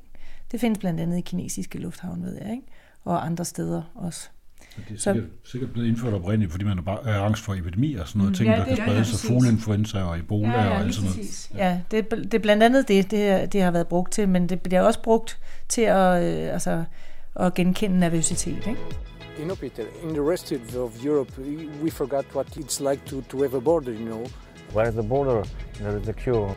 Det 0.52 0.60
findes 0.60 0.78
blandt 0.78 1.00
andet 1.00 1.18
i 1.18 1.20
kinesiske 1.20 1.78
lufthavne, 1.78 2.24
ved 2.24 2.38
jeg, 2.42 2.50
ikke? 2.50 2.66
Og 3.04 3.26
andre 3.26 3.44
steder 3.44 3.82
også. 3.94 4.28
Så 4.58 4.82
det 4.88 4.94
er 4.94 4.98
sikkert, 4.98 5.30
så, 5.44 5.50
sikkert 5.50 5.72
blevet 5.72 5.88
indført 5.88 6.14
oprindeligt, 6.14 6.50
fordi 6.52 6.64
man 6.64 6.78
er, 6.78 6.82
bare, 6.82 7.16
angst 7.16 7.42
for 7.42 7.54
epidemier 7.54 8.00
og 8.00 8.08
sådan 8.08 8.18
noget, 8.18 8.30
mm, 8.30 8.34
ting, 8.34 8.50
ja, 8.50 8.56
der 8.56 8.64
kan 8.64 8.76
sprede 8.76 9.04
sig, 9.04 9.30
fugleinfluenza 9.30 10.02
og 10.02 10.18
ebola 10.18 10.48
ja, 10.48 10.62
ja, 10.62 10.70
og 10.70 10.80
alt 10.80 10.94
sådan 10.94 11.10
noget. 11.10 11.50
Ja, 11.54 11.68
ja 11.68 11.80
det, 11.90 12.10
det 12.10 12.34
er 12.34 12.38
blandt 12.38 12.62
andet 12.62 12.88
det, 12.88 13.10
det, 13.10 13.52
det 13.52 13.62
har 13.62 13.70
været 13.70 13.88
brugt 13.88 14.12
til, 14.12 14.28
men 14.28 14.48
det 14.48 14.60
bliver 14.60 14.82
også 14.82 15.02
brugt 15.02 15.38
til 15.68 15.82
at, 15.82 16.22
øh, 16.22 16.52
altså, 16.52 16.84
at 17.36 17.54
genkende 17.54 17.98
nervøsitet. 17.98 18.66
Ikke? 18.66 18.78
You 19.38 19.44
know, 19.44 19.54
Peter, 19.54 19.84
in 20.02 20.08
the 20.08 20.30
rest 20.32 20.52
of 20.52 21.04
Europe, 21.04 21.32
we 21.82 21.90
forgot 21.90 22.24
what 22.34 22.46
it's 22.56 22.90
like 22.90 23.02
to, 23.06 23.20
to 23.20 23.38
have 23.42 23.56
a 23.56 23.60
border, 23.60 23.92
you 23.92 24.06
know. 24.06 24.26
Where 24.74 24.88
is 24.88 24.94
the 24.94 25.02
border? 25.02 25.44
There 25.74 26.00
is 26.00 26.08
a 26.08 26.12
cure. 26.12 26.54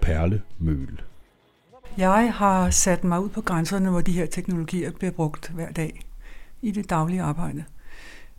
Perle 0.00 0.42
Møl. 0.58 1.00
Jeg 1.98 2.32
har 2.34 2.70
sat 2.70 3.04
mig 3.04 3.20
ud 3.20 3.28
på 3.28 3.40
grænserne, 3.40 3.90
hvor 3.90 4.00
de 4.00 4.12
her 4.12 4.26
teknologier 4.26 4.90
bliver 4.90 5.10
brugt 5.10 5.48
hver 5.48 5.72
dag 5.72 6.00
i 6.62 6.70
det 6.70 6.90
daglige 6.90 7.22
arbejde. 7.22 7.64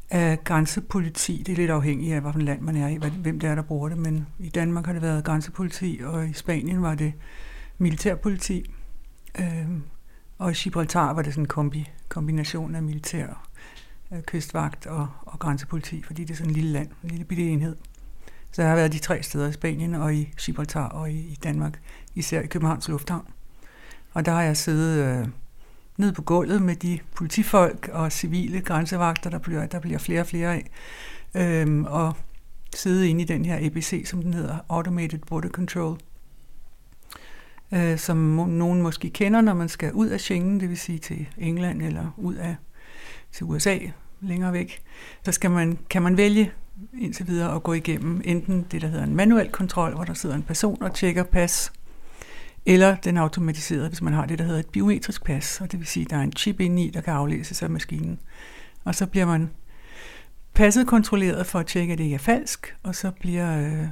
Af 0.09 0.43
grænsepoliti, 0.43 1.43
det 1.45 1.51
er 1.51 1.55
lidt 1.55 1.71
afhængigt 1.71 2.15
af, 2.15 2.21
hvilken 2.21 2.41
land 2.41 2.61
man 2.61 2.75
er 2.75 2.87
i, 2.87 2.95
hvem 2.95 3.39
det 3.39 3.49
er, 3.49 3.55
der 3.55 3.61
bruger 3.61 3.89
det, 3.89 3.97
men 3.97 4.27
i 4.39 4.49
Danmark 4.49 4.85
har 4.85 4.93
det 4.93 5.01
været 5.01 5.23
grænsepoliti, 5.23 6.01
og 6.03 6.29
i 6.29 6.33
Spanien 6.33 6.81
var 6.81 6.95
det 6.95 7.13
militærpoliti, 7.77 8.71
øhm, 9.39 9.83
og 10.37 10.51
i 10.51 10.53
Gibraltar 10.53 11.13
var 11.13 11.21
det 11.21 11.33
sådan 11.33 11.43
en 11.43 11.47
kombi, 11.47 11.89
kombination 12.09 12.75
af 12.75 12.83
militær, 12.83 13.49
øh, 14.11 14.21
kystvagt 14.21 14.85
og, 14.85 15.07
og 15.21 15.39
grænsepoliti, 15.39 16.03
fordi 16.03 16.23
det 16.23 16.31
er 16.31 16.37
sådan 16.37 16.49
en 16.49 16.55
lille 16.55 16.71
land, 16.71 16.89
en 17.03 17.09
lille 17.09 17.25
bitte 17.25 17.43
enhed. 17.43 17.75
Så 18.51 18.61
jeg 18.61 18.71
har 18.71 18.75
været 18.75 18.93
de 18.93 18.99
tre 18.99 19.23
steder 19.23 19.49
i 19.49 19.53
Spanien 19.53 19.95
og 19.95 20.15
i 20.15 20.33
Gibraltar 20.45 20.89
og 20.89 21.11
i, 21.11 21.17
i 21.17 21.37
Danmark, 21.43 21.79
især 22.15 22.41
i 22.41 22.47
Københavns 22.47 22.89
Lufthavn. 22.89 23.25
Og 24.13 24.25
der 24.25 24.31
har 24.31 24.41
jeg 24.41 24.57
siddet 24.57 25.05
øh, 25.05 25.27
ned 25.97 26.11
på 26.11 26.21
gulvet 26.21 26.61
med 26.61 26.75
de 26.75 26.99
politifolk 27.15 27.89
og 27.93 28.11
civile 28.11 28.61
grænsevagter, 28.61 29.29
der 29.29 29.37
bliver, 29.37 29.65
der 29.65 29.79
bliver 29.79 29.97
flere 29.97 30.21
og 30.21 30.27
flere 30.27 30.53
af. 30.53 30.69
Øhm, 31.35 31.85
og 31.85 32.15
sidde 32.75 33.09
inde 33.09 33.21
i 33.21 33.25
den 33.25 33.45
her 33.45 33.65
ABC, 33.65 34.03
som 34.05 34.21
den 34.21 34.33
hedder, 34.33 34.57
Automated 34.69 35.19
Border 35.19 35.49
Control, 35.49 35.97
øh, 37.73 37.97
som 37.97 38.17
nogen 38.47 38.81
måske 38.81 39.09
kender, 39.09 39.41
når 39.41 39.53
man 39.53 39.69
skal 39.69 39.93
ud 39.93 40.07
af 40.07 40.19
Schengen, 40.19 40.59
det 40.59 40.69
vil 40.69 40.77
sige 40.77 40.99
til 40.99 41.27
England 41.37 41.81
eller 41.81 42.13
ud 42.17 42.35
af 42.35 42.55
til 43.31 43.45
USA, 43.45 43.77
længere 44.21 44.53
væk. 44.53 44.81
Så 45.25 45.31
skal 45.31 45.51
man, 45.51 45.79
kan 45.89 46.01
man 46.01 46.17
vælge 46.17 46.51
indtil 46.99 47.27
videre 47.27 47.55
at 47.55 47.63
gå 47.63 47.73
igennem 47.73 48.21
enten 48.25 48.65
det, 48.71 48.81
der 48.81 48.87
hedder 48.87 49.03
en 49.03 49.15
manuel 49.15 49.49
kontrol, 49.49 49.95
hvor 49.95 50.03
der 50.03 50.13
sidder 50.13 50.35
en 50.35 50.43
person 50.43 50.83
og 50.83 50.93
tjekker 50.93 51.23
pas, 51.23 51.71
eller 52.65 52.95
den 52.95 53.17
automatiserede, 53.17 53.87
hvis 53.87 54.01
man 54.01 54.13
har 54.13 54.25
det, 54.25 54.39
der 54.39 54.45
hedder 54.45 54.59
et 54.59 54.69
biometrisk 54.69 55.23
pas, 55.23 55.61
og 55.61 55.71
det 55.71 55.79
vil 55.79 55.87
sige, 55.87 56.03
at 56.03 56.09
der 56.09 56.17
er 56.17 56.21
en 56.21 56.33
chip 56.33 56.59
inde 56.59 56.83
i, 56.83 56.89
der 56.89 57.01
kan 57.01 57.13
aflæses 57.13 57.63
af 57.63 57.69
maskinen. 57.69 58.19
Og 58.83 58.95
så 58.95 59.05
bliver 59.05 59.25
man 59.25 59.49
passet 60.53 60.87
kontrolleret 60.87 61.45
for 61.45 61.59
at 61.59 61.65
tjekke, 61.65 61.91
at 61.93 61.97
det 61.97 62.03
ikke 62.03 62.13
er 62.13 62.19
falsk, 62.19 62.75
og 62.83 62.95
så 62.95 63.11
bliver 63.11 63.59
øh, 63.59 63.87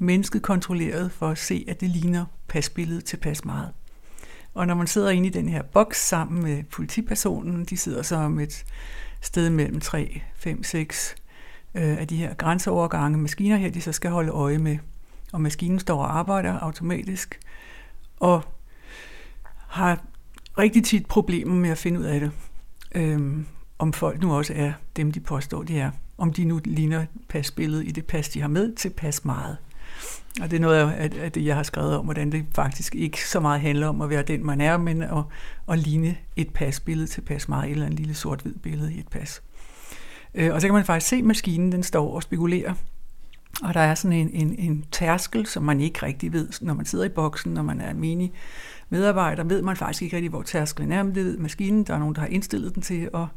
mennesket 0.00 0.42
kontrolleret 0.42 1.12
for 1.12 1.28
at 1.28 1.38
se, 1.38 1.64
at 1.68 1.80
det 1.80 1.90
ligner 1.90 2.24
pasbilledet 2.48 3.04
tilpas 3.04 3.44
meget. 3.44 3.70
Og 4.54 4.66
når 4.66 4.74
man 4.74 4.86
sidder 4.86 5.10
inde 5.10 5.26
i 5.26 5.30
den 5.30 5.48
her 5.48 5.62
boks 5.62 6.06
sammen 6.06 6.42
med 6.42 6.62
politipersonen, 6.62 7.64
de 7.64 7.76
sidder 7.76 8.02
så 8.02 8.16
om 8.16 8.38
et 8.38 8.64
sted 9.20 9.50
mellem 9.50 9.80
3, 9.80 10.22
5, 10.36 10.62
6 10.62 11.14
øh, 11.74 11.98
af 11.98 12.08
de 12.08 12.16
her 12.16 12.34
grænseovergange 12.34 13.18
maskiner 13.18 13.56
her, 13.56 13.70
de 13.70 13.80
så 13.80 13.92
skal 13.92 14.10
holde 14.10 14.32
øje 14.32 14.58
med. 14.58 14.78
Og 15.32 15.40
maskinen 15.40 15.78
står 15.78 16.02
og 16.02 16.18
arbejder 16.18 16.58
automatisk, 16.58 17.40
og 18.16 18.42
har 19.68 20.04
rigtig 20.58 20.84
tit 20.84 21.06
problemer 21.06 21.54
med 21.54 21.70
at 21.70 21.78
finde 21.78 22.00
ud 22.00 22.04
af 22.04 22.20
det. 22.20 22.30
Øhm, 22.94 23.46
om 23.78 23.92
folk 23.92 24.22
nu 24.22 24.36
også 24.36 24.52
er 24.56 24.72
dem, 24.96 25.12
de 25.12 25.20
påstår, 25.20 25.62
de 25.62 25.78
er. 25.78 25.90
Om 26.18 26.32
de 26.32 26.44
nu 26.44 26.60
ligner 26.64 27.04
pasbilledet 27.28 27.88
i 27.88 27.90
det 27.90 28.04
pas, 28.04 28.28
de 28.28 28.40
har 28.40 28.48
med, 28.48 28.74
til 28.74 28.90
pas 28.90 29.24
meget. 29.24 29.56
Og 30.42 30.50
det 30.50 30.56
er 30.56 30.60
noget 30.60 30.92
af 30.92 31.32
det, 31.32 31.44
jeg 31.44 31.56
har 31.56 31.62
skrevet 31.62 31.96
om, 31.96 32.04
hvordan 32.04 32.32
det 32.32 32.46
faktisk 32.54 32.94
ikke 32.94 33.28
så 33.28 33.40
meget 33.40 33.60
handler 33.60 33.88
om 33.88 34.00
at 34.00 34.10
være 34.10 34.22
den, 34.22 34.46
man 34.46 34.60
er, 34.60 34.76
men 34.76 35.02
at, 35.02 35.24
at 35.68 35.78
ligne 35.78 36.16
et 36.36 36.52
pasbillede 36.52 37.06
til 37.06 37.20
pas 37.20 37.48
meget, 37.48 37.70
eller 37.70 37.86
en 37.86 37.92
lille 37.92 38.14
sort-hvid 38.14 38.54
billede 38.54 38.94
i 38.94 38.98
et 38.98 39.08
pas. 39.08 39.42
Øh, 40.34 40.54
og 40.54 40.60
så 40.60 40.66
kan 40.66 40.74
man 40.74 40.84
faktisk 40.84 41.08
se 41.08 41.22
maskinen, 41.22 41.72
den 41.72 41.82
står 41.82 42.14
og 42.14 42.22
spekulerer 42.22 42.74
og 43.62 43.74
der 43.74 43.80
er 43.80 43.94
sådan 43.94 44.18
en, 44.18 44.30
en, 44.30 44.54
en 44.58 44.84
tærskel, 44.92 45.46
som 45.46 45.62
man 45.62 45.80
ikke 45.80 46.02
rigtig 46.02 46.32
ved, 46.32 46.48
når 46.60 46.74
man 46.74 46.86
sidder 46.86 47.04
i 47.04 47.08
boksen, 47.08 47.54
når 47.54 47.62
man 47.62 47.80
er 47.80 47.94
mini 47.94 48.32
medarbejder, 48.88 49.44
ved 49.44 49.62
man 49.62 49.76
faktisk 49.76 50.02
ikke 50.02 50.16
rigtig, 50.16 50.30
hvor 50.30 50.42
tærskelen 50.42 50.92
er, 50.92 51.02
men 51.02 51.14
det 51.14 51.24
ved 51.24 51.38
maskinen. 51.38 51.84
Der 51.84 51.94
er 51.94 51.98
nogen, 51.98 52.14
der 52.14 52.20
har 52.20 52.28
indstillet 52.28 52.74
den 52.74 52.82
til, 52.82 53.08
og, 53.12 53.28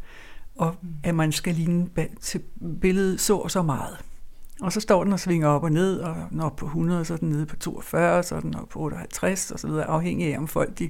og 0.55 0.75
at 1.03 1.15
man 1.15 1.31
skal 1.31 1.55
ligne 1.55 1.87
til 2.21 2.41
billedet 2.81 3.19
så 3.19 3.37
og 3.37 3.51
så 3.51 3.61
meget. 3.61 3.97
Og 4.61 4.73
så 4.73 4.79
står 4.79 5.03
den 5.03 5.13
og 5.13 5.19
svinger 5.19 5.47
op 5.47 5.63
og 5.63 5.71
ned, 5.71 5.99
og 5.99 6.15
når 6.31 6.49
på 6.49 6.65
100, 6.65 7.05
så 7.05 7.13
er 7.13 7.17
den 7.17 7.29
nede 7.29 7.45
på 7.45 7.55
42, 7.55 8.23
så 8.23 8.35
er 8.35 8.39
den 8.39 8.55
op 8.55 8.69
på 8.69 8.79
58, 8.79 9.51
og 9.51 9.59
så 9.59 9.67
videre, 9.67 9.85
afhængig 9.85 10.33
af, 10.33 10.37
om 10.37 10.47
folk 10.47 10.79
de 10.79 10.89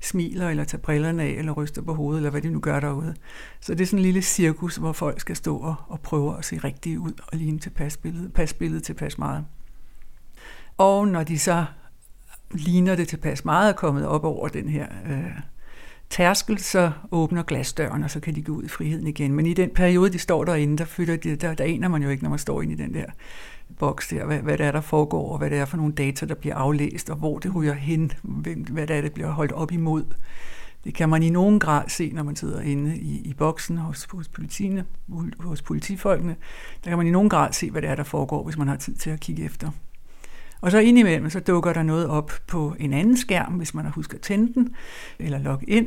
smiler, 0.00 0.48
eller 0.48 0.64
tager 0.64 0.82
brillerne 0.82 1.22
af, 1.22 1.28
eller 1.28 1.52
ryster 1.52 1.82
på 1.82 1.94
hovedet, 1.94 2.18
eller 2.18 2.30
hvad 2.30 2.42
de 2.42 2.50
nu 2.50 2.60
gør 2.60 2.80
derude. 2.80 3.14
Så 3.60 3.74
det 3.74 3.80
er 3.80 3.86
sådan 3.86 3.98
en 3.98 4.02
lille 4.02 4.22
cirkus, 4.22 4.76
hvor 4.76 4.92
folk 4.92 5.20
skal 5.20 5.36
stå 5.36 5.56
og, 5.56 5.74
og 5.88 6.00
prøve 6.00 6.38
at 6.38 6.44
se 6.44 6.58
rigtigt 6.58 6.98
ud, 6.98 7.12
og 7.32 7.38
ligne 7.38 7.58
til 7.58 7.70
pasbilledet, 7.70 8.32
pasbilledet 8.32 8.82
tilpas 8.82 9.18
meget. 9.18 9.44
Og 10.78 11.08
når 11.08 11.22
de 11.22 11.38
så 11.38 11.64
ligner 12.50 12.96
det 12.96 13.08
tilpas 13.08 13.44
meget, 13.44 13.68
er 13.68 13.76
kommet 13.76 14.06
op 14.06 14.24
over 14.24 14.48
den 14.48 14.68
her 14.68 14.86
øh, 15.06 15.30
tærskel, 16.10 16.58
så 16.58 16.90
åbner 17.10 17.42
glasdøren, 17.42 18.02
og 18.02 18.10
så 18.10 18.20
kan 18.20 18.34
de 18.34 18.42
gå 18.42 18.52
ud 18.52 18.64
i 18.64 18.68
friheden 18.68 19.06
igen. 19.06 19.32
Men 19.32 19.46
i 19.46 19.54
den 19.54 19.70
periode, 19.70 20.12
de 20.12 20.18
står 20.18 20.44
derinde, 20.44 20.78
der, 20.78 20.84
fylder 20.84 21.16
de, 21.16 21.36
der, 21.36 21.54
der 21.54 21.64
aner 21.64 21.88
man 21.88 22.02
jo 22.02 22.08
ikke, 22.08 22.22
når 22.22 22.30
man 22.30 22.38
står 22.38 22.62
inde 22.62 22.72
i 22.72 22.76
den 22.76 22.94
der 22.94 23.04
boks 23.78 24.08
der, 24.08 24.24
hvad, 24.24 24.38
hvad 24.38 24.58
det 24.58 24.66
er, 24.66 24.72
der 24.72 24.80
foregår, 24.80 25.32
og 25.32 25.38
hvad 25.38 25.50
det 25.50 25.58
er 25.58 25.64
for 25.64 25.76
nogle 25.76 25.92
data, 25.92 26.26
der 26.26 26.34
bliver 26.34 26.54
aflæst, 26.54 27.10
og 27.10 27.16
hvor 27.16 27.38
det 27.38 27.54
ryger 27.54 27.74
hen, 27.74 28.12
hvem, 28.22 28.62
hvad 28.62 28.86
det 28.86 28.96
er, 28.96 29.00
det 29.00 29.12
bliver 29.12 29.30
holdt 29.30 29.52
op 29.52 29.72
imod. 29.72 30.04
Det 30.84 30.94
kan 30.94 31.08
man 31.08 31.22
i 31.22 31.30
nogen 31.30 31.60
grad 31.60 31.88
se, 31.88 32.10
når 32.14 32.22
man 32.22 32.36
sidder 32.36 32.60
inde 32.60 32.96
i, 32.96 33.20
i 33.24 33.34
boksen 33.34 33.78
hos, 33.78 34.06
hos, 34.12 34.30
hos 35.40 35.62
politifolkene. 35.62 36.36
Der 36.84 36.90
kan 36.90 36.98
man 36.98 37.06
i 37.06 37.10
nogen 37.10 37.28
grad 37.28 37.52
se, 37.52 37.70
hvad 37.70 37.82
det 37.82 37.90
er, 37.90 37.94
der 37.94 38.02
foregår, 38.02 38.44
hvis 38.44 38.58
man 38.58 38.68
har 38.68 38.76
tid 38.76 38.94
til 38.94 39.10
at 39.10 39.20
kigge 39.20 39.44
efter. 39.44 39.70
Og 40.60 40.70
så 40.70 40.78
indimellem, 40.78 41.30
så 41.30 41.40
dukker 41.40 41.72
der 41.72 41.82
noget 41.82 42.08
op 42.08 42.32
på 42.46 42.74
en 42.78 42.92
anden 42.92 43.16
skærm, 43.16 43.52
hvis 43.52 43.74
man 43.74 43.84
har 43.84 43.92
husket 43.92 44.14
at 44.14 44.20
tænde 44.20 44.54
den, 44.54 44.74
eller 45.18 45.38
logge 45.38 45.70
ind, 45.70 45.86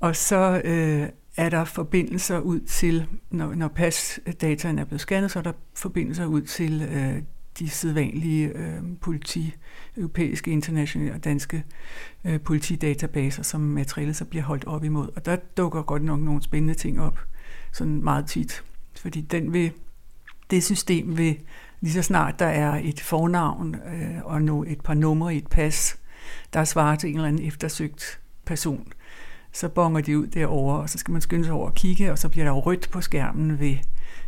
og 0.00 0.16
så 0.16 0.62
øh, 0.64 1.08
er 1.36 1.48
der 1.48 1.64
forbindelser 1.64 2.38
ud 2.38 2.60
til, 2.60 3.06
når, 3.30 3.54
når 3.54 3.68
pasdataen 3.68 4.78
er 4.78 4.84
blevet 4.84 5.00
scannet, 5.00 5.30
så 5.30 5.38
er 5.38 5.42
der 5.42 5.52
forbindelser 5.74 6.26
ud 6.26 6.42
til 6.42 6.82
øh, 6.82 7.22
de 7.58 7.68
sædvanlige 7.68 8.48
øh, 8.48 8.82
politi, 9.00 9.54
europæiske, 9.96 10.50
internationale 10.50 11.14
og 11.14 11.24
danske 11.24 11.64
øh, 12.24 12.40
politidatabaser, 12.40 13.42
som 13.42 13.60
materialet 13.60 14.16
så 14.16 14.24
bliver 14.24 14.42
holdt 14.44 14.64
op 14.64 14.84
imod. 14.84 15.08
Og 15.16 15.26
der 15.26 15.36
dukker 15.36 15.82
godt 15.82 16.04
nok 16.04 16.20
nogle 16.20 16.42
spændende 16.42 16.74
ting 16.74 17.00
op, 17.00 17.20
sådan 17.72 18.04
meget 18.04 18.26
tit. 18.26 18.64
Fordi 18.96 19.20
den 19.20 19.52
vil, 19.52 19.72
det 20.50 20.64
system 20.64 21.18
vil, 21.18 21.38
lige 21.82 21.92
så 21.92 22.02
snart 22.02 22.38
der 22.38 22.46
er 22.46 22.80
et 22.84 23.00
fornavn 23.00 23.74
øh, 23.74 24.24
og 24.24 24.42
nu 24.42 24.64
et 24.68 24.80
par 24.80 24.94
numre 24.94 25.34
i 25.34 25.38
et 25.38 25.46
pas, 25.46 25.96
der 26.52 26.64
svarer 26.64 26.96
til 26.96 27.10
en 27.10 27.16
eller 27.16 27.28
anden 27.28 27.46
eftersøgt 27.46 28.20
person, 28.44 28.92
så 29.52 29.68
bonger 29.68 30.00
de 30.00 30.18
ud 30.18 30.26
derover, 30.26 30.74
og 30.74 30.90
så 30.90 30.98
skal 30.98 31.12
man 31.12 31.20
skynde 31.20 31.44
sig 31.44 31.54
over 31.54 31.66
og 31.66 31.74
kigge, 31.74 32.12
og 32.12 32.18
så 32.18 32.28
bliver 32.28 32.44
der 32.44 32.52
rødt 32.52 32.88
på 32.92 33.00
skærmen 33.00 33.60
ved, 33.60 33.76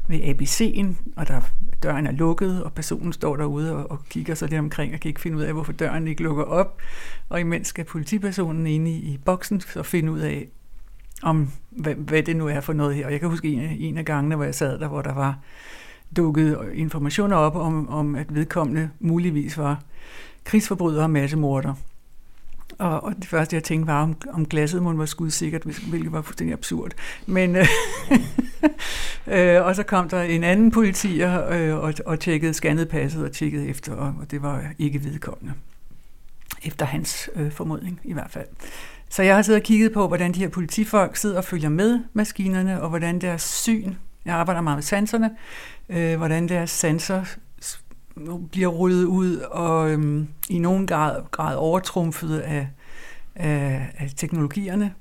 ved 0.08 0.20
ABC'en, 0.20 1.12
og 1.16 1.28
der, 1.28 1.40
døren 1.82 2.06
er 2.06 2.12
lukket, 2.12 2.64
og 2.64 2.72
personen 2.72 3.12
står 3.12 3.36
derude 3.36 3.76
og, 3.76 3.90
og 3.90 4.04
kigger 4.08 4.34
sig 4.34 4.48
lidt 4.48 4.58
omkring 4.58 4.94
og 4.94 5.00
kan 5.00 5.08
ikke 5.08 5.20
finde 5.20 5.36
ud 5.36 5.42
af, 5.42 5.52
hvorfor 5.52 5.72
døren 5.72 6.08
ikke 6.08 6.22
lukker 6.22 6.44
op. 6.44 6.82
Og 7.28 7.40
imens 7.40 7.68
skal 7.68 7.84
politipersonen 7.84 8.66
inde 8.66 8.90
i, 8.90 8.94
i 8.94 9.18
boksen 9.24 9.60
så 9.60 9.82
finde 9.82 10.12
ud 10.12 10.20
af, 10.20 10.48
om 11.22 11.50
hvad, 11.70 11.94
hvad 11.94 12.22
det 12.22 12.36
nu 12.36 12.48
er 12.48 12.60
for 12.60 12.72
noget 12.72 12.94
her. 12.94 13.06
Og 13.06 13.12
jeg 13.12 13.20
kan 13.20 13.28
huske 13.28 13.48
en, 13.48 13.60
en 13.60 13.98
af 13.98 14.04
gangene, 14.04 14.36
hvor 14.36 14.44
jeg 14.44 14.54
sad 14.54 14.78
der, 14.78 14.88
hvor 14.88 15.02
der 15.02 15.14
var 15.14 15.38
dukket 16.16 16.58
informationer 16.74 17.36
op 17.36 17.56
om, 17.56 17.88
om 17.88 18.14
at 18.14 18.34
vedkommende 18.34 18.90
muligvis 19.00 19.58
var 19.58 19.82
krigsforbryder 20.44 21.02
og 21.02 21.10
massemorder. 21.10 21.74
Og, 22.78 23.04
og 23.04 23.14
det 23.16 23.26
første, 23.26 23.56
jeg 23.56 23.64
tænkte, 23.64 23.86
var, 23.86 24.02
om, 24.02 24.16
om 24.32 24.46
glasset 24.46 24.82
måtte 24.82 24.98
være 24.98 25.06
skudsikkert, 25.06 25.62
hvilket 25.62 26.12
var 26.12 26.22
fuldstændig 26.22 26.52
absurd. 26.52 26.92
Men, 27.26 27.56
øh, 27.56 27.66
øh, 29.56 29.64
og 29.64 29.76
så 29.76 29.82
kom 29.82 30.08
der 30.08 30.22
en 30.22 30.44
anden 30.44 30.70
politi 30.70 31.22
øh, 31.22 31.76
og, 31.76 31.94
og 32.06 32.20
tjekkede, 32.20 32.54
scannede 32.54 32.86
passet 32.86 33.24
og 33.24 33.32
tjekkede 33.32 33.68
efter, 33.68 33.94
og, 33.94 34.14
og 34.20 34.30
det 34.30 34.42
var 34.42 34.62
ikke 34.78 35.04
vedkommende. 35.04 35.54
Efter 36.62 36.86
hans 36.86 37.30
øh, 37.36 37.52
formodning 37.52 38.00
i 38.04 38.12
hvert 38.12 38.30
fald. 38.30 38.46
Så 39.08 39.22
jeg 39.22 39.34
har 39.34 39.42
siddet 39.42 39.60
og 39.60 39.64
kigget 39.64 39.92
på, 39.92 40.08
hvordan 40.08 40.32
de 40.32 40.38
her 40.38 40.48
politifolk 40.48 41.16
sidder 41.16 41.36
og 41.36 41.44
følger 41.44 41.68
med 41.68 42.00
maskinerne, 42.12 42.82
og 42.82 42.88
hvordan 42.88 43.20
deres 43.20 43.42
syn, 43.42 43.94
jeg 44.24 44.34
arbejder 44.34 44.60
meget 44.60 44.76
med 44.76 44.82
sanserne, 44.82 45.30
øh, 45.88 46.16
hvordan 46.16 46.48
deres 46.48 46.70
sanser 46.70 47.24
bliver 48.50 48.68
ryddet 48.68 49.04
ud 49.04 49.36
og 49.36 49.90
øhm, 49.90 50.28
i 50.50 50.58
nogen 50.58 50.86
grad, 50.86 51.22
grad 51.30 51.56
overtrumfet 51.56 52.38
af, 52.38 52.68
af, 53.34 53.92
af 53.98 54.10
teknologierne. 54.16 54.94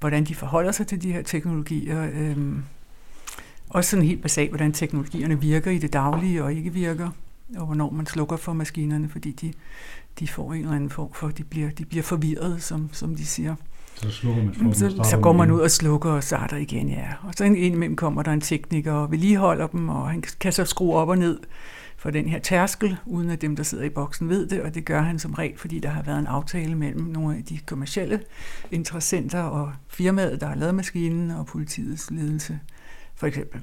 Hvordan 0.00 0.24
de 0.24 0.34
forholder 0.34 0.72
sig 0.72 0.86
til 0.86 1.02
de 1.02 1.12
her 1.12 1.22
teknologier. 1.22 2.08
Øhm, 2.14 2.64
også 3.68 3.90
sådan 3.90 4.04
helt 4.04 4.22
basalt, 4.22 4.50
hvordan 4.50 4.72
teknologierne 4.72 5.40
virker 5.40 5.70
i 5.70 5.78
det 5.78 5.92
daglige 5.92 6.44
og 6.44 6.54
ikke 6.54 6.72
virker. 6.72 7.10
Og 7.56 7.66
hvornår 7.66 7.90
man 7.90 8.06
slukker 8.06 8.36
for 8.36 8.52
maskinerne, 8.52 9.08
fordi 9.08 9.32
de, 9.32 9.52
de 10.18 10.28
får 10.28 10.52
en 10.52 10.60
eller 10.60 10.74
anden 10.74 10.90
form 10.90 11.12
for, 11.12 11.28
de 11.28 11.44
bliver, 11.44 11.70
de 11.70 11.84
bliver 11.84 12.02
forvirret, 12.02 12.62
som, 12.62 12.88
som 12.92 13.16
de 13.16 13.26
siger. 13.26 13.54
Så 13.94 14.10
slukker 14.10 14.42
man 14.42 14.54
for 14.54 14.72
så, 14.72 15.08
så 15.10 15.18
går 15.22 15.32
man 15.32 15.50
ud 15.50 15.60
og 15.60 15.70
slukker 15.70 16.10
og 16.10 16.24
starter 16.24 16.56
igen, 16.56 16.88
ja. 16.88 17.06
Og 17.22 17.34
så 17.36 17.44
imellem 17.44 17.96
kommer 17.96 18.22
der 18.22 18.32
en 18.32 18.40
tekniker 18.40 18.92
og 18.92 19.10
vedligeholder 19.10 19.66
dem, 19.66 19.88
og 19.88 20.10
han 20.10 20.22
kan 20.40 20.52
så 20.52 20.64
skrue 20.64 20.94
op 20.94 21.08
og 21.08 21.18
ned 21.18 21.38
for 21.96 22.10
den 22.10 22.28
her 22.28 22.38
tærskel, 22.38 22.96
uden 23.06 23.30
at 23.30 23.40
dem, 23.40 23.56
der 23.56 23.62
sidder 23.62 23.84
i 23.84 23.88
boksen, 23.88 24.28
ved 24.28 24.46
det, 24.46 24.62
og 24.62 24.74
det 24.74 24.84
gør 24.84 25.02
han 25.02 25.18
som 25.18 25.34
regel, 25.34 25.58
fordi 25.58 25.78
der 25.78 25.88
har 25.88 26.02
været 26.02 26.18
en 26.18 26.26
aftale 26.26 26.74
mellem 26.74 27.04
nogle 27.04 27.36
af 27.36 27.44
de 27.44 27.58
kommercielle 27.66 28.20
interessenter 28.70 29.42
og 29.42 29.72
firmaet, 29.88 30.40
der 30.40 30.46
har 30.46 30.54
lavet 30.54 30.74
maskinen, 30.74 31.30
og 31.30 31.46
politiets 31.46 32.10
ledelse, 32.10 32.60
for 33.14 33.26
eksempel. 33.26 33.60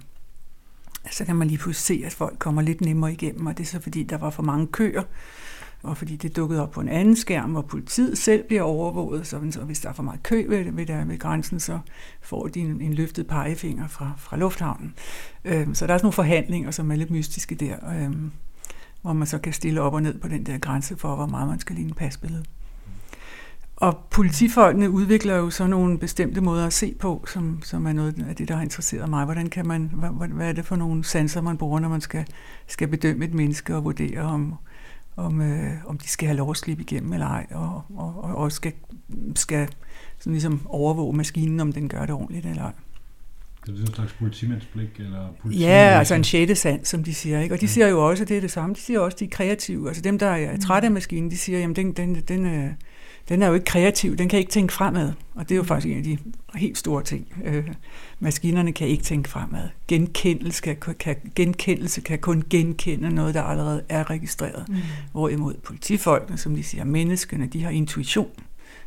Så 1.11 1.25
kan 1.25 1.35
man 1.35 1.47
lige 1.47 1.57
pludselig 1.57 1.99
se, 1.99 2.05
at 2.05 2.13
folk 2.13 2.39
kommer 2.39 2.61
lidt 2.61 2.81
nemmere 2.81 3.13
igennem, 3.13 3.45
og 3.45 3.57
det 3.57 3.63
er 3.63 3.67
så 3.67 3.81
fordi, 3.81 4.03
der 4.03 4.17
var 4.17 4.29
for 4.29 4.43
mange 4.43 4.67
køer, 4.67 5.03
og 5.83 5.97
fordi 5.97 6.15
det 6.15 6.35
dukkede 6.35 6.61
op 6.61 6.71
på 6.71 6.81
en 6.81 6.89
anden 6.89 7.15
skærm, 7.15 7.51
hvor 7.51 7.61
politiet 7.61 8.17
selv 8.17 8.43
bliver 8.47 8.61
overvåget, 8.61 9.27
så, 9.27 9.37
hvis 9.37 9.79
der 9.79 9.89
er 9.89 9.93
for 9.93 10.03
meget 10.03 10.23
kø 10.23 10.45
ved, 10.47 10.71
ved, 10.71 10.85
der, 10.85 11.05
ved 11.05 11.19
grænsen, 11.19 11.59
så 11.59 11.79
får 12.21 12.47
de 12.47 12.59
en, 12.59 12.81
en 12.81 12.93
løftet 12.93 13.27
pegefinger 13.27 13.87
fra, 13.87 14.11
fra 14.17 14.37
lufthavnen. 14.37 14.93
Øhm, 15.45 15.75
så 15.75 15.87
der 15.87 15.93
er 15.93 15.97
sådan 15.97 16.05
nogle 16.05 16.13
forhandlinger, 16.13 16.71
som 16.71 16.91
er 16.91 16.95
lidt 16.95 17.11
mystiske 17.11 17.55
der, 17.55 17.75
øhm, 18.01 18.31
hvor 19.01 19.13
man 19.13 19.27
så 19.27 19.37
kan 19.37 19.53
stille 19.53 19.81
op 19.81 19.93
og 19.93 20.01
ned 20.01 20.19
på 20.19 20.27
den 20.27 20.45
der 20.45 20.57
grænse 20.57 20.97
for, 20.97 21.15
hvor 21.15 21.27
meget 21.27 21.49
man 21.49 21.59
skal 21.59 21.75
ligne 21.75 21.93
pasbilledet. 21.93 22.45
Og 23.75 23.97
politifolkene 24.11 24.89
udvikler 24.89 25.35
jo 25.35 25.49
så 25.49 25.67
nogle 25.67 25.97
bestemte 25.97 26.41
måder 26.41 26.65
at 26.65 26.73
se 26.73 26.95
på, 26.99 27.25
som, 27.27 27.61
som 27.63 27.85
er 27.85 27.93
noget 27.93 28.25
af 28.29 28.35
det, 28.35 28.47
der 28.47 28.55
har 28.55 28.63
interesseret 28.63 29.09
mig. 29.09 29.25
Hvordan 29.25 29.49
kan 29.49 29.67
man, 29.67 29.91
hvad, 29.93 30.27
hvad 30.27 30.49
er 30.49 30.53
det 30.53 30.65
for 30.65 30.75
nogle 30.75 31.03
sanser, 31.03 31.41
man 31.41 31.57
bruger, 31.57 31.79
når 31.79 31.89
man 31.89 32.01
skal, 32.01 32.25
skal 32.67 32.87
bedømme 32.87 33.25
et 33.25 33.33
menneske 33.33 33.75
og 33.75 33.83
vurdere, 33.83 34.21
om, 34.21 34.55
om, 35.21 35.41
øh, 35.41 35.71
om 35.86 35.97
de 35.97 36.07
skal 36.07 36.27
have 36.27 36.38
lov 36.38 36.51
at 36.51 36.57
slippe 36.57 36.84
igennem 36.84 37.13
eller 37.13 37.27
ej, 37.27 37.47
og, 37.51 37.81
og, 37.95 38.23
og 38.23 38.36
også 38.36 38.55
skal, 38.55 38.73
skal 39.36 39.69
sådan 40.19 40.34
ligesom 40.34 40.62
overvåge 40.65 41.17
maskinen, 41.17 41.60
om 41.60 41.73
den 41.73 41.89
gør 41.89 42.01
det 42.05 42.15
ordentligt 42.15 42.45
eller 42.45 42.63
ej. 42.63 42.73
Det 43.65 43.75
er 43.75 43.81
en 43.81 43.93
slags 43.93 44.13
politimandsblik? 44.13 44.99
Eller 44.99 45.27
politi 45.41 45.62
ja, 45.62 45.97
altså 45.99 46.15
en 46.15 46.23
sjette 46.23 46.55
sand, 46.55 46.86
som 46.86 47.03
de 47.03 47.13
siger. 47.13 47.41
Ikke? 47.41 47.55
Og 47.55 47.62
de 47.62 47.67
siger 47.67 47.88
jo 47.88 48.10
også, 48.10 48.23
at 48.23 48.29
det 48.29 48.38
er 48.38 48.41
det 48.41 48.51
samme. 48.51 48.75
De 48.75 48.79
siger 48.79 48.99
også, 48.99 49.15
at 49.15 49.19
de 49.19 49.25
er 49.25 49.29
kreative. 49.29 49.88
Altså 49.88 50.01
dem, 50.01 50.19
der 50.19 50.27
er 50.27 50.57
trætte 50.57 50.86
af 50.86 50.91
maskinen, 50.91 51.31
de 51.31 51.38
siger, 51.38 51.69
at 51.69 51.75
den, 51.75 51.91
den, 51.91 52.15
den, 52.15 52.45
er, 52.45 52.69
den 53.31 53.41
er 53.41 53.47
jo 53.47 53.53
ikke 53.53 53.65
kreativ. 53.65 54.17
Den 54.17 54.29
kan 54.29 54.39
ikke 54.39 54.51
tænke 54.51 54.73
fremad. 54.73 55.13
Og 55.35 55.49
det 55.49 55.55
er 55.55 55.57
jo 55.57 55.63
faktisk 55.63 55.91
en 55.91 55.97
af 55.97 56.03
de 56.03 56.17
helt 56.55 56.77
store 56.77 57.03
ting. 57.03 57.33
Øh, 57.45 57.67
maskinerne 58.19 58.71
kan 58.71 58.87
ikke 58.87 59.03
tænke 59.03 59.29
fremad. 59.29 59.69
Genkendelse 59.87 60.61
kan, 60.61 60.95
kan, 60.99 61.15
genkendelse 61.35 62.01
kan 62.01 62.19
kun 62.19 62.43
genkende 62.49 63.09
noget, 63.09 63.33
der 63.33 63.41
allerede 63.41 63.83
er 63.89 64.09
registreret. 64.09 64.69
Mm. 64.69 64.75
Hvorimod 65.11 65.53
politifolkene, 65.63 66.37
som 66.37 66.55
de 66.55 66.63
siger, 66.63 66.83
menneskene, 66.83 67.47
de 67.47 67.63
har 67.63 67.69
intuition, 67.69 68.29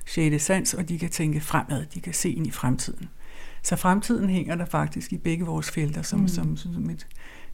sjette 0.06 0.38
sans, 0.38 0.74
og 0.74 0.88
de 0.88 0.98
kan 0.98 1.10
tænke 1.10 1.40
fremad. 1.40 1.86
De 1.94 2.00
kan 2.00 2.14
se 2.14 2.30
ind 2.30 2.46
i 2.46 2.50
fremtiden. 2.50 3.08
Så 3.62 3.76
fremtiden 3.76 4.30
hænger 4.30 4.54
der 4.54 4.66
faktisk 4.66 5.12
i 5.12 5.16
begge 5.16 5.44
vores 5.44 5.70
felter 5.70 6.02
som, 6.02 6.20
mm. 6.20 6.28
som, 6.28 6.56
som, 6.56 6.74
som 6.74 6.90
et, 6.90 7.06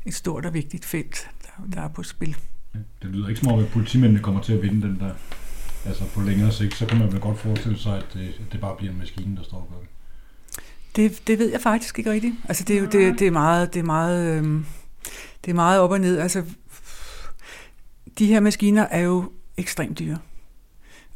et 0.06 0.14
stort 0.14 0.46
og 0.46 0.54
vigtigt 0.54 0.84
felt, 0.84 1.28
der, 1.42 1.70
der 1.74 1.80
er 1.80 1.88
på 1.88 2.02
spil. 2.02 2.36
Det 2.72 3.10
lyder 3.10 3.28
ikke 3.28 3.40
som 3.40 3.52
om, 3.52 3.58
at 3.58 3.68
politimændene 3.68 4.22
kommer 4.22 4.40
til 4.40 4.52
at 4.52 4.62
vinde 4.62 4.82
den 4.82 4.98
der. 5.00 5.14
Altså 5.84 6.04
på 6.14 6.20
længere 6.20 6.52
sigt, 6.52 6.74
så 6.74 6.86
kan 6.86 6.98
man 6.98 7.12
vel 7.12 7.20
godt 7.20 7.38
forestille 7.38 7.78
sig, 7.78 7.96
at 7.96 8.06
det, 8.14 8.28
at 8.28 8.52
det 8.52 8.60
bare 8.60 8.76
bliver 8.76 8.92
en 8.92 8.98
maskine, 8.98 9.36
der 9.36 9.42
står 9.42 9.56
og 9.56 9.68
gør 9.70 9.78
det. 9.80 9.88
Det, 10.96 11.26
det 11.26 11.38
ved 11.38 11.50
jeg 11.50 11.60
faktisk 11.60 11.98
ikke 11.98 12.10
rigtigt. 12.10 12.34
Altså 12.48 12.64
det 12.64 12.76
er 12.76 12.80
jo 12.80 12.86
det, 12.86 13.18
det 13.18 13.26
er 13.26 13.30
meget, 13.30 13.74
det 13.74 13.80
er 13.80 13.84
meget, 13.84 14.36
øhm, 14.36 14.66
det 15.44 15.50
er 15.50 15.54
meget 15.54 15.80
op 15.80 15.90
og 15.90 16.00
ned. 16.00 16.18
Altså 16.18 16.44
de 18.18 18.26
her 18.26 18.40
maskiner 18.40 18.82
er 18.82 19.00
jo 19.00 19.32
ekstremt 19.56 19.98
dyre. 19.98 20.18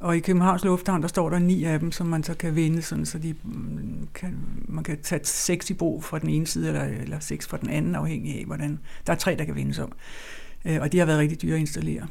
Og 0.00 0.16
i 0.16 0.20
Københavns 0.20 0.64
Lufthavn, 0.64 1.03
der 1.03 1.09
står 1.09 1.31
der 1.31 1.38
ni 1.38 1.64
af 1.64 1.79
dem, 1.81 1.92
som 1.92 2.07
man 2.07 2.24
så 2.24 2.35
kan 2.35 2.57
vinde, 2.57 2.83
sådan, 2.83 3.07
så 3.07 3.18
de 3.18 3.35
mm, 3.42 4.09
kan, 4.14 4.38
man 4.68 4.85
kan 4.85 4.98
tage 5.03 5.24
seks 5.24 5.70
i 5.70 5.74
brug 5.74 6.05
fra 6.05 6.18
den 6.18 6.29
ene 6.29 6.46
side, 6.46 6.68
eller, 6.68 6.85
eller 6.85 7.20
seks 7.20 7.46
fra 7.46 7.57
den 7.57 7.70
anden, 7.70 7.94
afhængig 7.94 8.38
af, 8.38 8.44
hvordan... 8.44 8.79
Der 9.07 9.12
er 9.12 9.16
tre, 9.16 9.37
der 9.37 9.44
kan 9.44 9.55
vindes 9.55 9.79
om. 9.79 9.92
Øh, 10.64 10.81
og 10.81 10.92
de 10.92 10.98
har 10.98 11.07
været 11.07 11.18
rigtig 11.18 11.42
dyre 11.42 11.55
at 11.55 11.61
installere. 11.61 12.07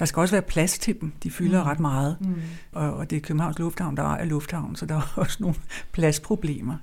Der 0.00 0.06
skal 0.06 0.20
også 0.20 0.34
være 0.34 0.42
plads 0.42 0.78
til 0.78 1.00
dem. 1.00 1.12
De 1.22 1.30
fylder 1.30 1.62
mm. 1.62 1.66
ret 1.68 1.80
meget. 1.80 2.16
Mm. 2.20 2.34
Og, 2.72 2.94
og 2.94 3.10
det 3.10 3.16
er 3.16 3.20
Københavns 3.20 3.58
Lufthavn, 3.58 3.96
der 3.96 4.02
ejer 4.02 4.24
lufthavn, 4.24 4.76
så 4.76 4.86
der 4.86 4.94
er 4.94 5.12
også 5.20 5.36
nogle 5.40 5.56
pladsproblemer. 5.92 6.76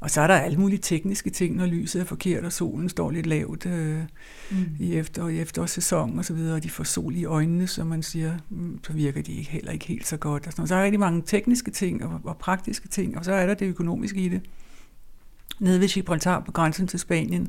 Og 0.00 0.10
så 0.10 0.20
er 0.20 0.26
der 0.26 0.34
alle 0.34 0.58
mulige 0.58 0.78
tekniske 0.78 1.30
ting, 1.30 1.56
når 1.56 1.66
lyset 1.66 2.00
er 2.00 2.04
forkert, 2.04 2.44
og 2.44 2.52
solen 2.52 2.88
står 2.88 3.10
lidt 3.10 3.26
lavt 3.26 3.66
øh, 3.66 4.00
mm. 4.50 4.76
i, 4.78 4.94
efter, 4.94 5.28
i 5.28 5.40
efterårssæsonen 5.40 6.18
og 6.18 6.24
så 6.24 6.34
videre, 6.34 6.54
og 6.54 6.62
de 6.62 6.70
får 6.70 6.84
sol 6.84 7.16
i 7.16 7.24
øjnene, 7.24 7.66
som 7.66 7.86
man 7.86 8.02
siger, 8.02 8.38
mm, 8.50 8.80
så 8.84 8.92
virker 8.92 9.22
de 9.22 9.32
ikke, 9.32 9.50
heller 9.50 9.72
ikke 9.72 9.86
helt 9.86 10.06
så 10.06 10.16
godt. 10.16 10.46
Og 10.46 10.52
sådan 10.52 10.66
Så 10.66 10.74
er 10.74 10.78
der 10.78 10.84
rigtig 10.84 11.00
mange 11.00 11.22
tekniske 11.26 11.70
ting 11.70 12.04
og, 12.04 12.20
og 12.24 12.36
praktiske 12.36 12.88
ting, 12.88 13.18
og 13.18 13.24
så 13.24 13.32
er 13.32 13.46
der 13.46 13.54
det 13.54 13.66
økonomiske 13.66 14.20
i 14.20 14.28
det. 14.28 14.40
Nede 15.58 15.80
ved 15.80 15.88
Gibraltar 15.88 16.40
på 16.40 16.52
grænsen 16.52 16.86
til 16.86 16.98
Spanien, 16.98 17.48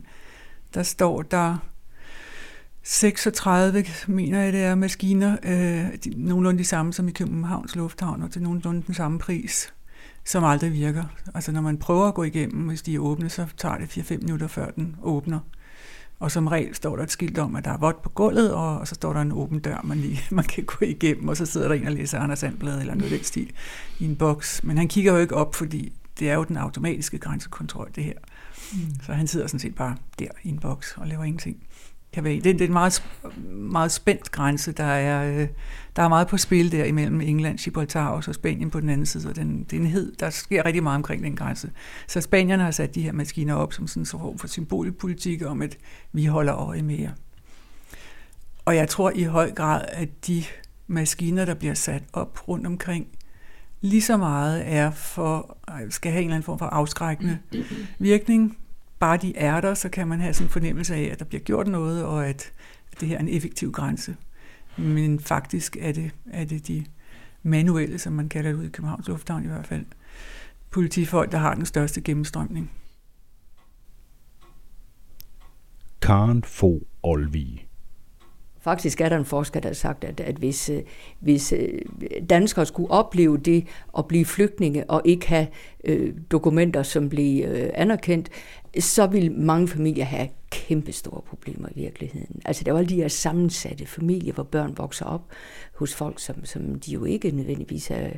der 0.74 0.84
står 0.84 1.22
der 1.22 1.58
36, 2.91 3.86
mener 4.08 4.41
jeg 4.41 4.54
det 4.54 4.62
er, 4.62 4.75
maskiner, 4.75 5.38
øh, 5.43 5.97
de, 6.04 6.13
nogenlunde 6.15 6.60
de 6.60 6.65
samme 6.65 6.93
som 6.93 7.08
i 7.08 7.12
Københavns 7.12 7.75
Lufthavn, 7.75 8.23
og 8.23 8.32
til 8.32 8.41
nogenlunde 8.41 8.84
den 8.88 8.93
samme 8.93 9.19
pris 9.19 9.73
som 10.25 10.43
aldrig 10.43 10.73
virker. 10.73 11.04
Altså 11.34 11.52
når 11.52 11.62
man 11.62 11.78
prøver 11.78 12.08
at 12.08 12.13
gå 12.13 12.23
igennem, 12.23 12.67
hvis 12.67 12.82
de 12.82 12.95
er 12.95 12.99
åbne, 12.99 13.30
så 13.30 13.45
tager 13.58 13.78
det 13.78 13.97
4-5 13.97 14.17
minutter, 14.17 14.47
før 14.47 14.71
den 14.71 14.95
åbner. 15.02 15.39
Og 16.19 16.32
som 16.32 16.47
regel 16.47 16.75
står 16.75 16.95
der 16.95 17.04
et 17.04 17.12
skilt 17.12 17.38
om, 17.38 17.56
at 17.56 17.65
der 17.65 17.71
er 17.71 17.78
vådt 17.78 18.02
på 18.02 18.10
gulvet, 18.10 18.54
og 18.54 18.88
så 18.88 18.95
står 18.95 19.13
der 19.13 19.21
en 19.21 19.32
åben 19.32 19.60
dør, 19.60 19.82
man, 19.84 19.97
lige, 19.97 20.21
man 20.36 20.45
kan 20.45 20.63
gå 20.63 20.86
igennem, 20.86 21.28
og 21.28 21.38
så 21.38 21.45
sidder 21.45 21.67
der 21.67 21.75
en 21.75 21.88
og 21.88 21.93
læser 21.93 22.19
Anders 22.19 22.39
Sandblad 22.39 22.80
eller 22.80 22.95
noget 22.95 23.12
den 23.12 23.23
stil 23.23 23.52
i 23.99 24.06
en 24.06 24.15
boks. 24.15 24.63
Men 24.63 24.78
han 24.78 24.88
kigger 24.88 25.13
jo 25.13 25.17
ikke 25.17 25.36
op, 25.36 25.56
fordi 25.56 25.93
det 26.19 26.30
er 26.30 26.36
jo 26.36 26.43
den 26.43 26.58
automatiske 26.58 27.17
grænsekontrol, 27.17 27.89
det 27.95 28.04
her. 28.04 28.17
Mm. 28.73 28.80
Så 29.06 29.13
han 29.13 29.28
sidder 29.28 29.47
sådan 29.47 29.60
set 29.60 29.75
bare 29.75 29.95
der 30.19 30.28
i 30.43 30.49
en 30.49 30.60
boks 30.60 30.95
og 30.97 31.08
laver 31.08 31.23
ingenting 31.23 31.58
kan 32.13 32.24
være. 32.24 32.36
Det, 32.36 32.43
det 32.43 32.62
er 32.62 32.65
en 32.65 32.74
meget, 32.74 33.04
meget 33.50 33.91
spændt 33.91 34.32
grænse. 34.32 34.72
Der 34.72 34.84
er, 34.84 35.41
øh, 35.41 35.48
der 35.95 36.04
er 36.04 36.08
meget 36.08 36.28
på 36.28 36.38
spil 36.38 36.72
der 36.72 36.86
imellem 36.86 37.22
England, 37.22 37.58
Gibraltar 37.58 38.10
og 38.10 38.24
så 38.24 38.34
Spanien 38.34 38.69
på 38.69 38.80
den 38.80 38.89
anden 38.89 39.06
side. 39.06 39.24
Så 39.24 39.34
den, 39.34 39.63
den 39.63 39.86
hed, 39.86 40.15
der 40.15 40.30
sker 40.30 40.65
rigtig 40.65 40.84
meget 40.84 40.95
omkring 40.95 41.24
den 41.24 41.36
grænse. 41.36 41.72
Så 42.08 42.22
spanierne 42.22 42.63
har 42.63 42.72
sat 42.72 42.95
de 42.95 43.02
her 43.02 43.12
maskiner 43.12 43.56
op 43.56 43.74
som 43.74 43.88
sådan 43.88 44.02
en 44.02 44.06
form 44.06 44.38
for 44.38 44.48
symbolpolitik 44.48 45.45
om, 45.45 45.62
at 45.62 45.78
vi 46.12 46.26
holder 46.26 46.56
øje 46.56 46.82
med 46.82 47.00
jer. 47.00 47.12
Og 48.65 48.76
jeg 48.76 48.89
tror 48.89 49.12
i 49.15 49.24
høj 49.24 49.52
grad, 49.52 49.86
at 49.91 50.28
de 50.28 50.43
maskiner, 50.88 51.45
der 51.45 51.54
bliver 51.54 51.74
sat 51.74 52.04
op 52.13 52.48
rundt 52.48 52.67
omkring, 52.67 53.08
lige 53.82 54.02
så 54.02 54.17
meget 54.17 54.63
er 54.74 54.91
for, 54.91 55.58
skal 55.89 56.12
have 56.12 56.22
en 56.22 56.28
eller 56.28 56.36
anden 56.36 56.45
form 56.45 56.60
for 56.60 56.65
afskrækkende 56.65 57.38
virkning 58.00 58.58
bare 58.99 59.17
de 59.17 59.38
er 59.38 59.62
der, 59.62 59.73
så 59.73 59.89
kan 59.89 60.07
man 60.07 60.19
have 60.19 60.33
sådan 60.33 60.47
en 60.47 60.51
fornemmelse 60.51 60.95
af, 60.95 61.09
at 61.12 61.19
der 61.19 61.25
bliver 61.25 61.41
gjort 61.41 61.67
noget, 61.67 62.05
og 62.05 62.27
at 62.27 62.53
det 62.99 63.07
her 63.07 63.15
er 63.15 63.19
en 63.19 63.29
effektiv 63.29 63.71
grænse. 63.71 64.15
Men 64.77 65.19
faktisk 65.19 65.77
er 65.79 65.91
det, 65.91 66.12
er 66.31 66.45
det 66.45 66.67
de 66.67 66.85
manuelle, 67.43 67.99
som 67.99 68.13
man 68.13 68.29
kalder 68.29 68.51
det 68.51 68.57
ud 68.57 68.65
i 68.65 68.69
Københavns 68.69 69.07
Lufthavn 69.07 69.43
i 69.43 69.47
hvert 69.47 69.67
fald, 69.67 69.85
politifolk, 70.69 71.31
der 71.31 71.38
har 71.38 71.55
den 71.55 71.65
største 71.65 72.01
gennemstrømning. 72.01 72.71
Karen 76.01 76.43
Fogh 76.43 76.81
Olvig 77.03 77.68
Faktisk 78.62 79.02
er 79.02 79.10
der 79.10 79.17
en 79.17 79.26
forsker, 79.26 79.60
der 79.60 79.69
har 79.69 79.74
sagt, 79.74 80.04
at, 80.04 80.19
at 80.19 80.36
hvis, 80.36 80.69
øh, 80.69 80.82
hvis 81.19 81.54
øh, 81.54 81.80
danskere 82.30 82.65
skulle 82.65 82.91
opleve 82.91 83.38
det 83.38 83.67
at 83.98 84.08
blive 84.08 84.26
flygtninge 84.26 84.89
og 84.89 85.02
ikke 85.06 85.28
have 85.28 85.48
øh, 85.84 86.13
dokumenter, 86.32 86.84
som 86.84 87.10
bliver 87.10 87.52
øh, 87.52 87.69
anerkendt, 87.74 88.30
så 88.80 89.08
vil 89.08 89.32
mange 89.32 89.67
familier 89.67 90.06
have 90.06 90.30
kæmpe 90.52 90.91
store 90.91 91.22
problemer 91.22 91.69
i 91.76 91.80
virkeligheden. 91.80 92.41
Altså 92.45 92.63
der 92.63 92.72
var 92.72 92.84
de 92.84 92.95
her 92.95 93.08
sammensatte 93.08 93.86
familier, 93.86 94.34
hvor 94.34 94.43
børn 94.43 94.78
vokser 94.78 95.06
op 95.06 95.22
hos 95.76 95.95
folk, 95.95 96.19
som, 96.19 96.45
som 96.45 96.80
de 96.80 96.91
jo 96.91 97.06
ikke 97.06 97.32
nødvendigvis 97.32 97.91
er, 97.91 98.10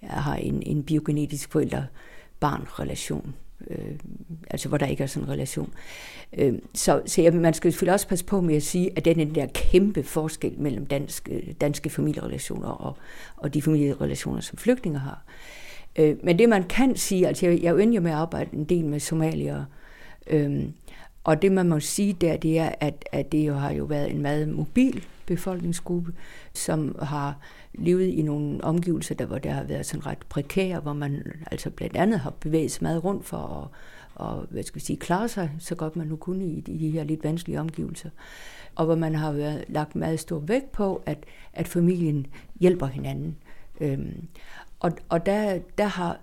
har 0.00 0.36
en, 0.36 0.62
en 0.62 0.82
biogenetisk 0.82 1.52
forældre-barn-relation 1.52 3.34
øh, 3.70 3.98
altså 4.50 4.68
hvor 4.68 4.78
der 4.78 4.86
ikke 4.86 5.02
er 5.02 5.06
sådan 5.06 5.28
en 5.28 5.32
relation. 5.32 5.72
Øh, 6.38 6.54
så 6.74 7.02
så 7.06 7.22
ja, 7.22 7.30
man 7.30 7.54
skal 7.54 7.72
selvfølgelig 7.72 7.94
også 7.94 8.08
passe 8.08 8.24
på 8.24 8.40
med 8.40 8.56
at 8.56 8.62
sige, 8.62 8.90
at 8.96 9.04
den, 9.04 9.18
den 9.18 9.34
der 9.34 9.46
kæmpe 9.46 10.02
forskel 10.02 10.54
mellem 10.58 10.86
danske, 10.86 11.32
øh, 11.32 11.54
danske 11.60 11.90
familierelationer 11.90 12.68
og, 12.68 12.96
og 13.36 13.54
de 13.54 13.62
familierelationer, 13.62 14.40
som 14.40 14.58
flygtninge 14.58 14.98
har. 14.98 15.24
Øh, 15.98 16.16
men 16.22 16.38
det 16.38 16.48
man 16.48 16.62
kan 16.62 16.96
sige, 16.96 17.26
altså 17.26 17.46
jeg, 17.46 17.62
jeg 17.62 17.70
er 17.70 18.00
med 18.00 18.10
at 18.10 18.16
arbejde 18.16 18.50
en 18.52 18.64
del 18.64 18.84
med 18.84 19.00
somalier, 19.00 19.64
øh, 20.26 20.64
og 21.26 21.42
det 21.42 21.52
man 21.52 21.68
må 21.68 21.80
sige 21.80 22.12
der, 22.12 22.36
det 22.36 22.58
er, 22.58 22.70
at, 22.80 23.08
at 23.12 23.32
det 23.32 23.46
jo 23.46 23.54
har 23.54 23.72
jo 23.72 23.84
været 23.84 24.10
en 24.10 24.22
meget 24.22 24.48
mobil 24.48 25.04
befolkningsgruppe, 25.26 26.12
som 26.54 26.96
har 27.02 27.38
levet 27.74 28.06
i 28.06 28.22
nogle 28.22 28.64
omgivelser, 28.64 29.14
der 29.14 29.26
hvor 29.26 29.38
der 29.38 29.50
har 29.50 29.64
været 29.64 29.86
sådan 29.86 30.06
ret 30.06 30.18
prekære, 30.28 30.80
hvor 30.80 30.92
man 30.92 31.22
altså 31.50 31.70
blandt 31.70 31.96
andet 31.96 32.20
har 32.20 32.30
bevæget 32.30 32.70
sig 32.70 32.82
meget 32.82 33.04
rundt 33.04 33.24
for 33.24 33.38
at 33.38 33.68
og, 34.16 34.46
hvad 34.50 34.62
skal 34.62 34.74
vi 34.74 34.84
sige, 34.84 34.96
klare 34.96 35.28
sig 35.28 35.50
så 35.58 35.74
godt 35.74 35.96
man 35.96 36.06
nu 36.06 36.16
kunne 36.16 36.46
i 36.46 36.60
de 36.60 36.90
her 36.90 37.04
lidt 37.04 37.24
vanskelige 37.24 37.60
omgivelser. 37.60 38.10
Og 38.74 38.84
hvor 38.84 38.94
man 38.94 39.14
har 39.14 39.32
været, 39.32 39.64
lagt 39.68 39.96
meget 39.96 40.20
stor 40.20 40.38
vægt 40.38 40.72
på, 40.72 41.02
at, 41.06 41.18
at 41.52 41.68
familien 41.68 42.26
hjælper 42.60 42.86
hinanden. 42.86 43.36
Øhm, 43.80 44.28
og, 44.80 44.92
og 45.08 45.26
der, 45.26 45.58
der 45.78 45.84
har, 45.84 46.20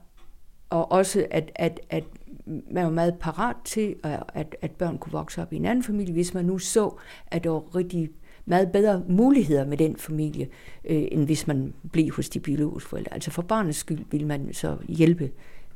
og 0.69 0.91
også 0.91 1.25
at, 1.31 1.51
at, 1.55 1.79
at 1.89 2.03
man 2.45 2.83
var 2.83 2.89
meget 2.89 3.15
parat 3.19 3.55
til, 3.65 3.95
at, 4.03 4.55
at 4.61 4.71
børn 4.71 4.97
kunne 4.97 5.11
vokse 5.11 5.41
op 5.41 5.53
i 5.53 5.55
en 5.55 5.65
anden 5.65 5.83
familie, 5.83 6.13
hvis 6.13 6.33
man 6.33 6.45
nu 6.45 6.57
så, 6.57 6.95
at 7.27 7.43
der 7.43 7.49
var 7.49 7.75
rigtig 7.75 8.09
meget 8.45 8.71
bedre 8.71 9.03
muligheder 9.09 9.65
med 9.65 9.77
den 9.77 9.97
familie, 9.97 10.47
øh, 10.85 11.03
end 11.11 11.25
hvis 11.25 11.47
man 11.47 11.73
blev 11.91 12.11
hos 12.15 12.29
de 12.29 12.39
biologiske 12.39 12.89
forældre. 12.89 13.13
Altså 13.13 13.31
for 13.31 13.41
barnets 13.41 13.77
skyld 13.77 14.05
ville 14.11 14.27
man 14.27 14.53
så 14.53 14.77
hjælpe 14.87 15.31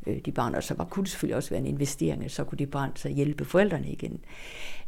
øh, 0.07 0.17
de 0.25 0.31
barn, 0.31 0.55
og 0.55 0.63
så 0.63 0.73
var, 0.73 0.85
kunne 0.85 1.03
det 1.03 1.11
selvfølgelig 1.11 1.35
også 1.35 1.49
være 1.49 1.59
en 1.59 1.67
investering, 1.67 2.31
så 2.31 2.43
kunne 2.43 2.57
de 2.57 2.65
barn 2.65 2.91
så 2.95 3.09
hjælpe 3.09 3.45
forældrene 3.45 3.91
igen. 3.91 4.19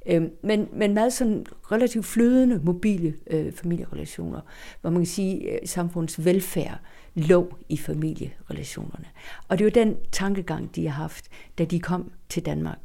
Øh, 0.06 0.24
men, 0.44 0.68
men 0.74 0.94
meget 0.94 1.14
sådan 1.14 1.46
relativt 1.72 2.06
flydende, 2.06 2.62
mobile 2.64 3.14
øh, 3.28 3.54
familierelationer, 3.54 4.42
hvor 4.82 4.90
man 4.90 5.00
kan 5.00 5.06
sige, 5.06 5.52
øh, 5.52 5.60
samfundets 5.66 6.26
velfærd 6.26 6.80
lå 7.16 7.54
i 7.70 7.78
familierelationerne. 7.78 9.06
Og 9.48 9.58
det 9.58 9.66
er 9.66 9.70
jo 9.82 9.86
den 9.86 9.98
tankegang, 10.12 10.76
de 10.76 10.88
har 10.88 11.02
haft, 11.02 11.30
da 11.58 11.66
de 11.66 11.80
kom 11.80 12.12
til 12.30 12.46
Danmark. 12.46 12.80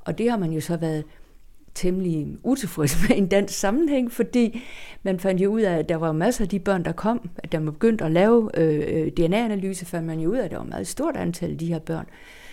Og 0.00 0.18
det 0.18 0.30
har 0.30 0.38
man 0.38 0.52
jo 0.52 0.60
så 0.60 0.76
været 0.76 1.04
temmelig 1.74 2.36
utilfreds 2.42 3.08
med 3.08 3.16
en 3.18 3.26
dansk 3.26 3.58
sammenhæng, 3.58 4.12
fordi 4.12 4.62
man 5.02 5.20
fandt 5.20 5.40
jo 5.40 5.50
ud 5.50 5.60
af, 5.60 5.78
at 5.78 5.88
der 5.88 5.96
var 5.96 6.12
masser 6.12 6.44
af 6.44 6.48
de 6.48 6.58
børn, 6.58 6.84
der 6.84 6.92
kom, 6.92 7.30
at 7.36 7.52
der 7.52 7.60
begyndte 7.60 8.04
at 8.04 8.12
lave 8.12 8.50
øh, 8.54 9.02
øh 9.02 9.12
DNA-analyse, 9.12 9.86
fandt 9.86 10.06
man 10.06 10.20
jo 10.20 10.30
ud 10.30 10.36
af, 10.36 10.44
at 10.44 10.50
der 10.50 10.56
var 10.56 10.64
et 10.64 10.70
meget 10.70 10.86
stort 10.86 11.16
antal 11.16 11.50
af 11.50 11.58
de 11.58 11.66
her 11.66 11.78
børn, 11.78 12.06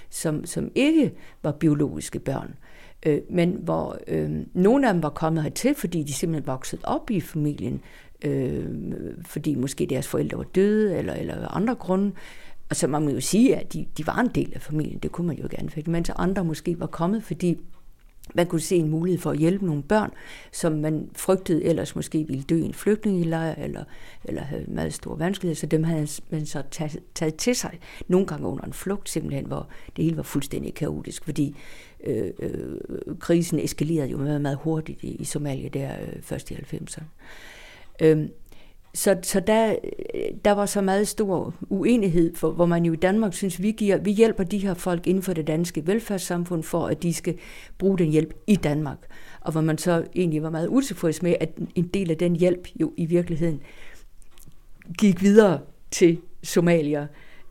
som, 0.10 0.46
som 0.46 0.72
ikke 0.76 1.14
var 1.44 1.52
biologiske 1.52 2.20
børn, 2.20 2.56
øh, 3.06 3.22
men 3.30 3.60
hvor 3.64 3.98
øh, 4.08 4.32
nogle 4.54 4.88
af 4.88 4.94
dem 4.94 5.04
var 5.04 5.10
kommet 5.10 5.44
hertil, 5.44 5.76
fordi 5.76 6.04
de 6.04 6.14
simpelthen 6.14 6.48
voksede 6.48 6.82
op 6.84 7.12
i 7.12 7.22
familien, 7.22 7.82
øh, 8.26 8.66
fordi 9.26 9.56
måske 9.56 9.86
deres 9.86 10.08
forældre 10.08 10.38
var 10.38 10.44
døde, 10.44 10.98
eller, 10.98 11.14
eller 11.14 11.48
andre 11.48 11.76
grunde, 11.76 12.12
og 12.70 12.76
så 12.76 12.88
man 12.88 13.04
må 13.04 13.10
jo 13.10 13.22
sige, 13.22 13.56
at 13.56 13.74
de, 13.74 13.86
de 13.98 14.08
var 14.08 14.20
en 14.20 14.30
del 14.36 14.52
af 14.56 14.62
familien, 14.62 15.00
det 15.00 15.12
kunne 15.12 15.28
man 15.28 15.38
jo 15.38 15.48
gerne, 15.52 15.70
mens 15.92 16.12
andre 16.16 16.44
måske 16.44 16.80
var 16.80 16.88
kommet, 16.88 17.24
fordi 17.24 17.58
man 18.36 18.48
kunne 18.48 18.62
se 18.62 18.76
en 18.76 18.90
mulighed 18.90 19.22
for 19.22 19.32
at 19.32 19.38
hjælpe 19.38 19.66
nogle 19.66 19.84
børn, 19.84 20.12
som 20.52 20.72
man 20.72 21.10
frygtede 21.16 21.64
ellers 21.64 21.96
måske 21.96 22.24
ville 22.28 22.44
dø 22.44 22.56
i 22.56 22.66
en 22.66 22.74
flygtningelejr, 22.74 23.56
eller, 23.56 23.84
eller 24.26 24.42
havde 24.42 24.66
meget 24.68 24.94
store 24.94 25.20
vanskeligheder, 25.20 25.60
så 25.60 25.66
dem 25.66 25.84
havde 25.84 26.08
man 26.30 26.46
så 26.46 26.64
taget, 26.72 27.00
taget 27.16 27.36
til 27.36 27.56
sig, 27.56 27.80
nogle 28.08 28.28
gange 28.28 28.48
under 28.48 28.64
en 28.64 28.74
flugt 28.74 29.10
simpelthen, 29.10 29.46
hvor 29.46 29.68
det 29.96 30.04
hele 30.04 30.18
var 30.18 30.24
fuldstændig 30.24 30.74
kaotisk, 30.74 31.24
fordi 31.24 31.56
øh, 32.04 32.32
øh, 32.40 32.80
krisen 33.20 33.60
eskalerede 33.60 34.10
jo 34.10 34.18
meget, 34.18 34.42
meget 34.42 34.58
hurtigt 34.62 35.04
i, 35.04 35.16
i 35.16 35.26
Somalia 35.26 35.70
der 35.70 35.92
øh, 36.02 36.22
først 36.22 36.52
i 36.52 36.54
90'erne. 36.54 37.04
Øh, 38.02 38.28
så, 38.98 39.18
så 39.24 39.40
der, 39.40 39.76
der 40.46 40.52
var 40.52 40.66
så 40.66 40.82
meget 40.82 41.08
stor 41.08 41.54
uenighed, 41.70 42.36
for, 42.36 42.52
hvor 42.52 42.66
man 42.66 42.86
jo 42.86 42.94
i 42.94 42.96
Danmark 42.96 43.34
synes, 43.34 43.62
vi, 43.62 43.72
giver, 43.72 43.98
vi 43.98 44.12
hjælper 44.12 44.44
de 44.44 44.58
her 44.58 44.74
folk 44.74 45.08
inden 45.08 45.24
for 45.24 45.34
det 45.34 45.48
danske 45.48 45.88
velfærdssamfund, 45.88 46.64
for 46.64 46.88
at 46.88 47.04
de 47.04 47.14
skal 47.14 47.38
bruge 47.78 47.98
den 47.98 48.10
hjælp 48.10 48.34
i 48.48 48.56
Danmark. 48.56 48.98
Og 49.42 49.52
hvor 49.52 49.62
man 49.62 49.78
så 49.78 50.04
egentlig 50.16 50.44
var 50.44 50.50
meget 50.50 50.68
utilfreds 50.68 51.22
med, 51.22 51.36
at 51.40 51.50
en 51.76 51.88
del 51.88 52.12
af 52.12 52.18
den 52.18 52.36
hjælp 52.36 52.68
jo 52.76 52.94
i 52.98 53.06
virkeligheden 53.06 53.62
gik 54.98 55.22
videre 55.22 55.60
til 55.92 56.18
somalier. 56.44 57.08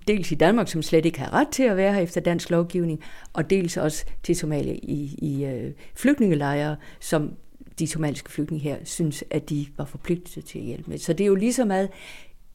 Dels 0.09 0.33
i 0.33 0.35
Danmark, 0.35 0.69
som 0.69 0.83
slet 0.83 1.07
ikke 1.07 1.21
har 1.21 1.35
ret 1.35 1.49
til 1.49 1.63
at 1.63 1.77
være 1.77 1.95
her 1.95 2.01
efter 2.01 2.21
dansk 2.21 2.51
lovgivning, 2.51 3.01
og 3.33 3.51
dels 3.51 3.77
også 3.77 4.05
til 4.23 4.37
Somalia 4.37 4.75
i, 4.83 5.19
i 5.19 5.45
øh, 5.45 5.73
flygtningelejre, 5.95 6.77
som 7.01 7.33
de 7.79 7.87
somaliske 7.87 8.31
flygtninge 8.31 8.63
her 8.63 8.77
synes, 8.85 9.25
at 9.31 9.51
de 9.51 9.67
var 9.77 9.85
forpligtet 9.85 10.45
til 10.45 10.59
at 10.59 10.65
hjælpe 10.65 10.91
med. 10.91 10.99
Så 10.99 11.13
det 11.13 11.25
er 11.25 11.29
jo 11.29 11.35
lige 11.35 11.53
så 11.53 11.65
meget 11.65 11.89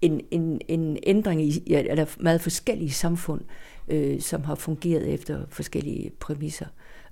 en, 0.02 0.22
en, 0.32 0.62
en 0.68 0.98
ændring 1.04 1.42
i, 1.42 1.64
eller 1.68 2.06
meget 2.20 2.42
forskellige 2.42 2.92
samfund, 2.92 3.42
øh, 3.88 4.22
som 4.22 4.44
har 4.44 4.56
fungeret 4.56 5.14
efter 5.14 5.46
forskellige 5.50 6.12
præmisser, 6.20 6.66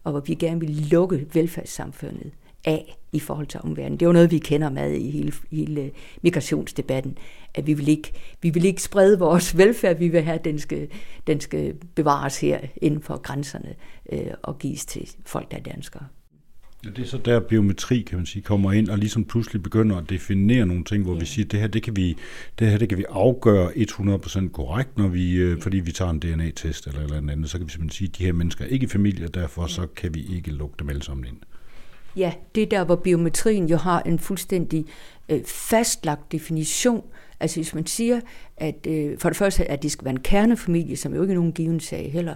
og 0.03 0.11
hvor 0.11 0.21
vi 0.21 0.33
gerne 0.33 0.59
vil 0.59 0.69
lukke 0.69 1.27
velfærdssamfundet 1.33 2.31
af 2.65 2.97
i 3.11 3.19
forhold 3.19 3.47
til 3.47 3.59
omverdenen. 3.63 3.99
Det 3.99 4.01
er 4.05 4.09
jo 4.09 4.13
noget, 4.13 4.31
vi 4.31 4.37
kender 4.37 4.69
med 4.69 4.91
i 4.91 5.09
hele, 5.09 5.33
hele 5.51 5.81
øh, 5.81 5.89
migrationsdebatten, 6.21 7.17
at 7.53 7.67
vi 7.67 7.73
vil, 7.73 7.87
ikke, 7.87 8.13
vi 8.41 8.49
vil 8.49 8.65
ikke 8.65 8.83
sprede 8.83 9.19
vores 9.19 9.57
velfærd, 9.57 9.97
vi 9.97 10.07
vil 10.07 10.21
have, 10.21 10.39
at 10.39 10.45
den 10.45 10.59
skal, 10.59 10.87
den 11.27 11.39
skal 11.39 11.75
bevares 11.95 12.39
her 12.39 12.59
inden 12.81 13.01
for 13.01 13.17
grænserne 13.17 13.75
øh, 14.11 14.31
og 14.43 14.59
gives 14.59 14.85
til 14.85 15.09
folk, 15.25 15.51
der 15.51 15.57
er 15.57 15.61
danskere. 15.61 16.05
Ja, 16.85 16.89
det 16.89 16.99
er 16.99 17.07
så 17.07 17.17
der 17.17 17.39
biometri, 17.39 18.01
kan 18.01 18.17
man 18.17 18.25
sige, 18.25 18.43
kommer 18.43 18.71
ind 18.71 18.89
og 18.89 18.97
ligesom 18.97 19.25
pludselig 19.25 19.63
begynder 19.63 19.97
at 19.97 20.09
definere 20.09 20.65
nogle 20.65 20.83
ting, 20.83 21.03
hvor 21.03 21.13
ja. 21.13 21.19
vi 21.19 21.25
siger, 21.25 21.45
det 21.45 21.59
her, 21.59 21.67
det 21.67 21.83
kan 21.83 21.95
vi, 21.95 22.17
det 22.59 22.69
her, 22.69 22.77
det 22.77 22.89
kan 22.89 22.97
vi 22.97 23.05
afgøre 23.09 23.71
100% 23.71 24.49
korrekt, 24.49 24.97
når 24.97 25.07
vi, 25.07 25.35
øh, 25.35 25.57
ja. 25.57 25.63
fordi 25.63 25.79
vi 25.79 25.91
tager 25.91 26.11
en 26.11 26.19
DNA-test 26.19 26.87
eller 26.87 27.01
eller 27.01 27.17
andet, 27.17 27.49
så 27.49 27.57
kan 27.57 27.67
vi 27.67 27.71
simpelthen 27.71 27.97
sige, 27.97 28.09
at 28.13 28.17
de 28.17 28.25
her 28.25 28.33
mennesker 28.33 28.65
er 28.65 28.69
ikke 28.69 28.87
familie, 28.87 29.25
og 29.25 29.33
derfor 29.33 29.61
ja. 29.61 29.67
så 29.67 29.87
kan 29.95 30.13
vi 30.13 30.25
ikke 30.35 30.51
lukke 30.51 30.75
dem 30.79 30.89
alle 30.89 31.03
sammen 31.03 31.25
ind. 31.25 31.37
Ja, 32.15 32.33
det 32.55 32.63
er 32.63 32.67
der, 32.67 32.83
hvor 32.83 32.95
biometrien 32.95 33.69
jo 33.69 33.77
har 33.77 34.01
en 34.01 34.19
fuldstændig 34.19 34.85
øh, 35.29 35.43
fastlagt 35.45 36.31
definition. 36.31 37.03
Altså 37.39 37.59
hvis 37.59 37.75
man 37.75 37.85
siger, 37.85 38.19
at 38.57 38.87
øh, 38.87 39.17
for 39.17 39.29
det 39.29 39.37
første, 39.37 39.71
at 39.71 39.83
det 39.83 39.91
skal 39.91 40.05
være 40.05 40.13
en 40.13 40.19
kernefamilie, 40.19 40.97
som 40.97 41.13
jo 41.13 41.21
ikke 41.21 41.31
er 41.31 41.35
nogen 41.35 41.53
given 41.53 41.79
sag 41.79 42.11
heller, 42.11 42.35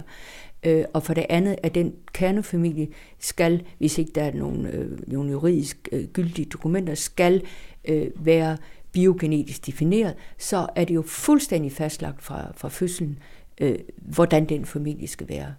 øh, 0.64 0.84
og 0.92 1.02
for 1.02 1.14
det 1.14 1.26
andet, 1.28 1.56
at 1.62 1.74
den 1.74 1.94
kernefamilie 2.12 2.88
skal, 3.18 3.62
hvis 3.78 3.98
ikke 3.98 4.12
der 4.14 4.22
er 4.22 4.32
nogen, 4.34 4.66
øh, 4.66 4.98
nogen 5.06 5.30
juridisk 5.30 5.88
øh, 5.92 6.04
gyldige 6.04 6.46
dokumenter, 6.46 6.94
skal 6.94 7.42
øh, 7.84 8.06
være 8.16 8.56
biogenetisk 8.92 9.66
defineret, 9.66 10.14
så 10.38 10.66
er 10.76 10.84
det 10.84 10.94
jo 10.94 11.02
fuldstændig 11.02 11.72
fastlagt 11.72 12.22
fra, 12.22 12.52
fra 12.56 12.68
fødslen, 12.68 13.18
øh, 13.60 13.78
hvordan 13.96 14.44
den 14.44 14.64
familie 14.64 15.08
skal 15.08 15.28
være. 15.28 15.54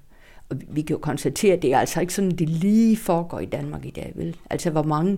Og 0.50 0.58
vi 0.70 0.82
kan 0.82 0.94
jo 0.94 1.00
konstatere, 1.00 1.54
at 1.54 1.62
det 1.62 1.74
er 1.74 1.80
altså 1.80 2.02
ikke 2.02 2.14
sådan, 2.14 2.32
det 2.32 2.50
lige 2.50 2.98
foregår 2.98 3.40
i 3.40 3.46
Danmark 3.46 3.86
i 3.86 3.90
dag, 3.90 4.12
vel? 4.16 4.36
Altså, 4.50 4.70
hvor 4.70 4.84
mange, 4.84 5.18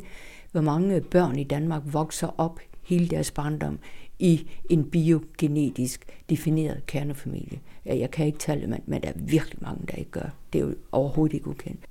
hvor 0.51 0.61
mange 0.61 1.01
børn 1.01 1.39
i 1.39 1.43
Danmark 1.43 1.81
vokser 1.85 2.35
op 2.37 2.59
hele 2.83 3.07
deres 3.07 3.31
barndom 3.31 3.79
i 4.19 4.49
en 4.69 4.89
biogenetisk 4.89 6.05
defineret 6.29 6.85
kernefamilie. 6.85 7.59
Ja, 7.85 7.97
jeg 7.97 8.11
kan 8.11 8.25
ikke 8.25 8.39
tale 8.39 8.61
det, 8.61 8.87
men 8.87 9.03
der 9.03 9.09
er 9.09 9.13
virkelig 9.15 9.57
mange, 9.61 9.87
der 9.87 9.93
ikke 9.93 10.11
gør. 10.11 10.29
Det 10.53 10.61
er 10.61 10.65
jo 10.65 10.75
overhovedet 10.91 11.33
ikke 11.33 11.47
ukendt. 11.47 11.85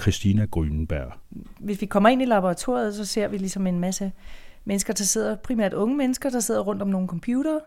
Christina 0.00 0.46
Grünenberg. 0.50 1.12
Hvis 1.58 1.80
vi 1.80 1.86
kommer 1.86 2.08
ind 2.08 2.22
i 2.22 2.24
laboratoriet, 2.24 2.94
så 2.94 3.04
ser 3.04 3.28
vi 3.28 3.38
ligesom 3.38 3.66
en 3.66 3.80
masse 3.80 4.12
mennesker, 4.64 4.92
der 4.92 5.04
sidder, 5.04 5.36
primært 5.36 5.72
unge 5.72 5.96
mennesker, 5.96 6.30
der 6.30 6.40
sidder 6.40 6.60
rundt 6.60 6.82
om 6.82 6.88
nogle 6.88 7.08
computere, 7.08 7.60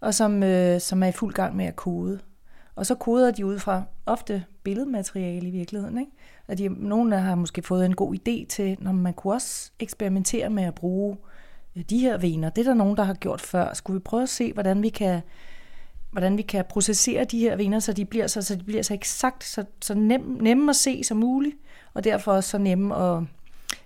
og 0.00 0.14
som, 0.14 0.42
øh, 0.42 0.80
som 0.80 1.02
er 1.02 1.06
i 1.06 1.12
fuld 1.12 1.34
gang 1.34 1.56
med 1.56 1.64
at 1.64 1.76
kode. 1.76 2.20
Og 2.80 2.86
så 2.86 2.94
koder 2.94 3.30
de 3.30 3.46
ud 3.46 3.58
fra 3.58 3.82
ofte 4.06 4.44
billedmateriale 4.62 5.48
i 5.48 5.50
virkeligheden. 5.50 5.98
Ikke? 5.98 6.12
At 6.48 6.58
de, 6.58 6.68
nogle 6.68 7.16
har 7.16 7.34
måske 7.34 7.62
fået 7.62 7.86
en 7.86 7.94
god 7.94 8.14
idé 8.14 8.46
til, 8.46 8.76
når 8.80 8.92
man 8.92 9.14
kunne 9.14 9.34
også 9.34 9.70
eksperimentere 9.80 10.50
med 10.50 10.62
at 10.62 10.74
bruge 10.74 11.16
øh, 11.76 11.82
de 11.90 11.98
her 11.98 12.18
vener. 12.18 12.50
Det 12.50 12.60
er 12.60 12.70
der 12.70 12.74
nogen, 12.74 12.96
der 12.96 13.02
har 13.02 13.14
gjort 13.14 13.40
før. 13.40 13.74
Skulle 13.74 13.94
vi 13.94 14.02
prøve 14.04 14.22
at 14.22 14.28
se, 14.28 14.52
hvordan 14.52 14.82
vi 14.82 14.88
kan, 14.88 15.20
hvordan 16.10 16.36
vi 16.36 16.42
kan 16.42 16.64
processere 16.68 17.24
de 17.24 17.38
her 17.38 17.56
vener, 17.56 17.78
så 17.78 17.92
de 17.92 18.04
bliver 18.04 18.26
så, 18.26 18.42
så, 18.42 18.56
de 18.56 18.64
bliver 18.64 18.82
så 18.82 18.94
eksakt, 18.94 19.44
så, 19.44 19.64
så 19.82 19.94
nem, 19.94 20.38
nemme 20.40 20.70
at 20.70 20.76
se 20.76 21.04
som 21.04 21.16
muligt, 21.16 21.56
og 21.94 22.04
derfor 22.04 22.32
også 22.32 22.50
så 22.50 22.58
nemme 22.58 22.96
at, 22.96 23.22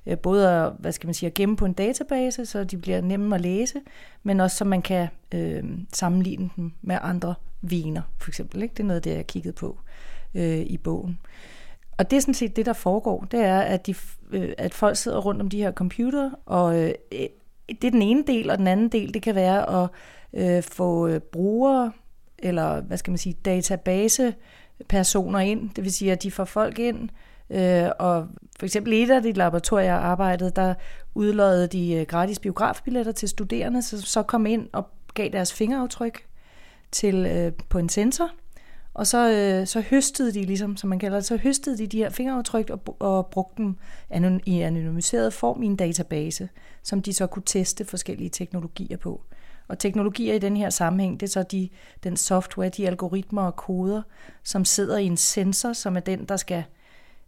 øh, 0.07 0.19
både 0.19 0.51
at, 0.51 0.73
hvad 0.79 0.93
skal 0.93 1.07
man 1.07 1.15
sige, 1.15 1.27
at 1.27 1.35
gemme 1.35 1.57
på 1.57 1.65
en 1.65 1.73
database, 1.73 2.47
så 2.47 2.65
de 2.65 2.77
bliver 2.77 3.01
nemme 3.01 3.35
at 3.35 3.41
læse, 3.41 3.81
men 4.23 4.41
også 4.41 4.57
så 4.57 4.65
man 4.65 4.83
kan 4.83 5.09
øh, 5.35 5.65
sammenligne 5.93 6.51
dem 6.57 6.73
med 6.83 6.99
andre 7.03 7.35
viner, 7.63 8.03
for 8.19 8.31
eksempel. 8.31 8.63
Ikke? 8.63 8.73
Det 8.73 8.81
er 8.81 8.87
noget, 8.87 9.05
det 9.05 9.11
jeg 9.11 9.19
har 9.19 9.23
kigget 9.23 9.55
på 9.55 9.79
øh, 10.35 10.59
i 10.59 10.77
bogen. 10.77 11.19
Og 11.99 12.11
det 12.11 12.17
er 12.17 12.21
sådan 12.21 12.35
set 12.35 12.57
det, 12.57 12.67
der 12.67 12.73
foregår. 12.73 13.27
Det 13.31 13.41
er, 13.41 13.61
at, 13.61 13.87
de, 13.87 13.95
øh, 14.31 14.53
at 14.59 14.75
folk 14.75 14.97
sidder 14.97 15.19
rundt 15.19 15.41
om 15.41 15.49
de 15.49 15.63
her 15.63 15.73
computer, 15.73 16.31
og 16.47 16.83
øh, 16.83 16.91
det 17.69 17.85
er 17.85 17.91
den 17.91 18.03
ene 18.03 18.25
del, 18.27 18.51
og 18.51 18.59
den 18.59 18.67
anden 18.67 18.89
del, 18.89 19.15
det 19.15 19.23
kan 19.23 19.35
være 19.35 19.83
at 19.83 19.89
øh, 20.33 20.63
få 20.63 21.09
øh, 21.09 21.21
brugere, 21.21 21.93
eller 22.39 22.81
hvad 22.81 22.97
skal 22.97 23.11
man 23.11 23.19
sige, 23.19 23.37
database 23.45 24.35
personer 24.89 25.39
ind. 25.39 25.71
Det 25.71 25.85
vil 25.85 25.93
sige, 25.93 26.13
at 26.13 26.23
de 26.23 26.31
får 26.31 26.45
folk 26.45 26.79
ind, 26.79 27.03
øh, 27.03 27.09
Øh, 27.51 27.89
og 27.99 28.29
for 28.59 28.67
eksempel 28.67 28.93
i 28.93 29.03
et 29.03 29.11
af 29.11 29.23
de 29.23 29.33
laboratorier, 29.33 29.87
jeg 29.87 29.97
arbejdede, 29.97 30.53
der 30.57 30.75
udløjede 31.15 31.67
de 31.67 31.95
øh, 31.95 32.07
gratis 32.07 32.39
biografbilletter 32.39 33.13
til 33.13 33.29
studerende, 33.29 33.83
så, 33.83 34.01
så 34.01 34.23
kom 34.23 34.47
ind 34.47 34.69
og 34.73 34.87
gav 35.15 35.29
deres 35.29 35.53
fingeraftryk 35.53 36.27
til, 36.93 37.27
øh, 37.27 37.53
på 37.69 37.79
en 37.79 37.89
sensor, 37.89 38.31
og 38.95 39.07
så, 39.07 39.31
øh, 39.31 39.67
så 39.67 39.81
høstede 39.81 40.33
de, 40.33 40.45
ligesom, 40.45 40.77
som 40.77 40.91
man 40.91 40.99
kalder 40.99 41.17
det, 41.17 41.27
så 41.27 41.37
høstede 41.37 41.79
de 41.79 41.87
de 41.87 41.99
her 41.99 42.11
fingeraftryk 42.11 42.71
og, 42.71 42.97
og 42.99 43.27
brugte 43.27 43.63
dem 43.63 43.77
anon, 44.11 44.41
i 44.47 44.61
anonymiseret 44.61 45.33
form 45.33 45.63
i 45.63 45.67
en 45.67 45.77
database, 45.77 46.49
som 46.83 47.03
de 47.03 47.13
så 47.13 47.27
kunne 47.27 47.43
teste 47.47 47.85
forskellige 47.85 48.31
teknologier 48.31 48.97
på. 48.97 49.21
Og 49.69 49.79
teknologier 49.79 50.35
i 50.35 50.39
den 50.39 50.57
her 50.57 50.71
sammenhæng, 50.71 51.21
det 51.21 51.27
er 51.27 51.31
så 51.31 51.43
de, 51.43 51.69
den 52.05 52.17
software, 52.17 52.69
de 52.69 52.87
algoritmer 52.87 53.43
og 53.43 53.57
koder, 53.57 54.03
som 54.43 54.65
sidder 54.65 54.99
i 54.99 55.05
en 55.05 55.17
sensor, 55.17 55.73
som 55.73 55.97
er 55.97 56.01
den, 56.01 56.25
der 56.25 56.37
skal 56.37 56.59
øh, 56.59 56.84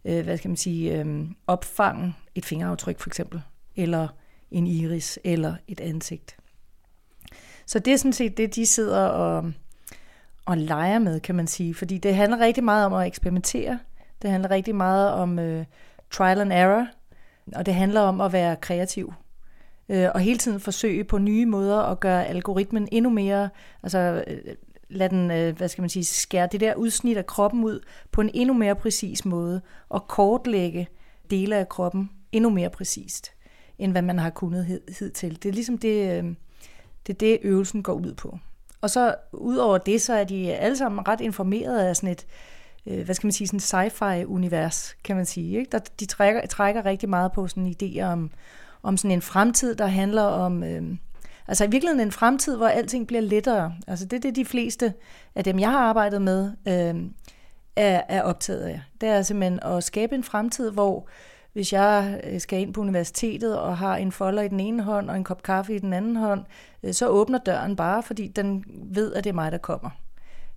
øh, 0.07 0.23
hvad 0.23 0.37
skal 0.37 0.49
man 0.49 0.57
sige, 0.57 0.99
øh, 0.99 1.25
opfange 1.47 2.15
et 2.35 2.45
fingeraftryk 2.45 2.99
for 2.99 3.09
eksempel, 3.09 3.41
eller 3.75 4.07
en 4.51 4.67
iris, 4.67 5.19
eller 5.23 5.55
et 5.67 5.79
ansigt. 5.79 6.37
Så 7.65 7.79
det 7.79 7.93
er 7.93 7.97
sådan 7.97 8.13
set 8.13 8.37
det, 8.37 8.55
de 8.55 8.65
sidder 8.65 9.05
og, 9.05 9.51
og 10.45 10.57
leger 10.57 10.99
med, 10.99 11.19
kan 11.19 11.35
man 11.35 11.47
sige. 11.47 11.75
Fordi 11.75 11.97
det 11.97 12.15
handler 12.15 12.39
rigtig 12.39 12.63
meget 12.63 12.85
om 12.85 12.93
at 12.93 13.07
eksperimentere. 13.07 13.79
Det 14.21 14.29
handler 14.29 14.51
rigtig 14.51 14.75
meget 14.75 15.11
om 15.11 15.39
øh, 15.39 15.65
trial 16.11 16.41
and 16.41 16.53
error. 16.53 16.87
Og 17.55 17.65
det 17.65 17.73
handler 17.73 18.01
om 18.01 18.21
at 18.21 18.33
være 18.33 18.55
kreativ. 18.55 19.13
Øh, 19.89 20.09
og 20.13 20.19
hele 20.19 20.37
tiden 20.37 20.59
forsøge 20.59 21.03
på 21.03 21.17
nye 21.17 21.45
måder 21.45 21.79
at 21.79 21.99
gøre 21.99 22.25
algoritmen 22.25 22.87
endnu 22.91 23.09
mere, 23.09 23.49
altså 23.83 24.23
øh, 24.27 24.55
lad 24.89 25.09
den, 25.09 25.31
øh, 25.31 25.57
hvad 25.57 25.67
skal 25.67 25.81
man 25.81 25.89
sige, 25.89 26.05
skære 26.05 26.47
det 26.51 26.59
der 26.59 26.75
udsnit 26.75 27.17
af 27.17 27.25
kroppen 27.25 27.63
ud 27.63 27.79
på 28.11 28.21
en 28.21 28.29
endnu 28.33 28.53
mere 28.53 28.75
præcis 28.75 29.25
måde, 29.25 29.61
og 29.89 30.07
kortlægge 30.07 30.87
dele 31.29 31.55
af 31.55 31.69
kroppen 31.69 32.09
endnu 32.31 32.49
mere 32.49 32.69
præcist, 32.69 33.31
end 33.79 33.91
hvad 33.91 34.01
man 34.01 34.19
har 34.19 34.29
kunnet 34.29 34.81
hidtil. 34.99 35.43
Det 35.43 35.49
er 35.49 35.53
ligesom 35.53 35.77
det, 35.77 36.17
øh, 36.17 36.23
det, 37.07 37.13
er 37.13 37.17
det 37.19 37.39
øvelsen 37.41 37.83
går 37.83 37.93
ud 37.93 38.13
på. 38.13 38.39
Og 38.81 38.89
så 38.89 39.15
udover 39.31 39.77
det, 39.77 40.01
så 40.01 40.13
er 40.13 40.23
de 40.23 40.53
alle 40.53 40.77
sammen 40.77 41.07
ret 41.07 41.21
informeret 41.21 41.79
af 41.79 41.95
sådan 41.95 42.09
et, 42.09 42.25
øh, 42.85 43.05
hvad 43.05 43.15
skal 43.15 43.27
man 43.27 43.31
sige, 43.31 43.47
sådan 43.47 43.59
sci-fi-univers, 43.59 44.95
kan 45.03 45.15
man 45.15 45.25
sige. 45.25 45.59
Ikke? 45.59 45.71
Der, 45.71 45.79
de 45.99 46.05
trækker, 46.05 46.45
trækker 46.45 46.85
rigtig 46.85 47.09
meget 47.09 47.31
på 47.31 47.47
sådan 47.47 47.75
idéer 47.81 48.03
om, 48.03 48.31
om 48.83 48.97
sådan 48.97 49.11
en 49.11 49.21
fremtid, 49.21 49.75
der 49.75 49.87
handler 49.87 50.21
om, 50.21 50.63
øh, 50.63 50.83
altså 51.47 51.63
i 51.63 51.69
virkeligheden 51.69 52.07
en 52.07 52.11
fremtid, 52.11 52.57
hvor 52.57 52.67
alting 52.67 53.07
bliver 53.07 53.21
lettere. 53.21 53.73
Altså 53.87 54.05
det 54.05 54.17
er 54.17 54.21
det, 54.21 54.35
de 54.35 54.45
fleste 54.45 54.93
af 55.35 55.43
dem, 55.43 55.59
jeg 55.59 55.71
har 55.71 55.79
arbejdet 55.79 56.21
med, 56.21 56.51
øh, 56.67 57.09
er, 57.75 58.01
er 58.09 58.21
optaget 58.21 58.61
af. 58.61 58.81
Det 59.01 59.09
er 59.09 59.21
simpelthen 59.21 59.59
at 59.63 59.83
skabe 59.83 60.15
en 60.15 60.23
fremtid, 60.23 60.71
hvor 60.71 61.07
hvis 61.53 61.73
jeg 61.73 62.21
øh, 62.23 62.39
skal 62.39 62.59
ind 62.59 62.73
på 62.73 62.81
universitetet 62.81 63.59
og 63.59 63.77
har 63.77 63.97
en 63.97 64.11
folder 64.11 64.41
i 64.41 64.47
den 64.47 64.59
ene 64.59 64.83
hånd 64.83 65.09
og 65.09 65.15
en 65.15 65.23
kop 65.23 65.43
kaffe 65.43 65.75
i 65.75 65.79
den 65.79 65.93
anden 65.93 66.15
hånd, 66.15 66.45
øh, 66.83 66.93
så 66.93 67.07
åbner 67.07 67.37
døren 67.37 67.75
bare, 67.75 68.03
fordi 68.03 68.27
den 68.27 68.63
ved, 68.67 69.13
at 69.13 69.23
det 69.23 69.29
er 69.29 69.33
mig, 69.33 69.51
der 69.51 69.57
kommer. 69.57 69.89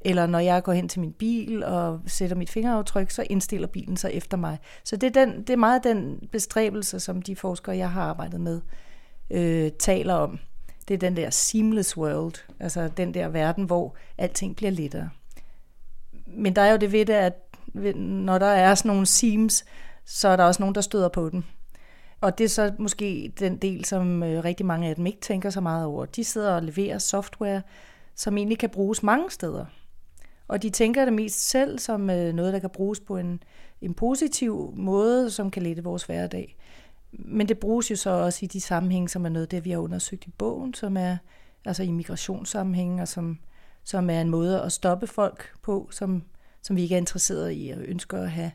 Eller 0.01 0.27
når 0.27 0.39
jeg 0.39 0.63
går 0.63 0.73
hen 0.73 0.89
til 0.89 1.01
min 1.01 1.13
bil 1.13 1.65
og 1.65 2.01
sætter 2.07 2.37
mit 2.37 2.51
fingeraftryk, 2.51 3.11
så 3.11 3.27
indstiller 3.31 3.69
bilen 3.69 3.97
sig 3.97 4.11
efter 4.15 4.37
mig. 4.37 4.59
Så 4.85 4.97
det 4.97 5.17
er, 5.17 5.25
den, 5.25 5.41
det 5.41 5.51
er 5.51 5.57
meget 5.57 5.85
den 5.85 6.29
bestræbelse, 6.33 7.01
som 7.01 7.23
de 7.23 7.37
forskere, 7.37 7.77
jeg 7.77 7.91
har 7.91 8.03
arbejdet 8.03 8.41
med, 8.41 8.61
øh, 9.31 9.71
taler 9.79 10.15
om. 10.15 10.39
Det 10.91 10.95
er 10.95 10.99
den 11.09 11.17
der 11.17 11.31
seamless 11.31 11.97
world, 11.97 12.35
altså 12.61 12.89
den 12.97 13.15
der 13.15 13.29
verden, 13.29 13.65
hvor 13.65 13.95
alting 14.19 14.57
bliver 14.57 14.71
lettere. 14.71 15.11
Men 16.27 16.57
der 16.57 16.63
er 16.63 16.71
jo 16.71 16.77
det 16.77 16.93
ved 16.93 17.07
det, 17.07 17.13
at 17.13 17.35
når 17.97 18.39
der 18.39 18.47
er 18.47 18.75
sådan 18.75 18.89
nogle 18.89 19.07
seams, 19.07 19.65
så 20.05 20.29
er 20.29 20.37
der 20.37 20.45
også 20.45 20.63
nogen, 20.63 20.75
der 20.75 20.81
støder 20.81 21.09
på 21.09 21.29
den. 21.29 21.45
Og 22.21 22.39
det 22.39 22.45
er 22.45 22.49
så 22.49 22.73
måske 22.79 23.33
den 23.41 23.57
del, 23.57 23.85
som 23.85 24.23
øh, 24.23 24.45
rigtig 24.45 24.67
mange 24.67 24.89
af 24.89 24.97
dem 24.97 25.07
ikke 25.07 25.21
tænker 25.21 25.51
så 25.51 25.61
meget 25.61 25.87
over. 25.87 26.05
De 26.05 26.25
sidder 26.25 26.55
og 26.55 26.63
leverer 26.63 26.99
software, 26.99 27.63
som 28.15 28.37
egentlig 28.37 28.59
kan 28.59 28.71
bruges 28.71 29.03
mange 29.03 29.31
steder. 29.31 29.65
Og 30.49 30.63
de 30.63 30.71
tænker 30.71 31.05
det 31.05 31.15
mest 31.15 31.49
selv 31.51 31.79
som 31.79 32.11
øh, 32.11 32.35
noget, 32.35 32.53
der 32.53 32.59
kan 32.59 32.71
bruges 32.71 33.01
på 33.01 33.17
en, 33.17 33.43
en 33.81 33.95
positiv 33.95 34.73
måde, 34.77 35.31
som 35.31 35.51
kan 35.51 35.63
lette 35.63 35.85
vores 35.85 36.05
hverdag. 36.05 36.57
Men 37.13 37.49
det 37.49 37.59
bruges 37.59 37.91
jo 37.91 37.97
så 37.97 38.11
også 38.11 38.45
i 38.45 38.49
de 38.49 38.61
sammenhænge, 38.61 39.09
som 39.09 39.25
er 39.25 39.29
noget 39.29 39.51
det, 39.51 39.65
vi 39.65 39.71
har 39.71 39.79
undersøgt 39.79 40.27
i 40.27 40.31
bogen, 40.31 40.75
som 40.75 40.97
er 40.97 41.17
altså 41.65 41.83
i 41.83 41.91
migrationssammenhænge, 41.91 43.03
og 43.03 43.09
som, 43.09 43.39
som 43.85 44.11
er 44.11 44.21
en 44.21 44.29
måde 44.31 44.63
at 44.63 44.73
stoppe 44.73 45.07
folk 45.07 45.53
på, 45.63 45.89
som, 45.93 46.23
som 46.63 46.77
vi 46.77 46.83
ikke 46.83 46.95
er 46.95 46.99
interesseret 46.99 47.53
i 47.57 47.71
og 47.71 47.83
ønsker 47.83 48.23
at 48.23 48.31
have 48.31 48.53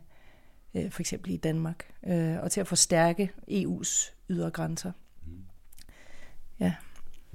øh, 0.73 0.91
for 0.91 1.01
eksempel 1.01 1.31
i 1.31 1.37
Danmark, 1.37 1.93
øh, 2.07 2.37
og 2.39 2.51
til 2.51 2.61
at 2.61 2.67
forstærke 2.67 3.31
EU's 3.51 4.13
ydre 4.29 4.51
grænser. 4.51 4.91
Mm. 5.25 5.45
Ja. 6.59 6.73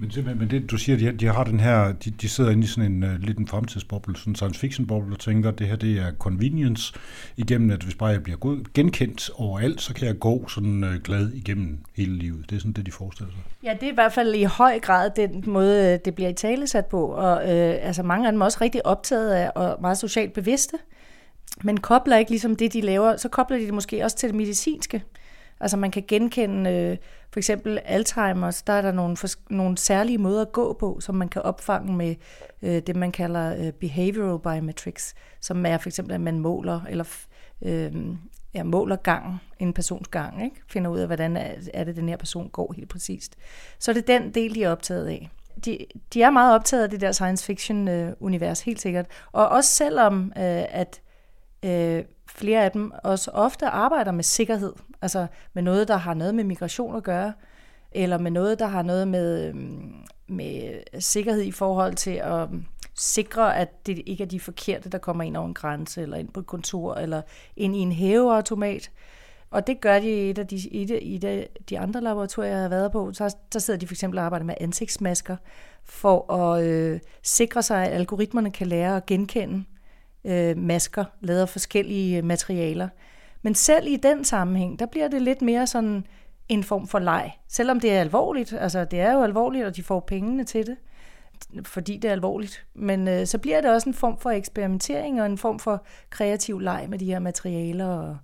Men, 0.00 0.38
men 0.38 0.50
det, 0.50 0.70
du 0.70 0.76
siger, 0.76 0.98
de, 0.98 1.12
de 1.12 1.26
har 1.26 1.44
den 1.44 1.60
her, 1.60 1.92
de, 1.92 2.10
de 2.10 2.28
sidder 2.28 2.50
inde 2.50 2.64
i 2.64 2.66
sådan 2.66 2.92
en 2.92 3.02
uh, 3.02 3.10
lidt 3.18 3.38
en 3.38 3.48
fremtidsboble, 3.48 4.16
sådan 4.16 4.30
en 4.30 4.34
science 4.34 4.60
fiction 4.60 4.86
boble, 4.86 5.14
og 5.14 5.18
tænker, 5.18 5.48
at 5.48 5.58
det 5.58 5.66
her 5.66 5.76
det 5.76 5.98
er 5.98 6.12
convenience, 6.18 6.94
igennem 7.36 7.70
at 7.70 7.82
hvis 7.82 7.94
bare 7.94 8.08
jeg 8.08 8.22
bliver 8.22 8.38
god, 8.38 8.72
genkendt 8.74 9.30
overalt, 9.34 9.80
så 9.80 9.94
kan 9.94 10.06
jeg 10.06 10.18
gå 10.18 10.48
sådan 10.48 10.84
uh, 10.84 10.94
glad 10.94 11.32
igennem 11.32 11.78
hele 11.96 12.14
livet. 12.14 12.50
Det 12.50 12.56
er 12.56 12.60
sådan 12.60 12.72
det, 12.72 12.86
de 12.86 12.92
forestiller 12.92 13.32
sig. 13.32 13.42
Ja, 13.64 13.74
det 13.80 13.82
er 13.82 13.92
i 13.92 13.94
hvert 13.94 14.12
fald 14.12 14.34
i 14.34 14.44
høj 14.44 14.78
grad 14.78 15.10
den 15.16 15.44
måde, 15.46 15.92
øh, 15.92 15.98
det 16.04 16.14
bliver 16.14 16.30
i 16.30 16.34
tale 16.34 16.66
sat 16.66 16.86
på, 16.86 17.06
og 17.06 17.42
øh, 17.42 17.76
altså 17.80 18.02
mange 18.02 18.26
af 18.26 18.32
dem 18.32 18.40
er 18.40 18.44
også 18.44 18.58
rigtig 18.60 18.86
optaget 18.86 19.32
af, 19.32 19.50
og 19.54 19.78
meget 19.80 19.98
socialt 19.98 20.32
bevidste, 20.32 20.76
men 21.62 21.76
kobler 21.76 22.16
ikke 22.16 22.30
ligesom 22.30 22.56
det, 22.56 22.72
de 22.72 22.80
laver, 22.80 23.16
så 23.16 23.28
kobler 23.28 23.58
de 23.58 23.66
det 23.66 23.74
måske 23.74 24.04
også 24.04 24.16
til 24.16 24.28
det 24.28 24.36
medicinske. 24.36 25.02
Altså 25.60 25.76
man 25.76 25.90
kan 25.90 26.04
genkende 26.08 26.70
øh, 26.70 26.96
for 27.32 27.40
eksempel 27.40 27.78
Alzheimer's, 27.78 28.62
der 28.66 28.72
er 28.72 28.82
der 28.82 28.92
nogle, 28.92 29.16
nogle 29.50 29.78
særlige 29.78 30.18
måder 30.18 30.42
at 30.42 30.52
gå 30.52 30.72
på, 30.72 31.00
som 31.00 31.14
man 31.14 31.28
kan 31.28 31.42
opfange 31.42 31.92
med 31.92 32.14
øh, 32.62 32.82
det, 32.86 32.96
man 32.96 33.12
kalder 33.12 33.56
øh, 33.56 33.72
behavioral 33.72 34.40
biometrics, 34.40 35.14
som 35.40 35.66
er 35.66 35.78
for 35.78 35.88
eksempel, 35.88 36.14
at 36.14 36.20
man 36.20 36.38
måler 36.38 36.80
eller 36.88 37.04
øh, 37.62 37.92
ja, 38.54 38.62
måler 38.62 38.96
gang, 38.96 39.40
en 39.58 39.72
persons 39.72 40.08
gang, 40.08 40.44
ikke? 40.44 40.56
finder 40.68 40.90
ud 40.90 40.98
af, 40.98 41.06
hvordan 41.06 41.36
er, 41.36 41.54
er 41.74 41.84
det, 41.84 41.96
den 41.96 42.08
her 42.08 42.16
person 42.16 42.48
går 42.48 42.72
helt 42.76 42.88
præcist. 42.88 43.36
Så 43.78 43.90
er 43.90 43.92
det 43.92 44.06
den 44.06 44.34
del, 44.34 44.54
de 44.54 44.64
er 44.64 44.70
optaget 44.70 45.06
af. 45.06 45.30
De, 45.64 45.78
de 46.14 46.22
er 46.22 46.30
meget 46.30 46.54
optaget 46.54 46.82
af 46.82 46.90
det 46.90 47.00
der 47.00 47.12
science 47.12 47.44
fiction-univers, 47.44 48.62
øh, 48.62 48.66
helt 48.66 48.80
sikkert. 48.80 49.06
Og 49.32 49.48
også 49.48 49.70
selvom, 49.70 50.32
øh, 50.36 50.64
at 50.68 51.00
øh, 51.64 52.04
flere 52.34 52.64
af 52.64 52.70
dem 52.70 52.92
også 53.04 53.30
ofte 53.30 53.66
arbejder 53.66 54.12
med 54.12 54.24
sikkerhed, 54.24 54.72
altså 55.02 55.26
med 55.52 55.62
noget, 55.62 55.88
der 55.88 55.96
har 55.96 56.14
noget 56.14 56.34
med 56.34 56.44
migration 56.44 56.96
at 56.96 57.02
gøre, 57.02 57.32
eller 57.92 58.18
med 58.18 58.30
noget, 58.30 58.58
der 58.58 58.66
har 58.66 58.82
noget 58.82 59.08
med, 59.08 59.48
øhm, 59.48 59.94
med 60.28 60.80
sikkerhed 61.00 61.42
i 61.42 61.52
forhold 61.52 61.94
til 61.94 62.10
at 62.10 62.42
øhm, 62.42 62.64
sikre, 62.94 63.56
at 63.56 63.86
det 63.86 64.02
ikke 64.06 64.24
er 64.24 64.28
de 64.28 64.40
forkerte, 64.40 64.88
der 64.90 64.98
kommer 64.98 65.24
ind 65.24 65.36
over 65.36 65.46
en 65.46 65.54
grænse, 65.54 66.02
eller 66.02 66.16
ind 66.16 66.28
på 66.28 66.40
et 66.40 66.46
kontor, 66.46 66.94
eller 66.94 67.22
ind 67.56 67.76
i 67.76 67.78
en 67.78 67.92
hæveautomat. 67.92 68.90
Og 69.50 69.66
det 69.66 69.80
gør 69.80 69.98
de 69.98 70.26
i 70.26 70.30
et 70.30 70.38
af 70.38 70.46
de, 70.46 70.74
et 70.74 70.90
af, 70.90 70.98
et 71.02 71.24
af 71.24 71.48
de 71.68 71.78
andre 71.78 72.00
laboratorier, 72.00 72.50
jeg 72.50 72.60
har 72.60 72.68
været 72.68 72.92
på. 72.92 73.12
Så 73.12 73.36
der 73.52 73.58
sidder 73.58 73.80
de 73.80 73.86
for 73.86 73.94
eksempel 73.94 74.18
og 74.18 74.24
arbejder 74.24 74.46
med 74.46 74.54
ansigtsmasker, 74.60 75.36
for 75.84 76.32
at 76.32 76.64
øh, 76.64 77.00
sikre 77.22 77.62
sig, 77.62 77.86
at 77.86 77.92
algoritmerne 77.92 78.50
kan 78.50 78.66
lære 78.66 78.96
at 78.96 79.06
genkende 79.06 79.54
øh, 79.58 79.79
øh, 80.24 80.56
masker, 80.56 81.04
lavet 81.20 81.40
af 81.40 81.48
forskellige 81.48 82.18
øh, 82.18 82.24
materialer. 82.24 82.88
Men 83.42 83.54
selv 83.54 83.86
i 83.86 83.96
den 83.96 84.24
sammenhæng, 84.24 84.78
der 84.78 84.86
bliver 84.86 85.08
det 85.08 85.22
lidt 85.22 85.42
mere 85.42 85.66
sådan 85.66 86.06
en 86.48 86.64
form 86.64 86.88
for 86.88 86.98
leg. 86.98 87.32
Selvom 87.48 87.80
det 87.80 87.92
er 87.92 88.00
alvorligt, 88.00 88.52
altså 88.52 88.84
det 88.84 89.00
er 89.00 89.12
jo 89.12 89.22
alvorligt, 89.22 89.66
og 89.66 89.76
de 89.76 89.82
får 89.82 90.00
pengene 90.00 90.44
til 90.44 90.66
det, 90.66 90.76
fordi 91.66 91.96
det 91.96 92.08
er 92.08 92.12
alvorligt. 92.12 92.66
Men 92.74 93.08
øh, 93.08 93.26
så 93.26 93.38
bliver 93.38 93.60
det 93.60 93.70
også 93.70 93.88
en 93.88 93.94
form 93.94 94.18
for 94.18 94.30
eksperimentering 94.30 95.20
og 95.20 95.26
en 95.26 95.38
form 95.38 95.58
for 95.58 95.84
kreativ 96.10 96.58
leg 96.58 96.86
med 96.88 96.98
de 96.98 97.04
her 97.04 97.18
materialer. 97.18 97.86
Og 97.86 98.16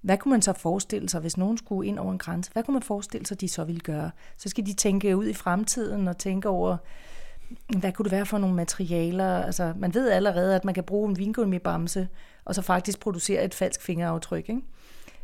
hvad 0.00 0.18
kunne 0.18 0.30
man 0.30 0.42
så 0.42 0.52
forestille 0.52 1.08
sig, 1.08 1.20
hvis 1.20 1.36
nogen 1.36 1.58
skulle 1.58 1.88
ind 1.88 1.98
over 1.98 2.12
en 2.12 2.18
grænse? 2.18 2.50
Hvad 2.52 2.62
kunne 2.62 2.72
man 2.72 2.82
forestille 2.82 3.26
sig, 3.26 3.40
de 3.40 3.48
så 3.48 3.64
ville 3.64 3.80
gøre? 3.80 4.10
Så 4.36 4.48
skal 4.48 4.66
de 4.66 4.74
tænke 4.74 5.16
ud 5.16 5.26
i 5.26 5.34
fremtiden 5.34 6.08
og 6.08 6.18
tænke 6.18 6.48
over, 6.48 6.76
hvad 7.78 7.92
kunne 7.92 8.04
det 8.04 8.12
være 8.12 8.26
for 8.26 8.38
nogle 8.38 8.56
materialer? 8.56 9.44
Altså, 9.44 9.72
man 9.76 9.94
ved 9.94 10.10
allerede, 10.10 10.56
at 10.56 10.64
man 10.64 10.74
kan 10.74 10.84
bruge 10.84 11.10
en 11.10 11.18
vingummibamse, 11.18 12.08
og 12.44 12.54
så 12.54 12.62
faktisk 12.62 13.00
producere 13.00 13.44
et 13.44 13.54
falsk 13.54 13.82
fingeraftryk. 13.82 14.48
Ikke? 14.48 14.62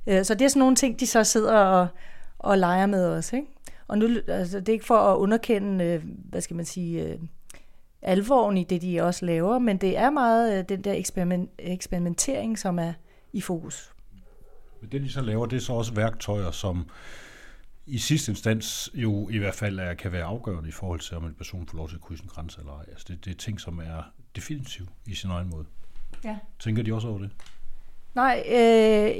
Øh, 0.07 0.25
så 0.25 0.35
det 0.35 0.45
er 0.45 0.49
sådan 0.49 0.61
nogle 0.61 0.77
ting, 0.77 1.01
de 1.01 1.07
så 1.07 1.25
sidder 1.25 1.57
og, 1.57 1.87
og 2.39 2.59
leger 2.59 2.87
med 2.87 3.07
os. 3.07 3.33
Ikke? 3.33 3.47
Og 3.89 3.99
nu, 3.99 4.09
altså, 4.29 4.61
det 4.61 4.69
er 4.69 4.73
ikke 4.73 4.87
for 4.87 4.99
at 4.99 5.17
underkende, 5.17 5.85
øh, 5.85 6.03
hvad 6.05 6.41
skal 6.41 6.57
man 6.57 6.65
sige, 6.65 7.03
øh, 7.03 7.19
alvoren 8.03 8.57
i 8.57 8.65
det, 8.65 8.83
de 8.83 9.03
også 9.03 9.27
laver, 9.27 9.59
men 9.59 9.77
det 9.77 9.99
er 9.99 10.11
meget 10.11 10.69
den 10.69 10.85
der 10.85 10.93
eksperiment, 10.93 11.51
eksperimentering, 11.59 12.59
som 12.59 12.79
er 12.79 12.93
i 13.33 13.41
fokus. 13.41 13.93
Men 14.81 14.91
det, 14.93 15.03
de 15.03 15.13
så 15.13 15.21
laver, 15.21 15.47
det 15.47 15.57
er 15.57 15.61
så 15.61 15.73
også 15.73 15.95
værktøjer, 15.95 16.51
som 16.51 16.87
i 17.89 17.99
sidste 17.99 18.33
instans 18.33 18.91
jo 18.95 19.29
i 19.29 19.39
hvert 19.39 19.55
fald 19.55 19.79
er, 19.79 19.95
kan 19.95 20.13
være 20.13 20.25
afgørende 20.25 20.69
i 20.69 20.73
forhold 20.73 21.01
til, 21.01 21.17
om 21.17 21.25
en 21.25 21.35
person 21.35 21.67
får 21.67 21.77
lov 21.77 21.89
til 21.89 21.97
at 21.97 22.01
krydse 22.01 22.23
en 22.23 22.29
grænse 22.29 22.61
eller 22.61 22.73
ej. 22.73 22.85
Altså 22.89 23.05
det, 23.09 23.25
det 23.25 23.31
er 23.31 23.35
ting, 23.35 23.61
som 23.61 23.79
er 23.79 24.13
definitivt 24.37 24.89
i 25.07 25.15
sin 25.15 25.31
egen 25.31 25.51
måde. 25.51 25.65
Ja. 26.25 26.37
Tænker 26.59 26.83
de 26.83 26.95
også 26.95 27.09
over 27.09 27.19
det? 27.19 27.31
Nej, 28.15 28.43
øh, 28.47 29.11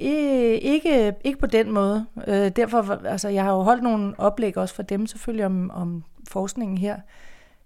ikke, 0.63 1.15
ikke 1.25 1.39
på 1.39 1.47
den 1.47 1.73
måde. 1.73 2.07
Øh, 2.27 2.49
derfor, 2.57 3.07
altså, 3.07 3.29
jeg 3.29 3.45
har 3.45 3.53
jo 3.53 3.63
holdt 3.63 3.83
nogle 3.83 4.21
oplæg 4.21 4.57
også 4.57 4.75
for 4.75 4.83
dem 4.83 5.07
selvfølgelig 5.07 5.47
om, 5.47 5.71
om 5.71 6.05
forskningen 6.29 6.79
her. 6.79 6.97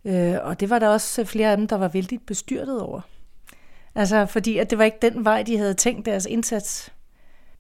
Øh, 0.05 0.34
og 0.42 0.61
det 0.61 0.70
var 0.70 0.78
der 0.78 0.88
også 0.88 1.24
flere 1.24 1.50
af 1.50 1.57
dem, 1.57 1.68
der 1.68 1.76
var 1.76 1.88
vældig 1.88 2.20
bestyrtet 2.26 2.80
over. 2.82 3.00
Altså, 3.94 4.26
fordi 4.26 4.59
at 4.59 4.70
det 4.70 4.78
var 4.78 4.84
ikke 4.84 4.98
den 5.03 5.24
vej, 5.24 5.42
de 5.42 5.59
havde 5.59 5.74
tænkt 5.74 6.07
deres 6.07 6.26
indsats 6.26 6.92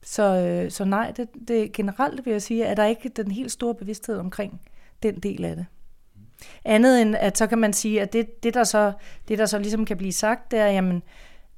så, 0.02 0.22
øh, 0.22 0.70
så 0.70 0.84
nej, 0.84 1.10
det, 1.10 1.28
det 1.48 1.72
generelt 1.72 2.26
vil 2.26 2.32
jeg 2.32 2.42
sige, 2.42 2.66
at 2.66 2.76
der 2.76 2.84
ikke 2.84 3.08
den 3.08 3.30
helt 3.30 3.52
store 3.52 3.74
bevidsthed 3.74 4.18
omkring 4.18 4.60
den 5.02 5.14
del 5.14 5.44
af 5.44 5.56
det. 5.56 5.66
Andet 6.64 7.02
end, 7.02 7.16
at 7.16 7.38
så 7.38 7.46
kan 7.46 7.58
man 7.58 7.72
sige, 7.72 8.02
at 8.02 8.12
det, 8.12 8.42
det, 8.42 8.54
der, 8.54 8.64
så, 8.64 8.92
det 9.28 9.38
der 9.38 9.46
så 9.46 9.58
ligesom 9.58 9.84
kan 9.84 9.96
blive 9.96 10.12
sagt, 10.12 10.50
det 10.50 10.58
er, 10.58 10.66
jamen, 10.66 11.02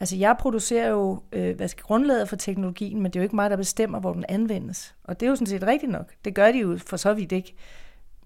altså 0.00 0.16
jeg 0.16 0.36
producerer 0.38 0.88
jo 0.88 1.22
øh, 1.32 1.56
hvad 1.56 1.68
skal, 1.68 1.82
grundlaget 1.82 2.28
for 2.28 2.36
teknologien, 2.36 3.00
men 3.02 3.12
det 3.12 3.16
er 3.16 3.20
jo 3.20 3.24
ikke 3.24 3.36
mig, 3.36 3.50
der 3.50 3.56
bestemmer, 3.56 4.00
hvor 4.00 4.12
den 4.12 4.24
anvendes. 4.28 4.94
Og 5.04 5.20
det 5.20 5.26
er 5.26 5.30
jo 5.30 5.36
sådan 5.36 5.46
set 5.46 5.66
rigtigt 5.66 5.92
nok. 5.92 6.12
Det 6.24 6.34
gør 6.34 6.52
de 6.52 6.58
jo 6.58 6.78
for 6.86 6.96
så 6.96 7.14
vidt 7.14 7.32
ikke. 7.32 7.54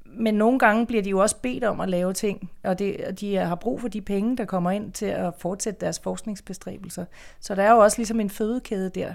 Men 0.04 0.34
nogle 0.34 0.58
gange 0.58 0.86
bliver 0.86 1.02
de 1.02 1.10
jo 1.10 1.18
også 1.18 1.36
bedt 1.36 1.64
om 1.64 1.80
at 1.80 1.88
lave 1.88 2.12
ting, 2.12 2.50
og, 2.62 2.78
det, 2.78 3.04
og 3.04 3.20
de 3.20 3.34
øh, 3.34 3.46
har 3.46 3.54
brug 3.54 3.80
for 3.80 3.88
de 3.88 4.00
penge, 4.00 4.36
der 4.36 4.44
kommer 4.44 4.70
ind 4.70 4.92
til 4.92 5.06
at 5.06 5.34
fortsætte 5.38 5.80
deres 5.80 5.98
forskningsbestræbelser. 5.98 7.04
Så 7.40 7.54
der 7.54 7.62
er 7.62 7.72
jo 7.72 7.78
også 7.78 7.98
ligesom 7.98 8.20
en 8.20 8.30
fødekæde 8.30 8.90
der, 8.90 9.14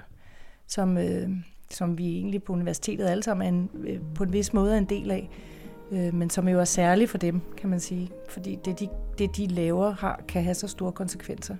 som, 0.74 0.98
øh, 0.98 1.30
som 1.70 1.98
vi 1.98 2.18
egentlig 2.18 2.44
på 2.44 2.54
universitetet 2.54 3.06
alle 3.06 3.24
sammen 3.24 3.46
er 3.46 3.50
en, 3.50 3.70
øh, 3.88 4.00
på 4.16 4.24
en 4.24 4.34
vis 4.34 4.54
måde 4.54 4.74
er 4.74 4.78
en 4.78 4.86
del 4.86 5.12
af, 5.12 5.30
øh, 5.92 6.14
men 6.14 6.30
som 6.30 6.48
jo 6.48 6.60
er 6.60 6.66
særligt 6.66 7.10
for 7.10 7.18
dem, 7.18 7.42
kan 7.58 7.70
man 7.70 7.80
sige, 7.80 8.12
fordi 8.30 8.60
det 8.66 8.80
de, 8.80 8.90
det, 9.18 9.38
de 9.38 9.48
laver, 9.48 9.92
har, 9.92 10.24
kan 10.28 10.44
have 10.44 10.54
så 10.54 10.68
store 10.68 10.92
konsekvenser. 10.92 11.56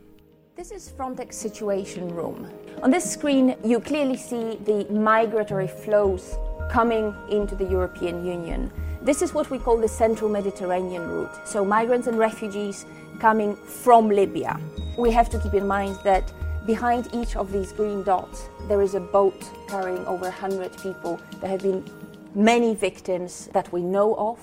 This 0.58 0.72
is 0.78 0.94
Frontex 0.98 1.36
Situation 1.36 2.12
Room. 2.12 2.46
On 2.84 2.92
this 2.92 3.04
screen, 3.04 3.54
you 3.66 3.82
clearly 3.82 4.18
see 4.18 4.58
the 4.66 4.94
migratory 4.94 5.68
flows 5.86 6.24
coming 6.72 7.14
into 7.32 7.56
the 7.56 7.68
European 7.72 8.16
Union. 8.16 8.70
This 9.06 9.22
is 9.22 9.34
what 9.36 9.52
we 9.52 9.58
call 9.58 9.78
the 9.78 9.88
Central 9.88 10.30
Mediterranean 10.32 11.02
route. 11.02 11.36
So, 11.46 11.66
migrants 11.66 12.08
and 12.08 12.20
refugees 12.20 12.86
coming 13.20 13.58
from 13.84 14.10
Libya. 14.10 14.60
We 14.98 15.12
have 15.12 15.30
to 15.30 15.40
keep 15.40 15.54
in 15.54 15.68
mind 15.68 15.96
that 16.04 16.24
Behind 16.66 17.08
each 17.14 17.36
of 17.36 17.52
these 17.52 17.74
green 17.74 18.04
dots, 18.04 18.50
there 18.70 18.82
is 18.82 18.96
a 18.96 19.00
boat 19.00 19.52
carrying 19.68 20.06
over 20.08 20.26
100 20.30 20.72
people. 20.72 21.20
There 21.42 21.50
have 21.50 21.62
been 21.62 21.84
many 22.34 22.74
victims 22.76 23.50
that 23.54 23.74
we 23.74 23.82
know 23.82 24.14
of, 24.14 24.40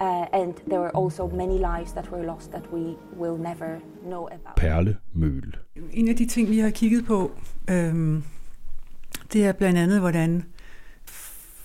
uh, 0.00 0.26
and 0.32 0.54
there 0.68 0.80
were 0.80 0.96
also 0.96 1.28
many 1.28 1.58
lives 1.58 1.92
that 1.92 2.10
were 2.10 2.26
lost 2.26 2.52
that 2.52 2.72
we 2.72 2.96
will 3.16 3.38
never 3.38 3.80
know 4.04 4.26
about. 4.26 4.56
Perle 4.56 4.96
Møl. 5.12 5.56
En 5.92 6.08
af 6.08 6.16
de 6.16 6.26
ting, 6.26 6.48
vi 6.48 6.58
har 6.58 6.70
kigget 6.70 7.04
på, 7.04 7.30
øhm, 7.70 8.24
det 9.32 9.44
er 9.44 9.52
blandt 9.52 9.78
andet, 9.78 10.00
hvordan 10.00 10.44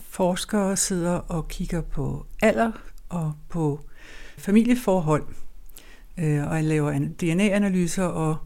forskere 0.09 0.77
sidder 0.77 1.13
og 1.13 1.47
kigger 1.47 1.81
på 1.81 2.25
alder 2.41 2.71
og 3.09 3.33
på 3.49 3.79
familieforhold, 4.37 5.23
øh, 6.17 6.51
og 6.51 6.63
laver 6.63 6.99
DNA-analyser 7.21 8.03
og 8.03 8.37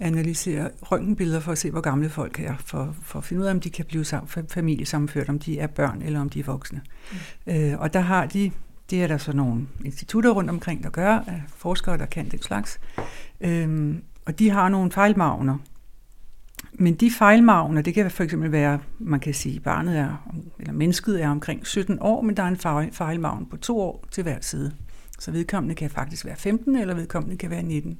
analysere 0.00 0.70
røntgenbilleder 0.82 1.40
for 1.40 1.52
at 1.52 1.58
se, 1.58 1.70
hvor 1.70 1.80
gamle 1.80 2.08
folk 2.08 2.40
er, 2.40 2.54
for, 2.58 2.94
for 3.02 3.18
at 3.18 3.24
finde 3.24 3.42
ud 3.42 3.46
af, 3.46 3.50
om 3.50 3.60
de 3.60 3.70
kan 3.70 3.84
blive 3.84 4.04
familiesammenført, 4.48 5.28
om 5.28 5.38
de 5.38 5.58
er 5.58 5.66
børn 5.66 6.02
eller 6.02 6.20
om 6.20 6.28
de 6.28 6.40
er 6.40 6.44
voksne. 6.44 6.80
Mm. 7.46 7.52
Øh, 7.52 7.80
og 7.80 7.92
der 7.92 8.00
har 8.00 8.26
de, 8.26 8.50
det 8.90 9.02
er 9.02 9.06
der 9.06 9.18
så 9.18 9.32
nogle 9.32 9.66
institutter 9.84 10.30
rundt 10.30 10.50
omkring, 10.50 10.82
der 10.82 10.90
gør, 10.90 11.12
af 11.12 11.42
forskere, 11.48 11.98
der 11.98 12.06
kan 12.06 12.28
den 12.28 12.42
slags. 12.42 12.80
Øh, 13.40 13.94
og 14.26 14.38
de 14.38 14.50
har 14.50 14.68
nogle 14.68 14.92
fejlmagner. 14.92 15.58
Men 16.72 16.94
de 16.94 17.10
fejlmagner, 17.10 17.82
det 17.82 17.94
kan 17.94 18.10
for 18.10 18.24
eksempel 18.24 18.52
være, 18.52 18.78
man 18.98 19.20
kan 19.20 19.34
sige, 19.34 19.60
barnet 19.60 19.98
er, 19.98 20.28
eller 20.58 20.72
mennesket 20.72 21.22
er 21.22 21.28
omkring 21.28 21.66
17 21.66 21.98
år, 22.00 22.22
men 22.22 22.36
der 22.36 22.42
er 22.42 22.78
en 22.78 22.92
fejlmagn 22.92 23.46
på 23.46 23.56
to 23.56 23.80
år 23.80 24.04
til 24.10 24.22
hver 24.22 24.38
side. 24.40 24.72
Så 25.18 25.30
vedkommende 25.30 25.74
kan 25.74 25.90
faktisk 25.90 26.24
være 26.24 26.36
15, 26.36 26.76
eller 26.76 26.94
vedkommende 26.94 27.36
kan 27.36 27.50
være 27.50 27.62
19. 27.62 27.98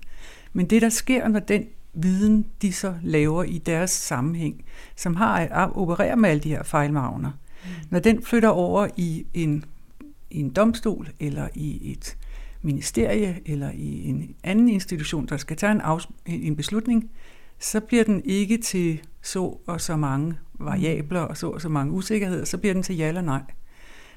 Men 0.53 0.71
det, 0.71 0.83
der 0.83 0.89
sker, 0.89 1.29
når 1.29 1.41
den 1.41 1.67
viden, 1.97 2.47
de 2.63 2.73
så 2.73 2.95
laver 3.03 3.45
i 3.45 3.59
deres 3.59 3.91
sammenhæng, 3.91 4.65
som 4.97 5.17
har 5.17 5.37
at 5.37 5.77
operere 5.77 6.17
med 6.17 6.31
alle 6.31 6.43
de 6.43 6.49
her 6.49 6.63
fejlmagner. 6.63 7.31
Mm. 7.31 7.71
Når 7.91 7.99
den 7.99 8.23
flytter 8.23 8.49
over 8.49 8.89
i 8.97 9.27
en, 9.35 9.65
i 10.31 10.41
en 10.41 10.51
domstol, 10.51 11.09
eller 11.21 11.49
i 11.55 11.93
et 11.93 12.17
ministerie, 12.63 13.41
eller 13.47 13.71
i 13.75 14.09
en 14.09 14.35
anden 14.45 14.69
institution, 14.69 15.27
der 15.27 15.37
skal 15.37 15.57
tage 15.57 15.73
en, 15.73 15.81
afs- 15.81 16.11
en 16.27 16.57
beslutning, 16.57 17.11
så 17.59 17.81
bliver 17.81 18.05
den 18.05 18.23
ikke 18.25 18.59
til 18.59 19.01
så 19.23 19.59
og 19.67 19.81
så 19.81 19.97
mange 19.97 20.35
variabler 20.55 21.21
og 21.21 21.37
så 21.37 21.51
og 21.51 21.61
så 21.61 21.69
mange 21.69 21.93
usikkerheder, 21.93 22.45
så 22.45 22.59
bliver 22.59 22.75
den 22.75 22.83
til 22.83 22.97
ja 22.97 23.09
eller 23.09 23.23
nej. 23.23 23.43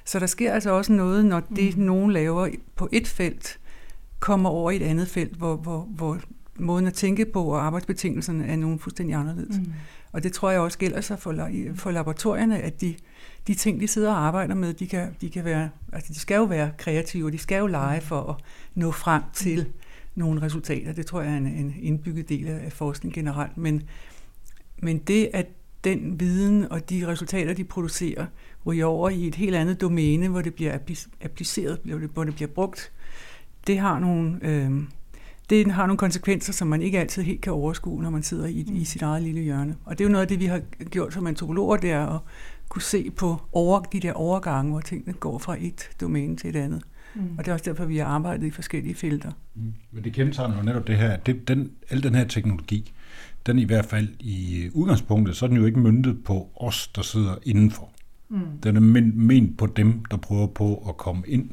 Så 0.04 0.18
der 0.18 0.26
sker 0.26 0.52
altså 0.52 0.70
også 0.70 0.92
noget, 0.92 1.24
når 1.24 1.40
det, 1.40 1.76
mm. 1.76 1.82
nogen 1.82 2.12
laver 2.12 2.48
på 2.76 2.88
et 2.92 3.08
felt, 3.08 3.60
kommer 4.20 4.50
over 4.50 4.70
i 4.70 4.76
et 4.76 4.82
andet 4.82 5.08
felt, 5.08 5.36
hvor, 5.36 5.56
hvor, 5.56 5.80
hvor 5.80 6.20
måden 6.60 6.86
at 6.86 6.94
tænke 6.94 7.24
på 7.24 7.44
og 7.44 7.66
arbejdsbetingelserne 7.66 8.46
er 8.46 8.56
nogle 8.56 8.78
fuldstændig 8.78 9.16
anderledes. 9.16 9.58
Mm. 9.58 9.72
Og 10.12 10.22
det 10.22 10.32
tror 10.32 10.50
jeg 10.50 10.60
også 10.60 10.78
gælder 10.78 11.00
sig 11.00 11.18
for, 11.18 11.48
for 11.74 11.90
laboratorierne, 11.90 12.58
at 12.58 12.80
de, 12.80 12.94
de 13.46 13.54
ting, 13.54 13.80
de 13.80 13.88
sidder 13.88 14.10
og 14.10 14.18
arbejder 14.18 14.54
med, 14.54 14.74
de, 14.74 14.86
kan, 14.86 15.16
de, 15.20 15.30
kan 15.30 15.44
være, 15.44 15.70
altså 15.92 16.12
de 16.12 16.18
skal 16.18 16.34
jo 16.34 16.44
være 16.44 16.70
kreative, 16.78 17.30
de 17.30 17.38
skal 17.38 17.58
jo 17.58 17.66
lege 17.66 18.00
for 18.00 18.22
at 18.30 18.36
nå 18.74 18.90
frem 18.90 19.22
til 19.32 19.66
nogle 20.14 20.42
resultater. 20.42 20.92
Det 20.92 21.06
tror 21.06 21.20
jeg 21.20 21.32
er 21.32 21.36
en, 21.36 21.46
en 21.46 21.74
indbygget 21.80 22.28
del 22.28 22.46
af 22.46 22.72
forskning 22.72 23.14
generelt. 23.14 23.56
Men, 23.56 23.82
men 24.78 24.98
det, 24.98 25.30
at 25.32 25.46
den 25.84 26.20
viden 26.20 26.72
og 26.72 26.90
de 26.90 27.06
resultater, 27.06 27.54
de 27.54 27.64
producerer, 27.64 28.26
ryger 28.66 28.86
over 28.86 29.08
i 29.08 29.26
et 29.26 29.34
helt 29.34 29.56
andet 29.56 29.80
domæne, 29.80 30.28
hvor 30.28 30.42
det 30.42 30.54
bliver 30.54 30.78
appliceret, 31.20 31.78
hvor 32.14 32.24
det 32.24 32.34
bliver 32.34 32.48
brugt. 32.48 32.92
Det 33.66 33.78
har 33.78 33.98
nogle, 33.98 34.38
øh, 34.42 34.82
det 35.50 35.72
har 35.72 35.86
nogle 35.86 35.98
konsekvenser, 35.98 36.52
som 36.52 36.68
man 36.68 36.82
ikke 36.82 37.00
altid 37.00 37.22
helt 37.22 37.40
kan 37.40 37.52
overskue, 37.52 38.02
når 38.02 38.10
man 38.10 38.22
sidder 38.22 38.46
i, 38.46 38.66
i 38.72 38.84
sit 38.84 39.02
eget 39.02 39.22
lille 39.22 39.40
hjørne. 39.40 39.76
Og 39.84 39.98
det 39.98 40.04
er 40.04 40.08
jo 40.08 40.12
noget 40.12 40.22
af 40.22 40.28
det, 40.28 40.40
vi 40.40 40.46
har 40.46 40.60
gjort 40.90 41.12
som 41.14 41.26
antropologer, 41.26 41.76
det 41.76 41.90
er 41.90 42.06
at 42.06 42.20
kunne 42.68 42.82
se 42.82 43.10
på 43.10 43.36
over, 43.52 43.80
de 43.80 44.00
der 44.00 44.12
overgange, 44.12 44.70
hvor 44.70 44.80
tingene 44.80 45.12
går 45.12 45.38
fra 45.38 45.56
et 45.60 45.90
domæne 46.00 46.36
til 46.36 46.50
et 46.50 46.56
andet. 46.56 46.82
Mm. 47.14 47.22
Og 47.38 47.44
det 47.44 47.48
er 47.48 47.52
også 47.52 47.64
derfor, 47.64 47.84
vi 47.84 47.96
har 47.96 48.04
arbejdet 48.04 48.46
i 48.46 48.50
forskellige 48.50 48.94
felter. 48.94 49.30
Mm. 49.54 49.72
Men 49.92 50.04
det 50.04 50.12
kendetegner 50.12 50.56
jo 50.56 50.62
netop 50.62 50.86
det 50.86 50.96
her, 50.96 51.16
det, 51.16 51.48
den, 51.48 51.70
al 51.90 52.02
den 52.02 52.14
her 52.14 52.24
teknologi, 52.24 52.92
den 53.46 53.58
i 53.58 53.64
hvert 53.64 53.84
fald 53.84 54.08
i 54.20 54.70
udgangspunktet, 54.74 55.36
så 55.36 55.46
er 55.46 55.48
den 55.48 55.56
jo 55.56 55.64
ikke 55.64 55.78
myndet 55.78 56.24
på 56.24 56.50
os, 56.56 56.88
der 56.88 57.02
sidder 57.02 57.34
indenfor. 57.42 57.90
Mm. 58.28 58.40
Den 58.62 58.76
er 58.76 58.80
ment 58.80 59.58
på 59.58 59.66
dem, 59.66 60.04
der 60.04 60.16
prøver 60.16 60.46
på 60.46 60.84
at 60.88 60.96
komme 60.96 61.22
ind 61.26 61.50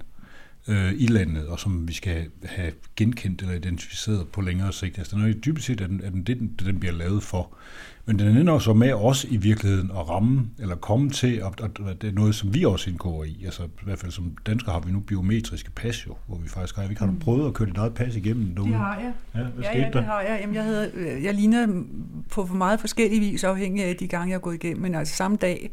øh, 0.67 0.93
i 0.97 1.07
landet, 1.07 1.47
og 1.47 1.59
som 1.59 1.87
vi 1.87 1.93
skal 1.93 2.25
have 2.43 2.71
genkendt 2.95 3.41
eller 3.41 3.55
identificeret 3.55 4.27
på 4.27 4.41
længere 4.41 4.73
sigt. 4.73 4.97
Altså, 4.97 5.15
den 5.15 5.29
er 5.29 5.33
dybest 5.33 5.65
set 5.65 5.81
er 5.81 5.87
den, 5.87 6.01
er 6.03 6.09
den, 6.09 6.23
det, 6.23 6.65
den 6.65 6.79
bliver 6.79 6.93
lavet 6.93 7.23
for. 7.23 7.57
Men 8.05 8.19
den 8.19 8.37
ender 8.37 8.53
også 8.53 8.73
med 8.73 8.93
os 8.93 9.23
i 9.23 9.37
virkeligheden 9.37 9.91
at 9.91 10.09
ramme, 10.09 10.49
eller 10.59 10.75
komme 10.75 11.09
til, 11.09 11.43
og, 11.43 11.53
og 11.59 12.01
det 12.01 12.09
er 12.09 12.11
noget, 12.11 12.35
som 12.35 12.53
vi 12.53 12.65
også 12.65 12.89
indgår 12.89 13.23
i. 13.23 13.41
Altså 13.45 13.63
i 13.63 13.83
hvert 13.83 13.99
fald 13.99 14.11
som 14.11 14.37
danskere 14.45 14.73
har 14.73 14.79
vi 14.79 14.91
nu 14.91 14.99
biometriske 14.99 15.71
pas 15.71 16.07
jo, 16.07 16.15
hvor 16.27 16.37
vi 16.37 16.49
faktisk 16.49 16.75
har, 16.75 16.87
vi 16.87 16.95
har 16.99 17.05
mm. 17.05 17.19
prøvet 17.19 17.47
at 17.47 17.53
køre 17.53 17.69
dit 17.69 17.77
eget 17.77 17.93
pas 17.93 18.15
igennem 18.15 18.55
derude. 18.55 18.71
Det 18.71 18.79
har 18.79 18.99
jeg. 18.99 19.13
Ja, 19.35 19.43
hvad 19.43 19.63
ja, 19.63 19.79
ja, 19.79 19.89
det 19.93 20.03
har 20.03 20.21
jeg. 20.21 20.39
Jamen, 20.41 20.55
jeg, 20.55 20.63
havde, 20.63 21.19
jeg 21.23 21.33
ligner 21.33 21.83
på 22.29 22.45
for 22.45 22.55
meget 22.55 22.79
forskellige 22.79 23.19
vis, 23.19 23.43
afhængig 23.43 23.83
af 23.83 23.95
de 23.95 24.07
gange, 24.07 24.29
jeg 24.29 24.35
har 24.35 24.39
gået 24.39 24.55
igennem. 24.55 24.81
Men 24.81 24.95
altså 24.95 25.15
samme 25.15 25.37
dag, 25.37 25.71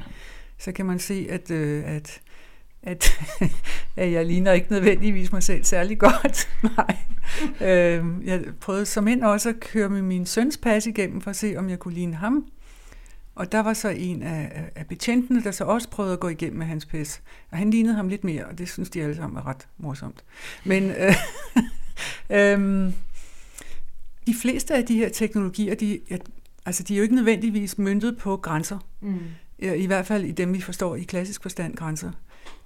så 0.58 0.72
kan 0.72 0.86
man 0.86 0.98
se, 0.98 1.26
at, 1.30 1.50
øh, 1.50 1.82
at 1.86 2.20
at, 2.86 3.20
at 3.96 4.12
jeg 4.12 4.26
ligner 4.26 4.52
ikke 4.52 4.66
nødvendigvis 4.70 5.32
mig 5.32 5.42
selv 5.42 5.64
særlig 5.64 5.98
godt. 5.98 6.48
Nej. 6.76 6.96
Øh, 7.60 8.04
jeg 8.24 8.42
prøvede 8.60 8.86
som 8.86 9.08
ind 9.08 9.24
også 9.24 9.48
at 9.48 9.60
køre 9.60 9.88
med 9.88 10.02
min 10.02 10.26
søns 10.26 10.56
pas 10.56 10.86
igennem 10.86 11.20
for 11.20 11.30
at 11.30 11.36
se, 11.36 11.54
om 11.56 11.70
jeg 11.70 11.78
kunne 11.78 11.94
ligne 11.94 12.16
ham. 12.16 12.46
Og 13.34 13.52
der 13.52 13.60
var 13.60 13.72
så 13.72 13.88
en 13.88 14.22
af, 14.22 14.70
af 14.74 14.86
betjentene, 14.86 15.42
der 15.42 15.50
så 15.50 15.64
også 15.64 15.88
prøvede 15.88 16.12
at 16.12 16.20
gå 16.20 16.28
igennem 16.28 16.58
med 16.58 16.66
hans 16.66 16.86
pas. 16.86 17.22
Og 17.50 17.58
han 17.58 17.70
lignede 17.70 17.94
ham 17.94 18.08
lidt 18.08 18.24
mere, 18.24 18.44
og 18.44 18.58
det 18.58 18.68
synes 18.68 18.90
de 18.90 19.02
alle 19.02 19.16
sammen 19.16 19.36
var 19.36 19.46
ret 19.46 19.68
morsomt. 19.78 20.24
Men 20.64 20.90
øh, 20.90 21.14
øh, 22.38 22.92
de 24.26 24.34
fleste 24.42 24.74
af 24.74 24.84
de 24.84 24.96
her 24.96 25.08
teknologier, 25.08 25.74
de, 25.74 26.00
altså 26.66 26.82
de 26.82 26.94
er 26.94 26.98
jo 26.98 27.02
ikke 27.02 27.14
nødvendigvis 27.14 27.78
myndet 27.78 28.18
på 28.18 28.36
grænser. 28.36 28.78
Mm. 29.00 29.18
I 29.58 29.86
hvert 29.86 30.06
fald 30.06 30.24
i 30.24 30.32
dem, 30.32 30.54
vi 30.54 30.60
forstår 30.60 30.96
i 30.96 31.02
klassisk 31.02 31.42
forstand 31.42 31.76
grænser 31.76 32.10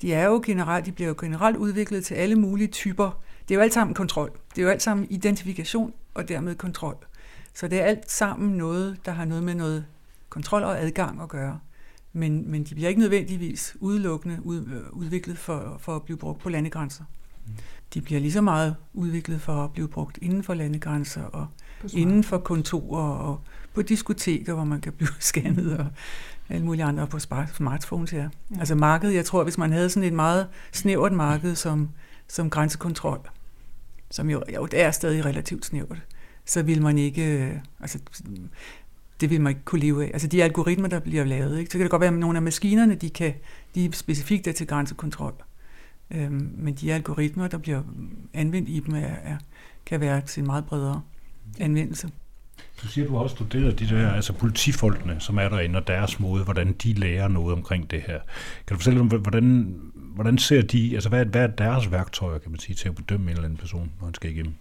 de 0.02 0.14
er 0.14 0.26
jo 0.26 0.42
generelt, 0.46 0.86
de 0.86 0.92
bliver 0.92 1.08
jo 1.08 1.14
generelt 1.20 1.56
udviklet 1.56 2.04
til 2.04 2.14
alle 2.14 2.36
mulige 2.36 2.68
typer. 2.68 3.22
Det 3.48 3.54
er 3.54 3.58
jo 3.58 3.62
alt 3.62 3.74
sammen 3.74 3.94
kontrol. 3.94 4.30
Det 4.50 4.58
er 4.58 4.62
jo 4.62 4.68
alt 4.68 4.82
sammen 4.82 5.06
identifikation 5.10 5.92
og 6.14 6.28
dermed 6.28 6.54
kontrol. 6.54 6.96
Så 7.54 7.68
det 7.68 7.80
er 7.80 7.84
alt 7.84 8.10
sammen 8.10 8.50
noget, 8.50 8.98
der 9.04 9.12
har 9.12 9.24
noget 9.24 9.44
med 9.44 9.54
noget 9.54 9.84
kontrol 10.28 10.62
og 10.62 10.82
adgang 10.82 11.22
at 11.22 11.28
gøre. 11.28 11.60
Men, 12.12 12.50
men 12.50 12.64
de 12.64 12.74
bliver 12.74 12.88
ikke 12.88 13.00
nødvendigvis 13.00 13.76
udelukkende 13.80 14.38
ud, 14.42 14.66
øh, 14.66 14.92
udviklet 14.92 15.38
for, 15.38 15.76
for 15.80 15.96
at 15.96 16.02
blive 16.02 16.16
brugt 16.16 16.40
på 16.40 16.48
landegrænser. 16.48 17.04
De 17.94 18.00
bliver 18.00 18.20
lige 18.20 18.32
så 18.32 18.40
meget 18.40 18.76
udviklet 18.94 19.40
for 19.40 19.64
at 19.64 19.72
blive 19.72 19.88
brugt 19.88 20.18
inden 20.22 20.42
for 20.42 20.54
landegrænser 20.54 21.22
og 21.22 21.46
inden 21.94 22.24
for 22.24 22.38
kontorer 22.38 23.10
og 23.10 23.40
på 23.74 23.82
diskoteker, 23.82 24.54
hvor 24.54 24.64
man 24.64 24.80
kan 24.80 24.92
blive 24.92 25.08
scannet 25.20 25.78
og 25.78 25.86
alle 26.48 26.66
mulige 26.66 26.84
andre 26.84 27.06
på 27.06 27.18
smartphones, 27.54 28.12
ja. 28.12 28.18
ja. 28.18 28.28
Altså 28.58 28.74
markedet, 28.74 29.14
jeg 29.14 29.24
tror, 29.24 29.44
hvis 29.44 29.58
man 29.58 29.72
havde 29.72 29.90
sådan 29.90 30.06
et 30.06 30.12
meget 30.12 30.48
snævert 30.72 31.12
marked 31.12 31.54
som, 31.54 31.88
som 32.28 32.50
grænsekontrol, 32.50 33.20
som 34.10 34.30
jo, 34.30 34.42
jo 34.54 34.66
det 34.66 34.80
er 34.80 34.90
stadig 34.90 35.24
relativt 35.24 35.66
snævert, 35.66 36.02
så 36.44 36.62
vil 36.62 36.82
man 36.82 36.98
ikke, 36.98 37.24
øh, 37.24 37.56
altså 37.80 37.98
det 39.20 39.30
vil 39.30 39.40
man 39.40 39.50
ikke 39.50 39.64
kunne 39.64 39.80
leve 39.80 40.04
af. 40.04 40.10
Altså 40.12 40.28
de 40.28 40.44
algoritmer, 40.44 40.88
der 40.88 41.00
bliver 41.00 41.24
lavet, 41.24 41.58
ikke? 41.58 41.70
så 41.70 41.78
kan 41.78 41.82
det 41.82 41.90
godt 41.90 42.00
være, 42.00 42.12
at 42.12 42.18
nogle 42.18 42.38
af 42.38 42.42
maskinerne, 42.42 42.94
de, 42.94 43.10
kan, 43.10 43.34
de 43.74 43.84
er 43.84 43.92
specifikt 43.92 44.46
er 44.46 44.52
til 44.52 44.66
grænsekontrol. 44.66 45.34
Øhm, 46.10 46.52
men 46.58 46.74
de 46.74 46.92
algoritmer, 46.92 47.48
der 47.48 47.58
bliver 47.58 47.82
anvendt 48.34 48.68
i 48.68 48.80
dem, 48.80 48.94
er, 48.94 48.98
er, 49.00 49.36
kan 49.86 50.00
være 50.00 50.20
til 50.20 50.40
en 50.40 50.46
meget 50.46 50.64
bredere 50.64 51.02
anvendelse. 51.60 52.10
Du 52.82 52.88
siger, 52.88 53.06
du 53.06 53.12
har 53.12 53.22
også 53.22 53.36
studeret 53.36 53.78
de 53.78 53.88
der, 53.88 54.12
altså 54.12 54.32
politifolkene, 54.32 55.16
som 55.20 55.38
er 55.38 55.48
derinde, 55.48 55.76
og 55.76 55.86
deres 55.86 56.20
måde, 56.20 56.44
hvordan 56.44 56.72
de 56.72 56.92
lærer 56.92 57.28
noget 57.28 57.52
omkring 57.52 57.90
det 57.90 58.00
her. 58.00 58.18
Kan 58.66 58.74
du 58.74 58.74
fortælle 58.74 59.00
om, 59.00 59.06
hvordan, 59.06 59.76
hvordan 59.94 60.38
ser 60.38 60.62
de, 60.62 60.94
altså 60.94 61.08
hvad, 61.08 61.24
hvad 61.24 61.42
er 61.42 61.46
deres 61.46 61.90
værktøjer, 61.90 62.38
kan 62.38 62.50
man 62.50 62.60
sige, 62.60 62.76
til 62.76 62.88
at 62.88 62.94
bedømme 62.94 63.24
en 63.24 63.30
eller 63.30 63.44
anden 63.44 63.56
person, 63.56 63.90
når 63.98 64.04
han 64.04 64.14
skal 64.14 64.30
igennem? 64.30 64.54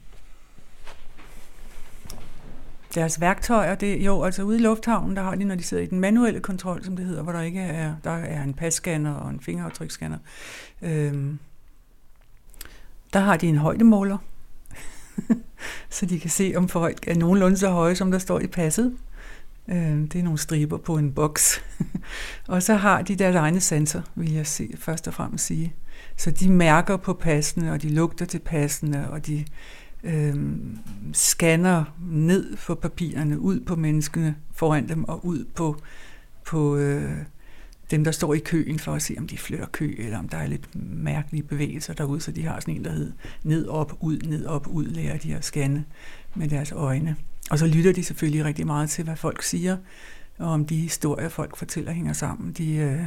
Deres 2.96 3.22
værktøjer, 3.22 3.76
det 3.76 4.06
jo, 4.06 4.24
altså 4.24 4.44
ude 4.44 4.58
i 4.58 4.62
lufthavnen, 4.62 5.16
der 5.16 5.22
har 5.24 5.36
de, 5.36 5.44
når 5.44 5.56
de 5.56 5.64
sidder 5.64 5.84
i 5.84 5.88
den 5.88 6.00
manuelle 6.00 6.40
kontrol, 6.40 6.84
som 6.84 6.96
det 6.96 7.06
hedder, 7.06 7.24
hvor 7.24 7.32
der 7.32 7.42
ikke 7.42 7.60
er, 7.60 7.96
der 8.04 8.12
er 8.12 8.44
en 8.44 8.54
passcanner 8.54 9.14
og 9.14 9.30
en 9.30 9.40
fingeraftryksscanner. 9.40 10.18
Øhm, 10.82 11.40
der 13.14 13.20
har 13.20 13.38
de 13.38 13.48
en 13.48 13.58
højdemåler, 13.58 14.18
så 15.90 16.06
de 16.06 16.20
kan 16.20 16.30
se, 16.30 16.54
om 16.56 16.70
folk 16.70 17.08
er 17.08 17.16
nogenlunde 17.16 17.58
så 17.58 17.70
høje, 17.70 17.96
som 17.96 18.12
der 18.12 18.20
står 18.20 18.40
i 18.40 18.48
passet. 18.48 18.98
Øh, 19.70 20.02
det 20.02 20.16
er 20.16 20.24
nogle 20.24 20.40
striber 20.40 20.78
på 20.78 20.98
en 20.98 21.12
boks. 21.12 21.64
og 22.48 22.64
så 22.64 22.76
har 22.76 23.02
de 23.02 23.16
deres 23.16 23.36
egne 23.36 23.60
sanser, 23.60 24.02
vil 24.16 24.34
jeg 24.34 24.48
se, 24.48 24.74
først 24.80 25.08
og 25.08 25.14
fremmest 25.14 25.46
sige. 25.46 25.74
Så 26.18 26.32
de 26.32 26.52
mærker 26.52 26.98
på 26.98 27.14
passene, 27.14 27.72
og 27.72 27.82
de 27.82 27.90
lugter 27.90 28.26
til 28.26 28.40
passene, 28.40 29.12
og 29.12 29.28
de 29.28 29.46
øh, 30.04 30.36
scanner 31.14 31.84
ned 32.12 32.58
for 32.58 32.76
papirerne, 32.76 33.40
ud 33.40 33.60
på 33.60 33.76
menneskene 33.76 34.36
foran 34.52 34.90
dem, 34.90 35.04
og 35.04 35.26
ud 35.26 35.46
på, 35.56 35.78
på 36.46 36.78
øh, 36.78 37.18
dem, 37.92 38.04
der 38.04 38.12
står 38.12 38.34
i 38.34 38.40
køen 38.40 38.80
for 38.80 38.94
at 38.94 39.02
se, 39.02 39.16
om 39.18 39.28
de 39.28 39.38
flytter 39.38 39.66
kø, 39.66 39.96
eller 39.98 40.18
om 40.18 40.30
der 40.30 40.38
er 40.38 40.48
lidt 40.48 40.76
mærkelige 40.76 41.44
bevægelser 41.44 41.94
derude, 41.94 42.22
så 42.22 42.32
de 42.32 42.46
har 42.46 42.60
sådan 42.60 42.76
en, 42.76 42.86
der 42.86 42.92
hedder 42.92 43.12
ned, 43.44 43.68
op, 43.68 43.98
ud, 44.00 44.18
ned, 44.18 44.46
op, 44.46 44.68
ud, 44.68 44.86
lærer 44.86 45.18
de 45.18 45.36
at 45.36 45.46
scanne 45.46 45.86
med 46.36 46.48
deres 46.48 46.72
øjne. 46.72 47.16
Og 47.52 47.60
så 47.60 47.68
lytter 47.68 47.94
de 47.94 48.04
selvfølgelig 48.04 48.46
rigtig 48.46 48.68
meget 48.68 48.90
til, 48.90 49.04
hvad 49.04 49.16
folk 49.16 49.44
siger, 49.44 49.78
og 50.38 50.48
om 50.48 50.66
de 50.66 50.76
historier, 50.76 51.30
folk 51.30 51.58
fortæller, 51.58 51.92
hænger 51.92 52.14
sammen. 52.14 52.54
De, 52.54 52.76
øh, 52.76 53.02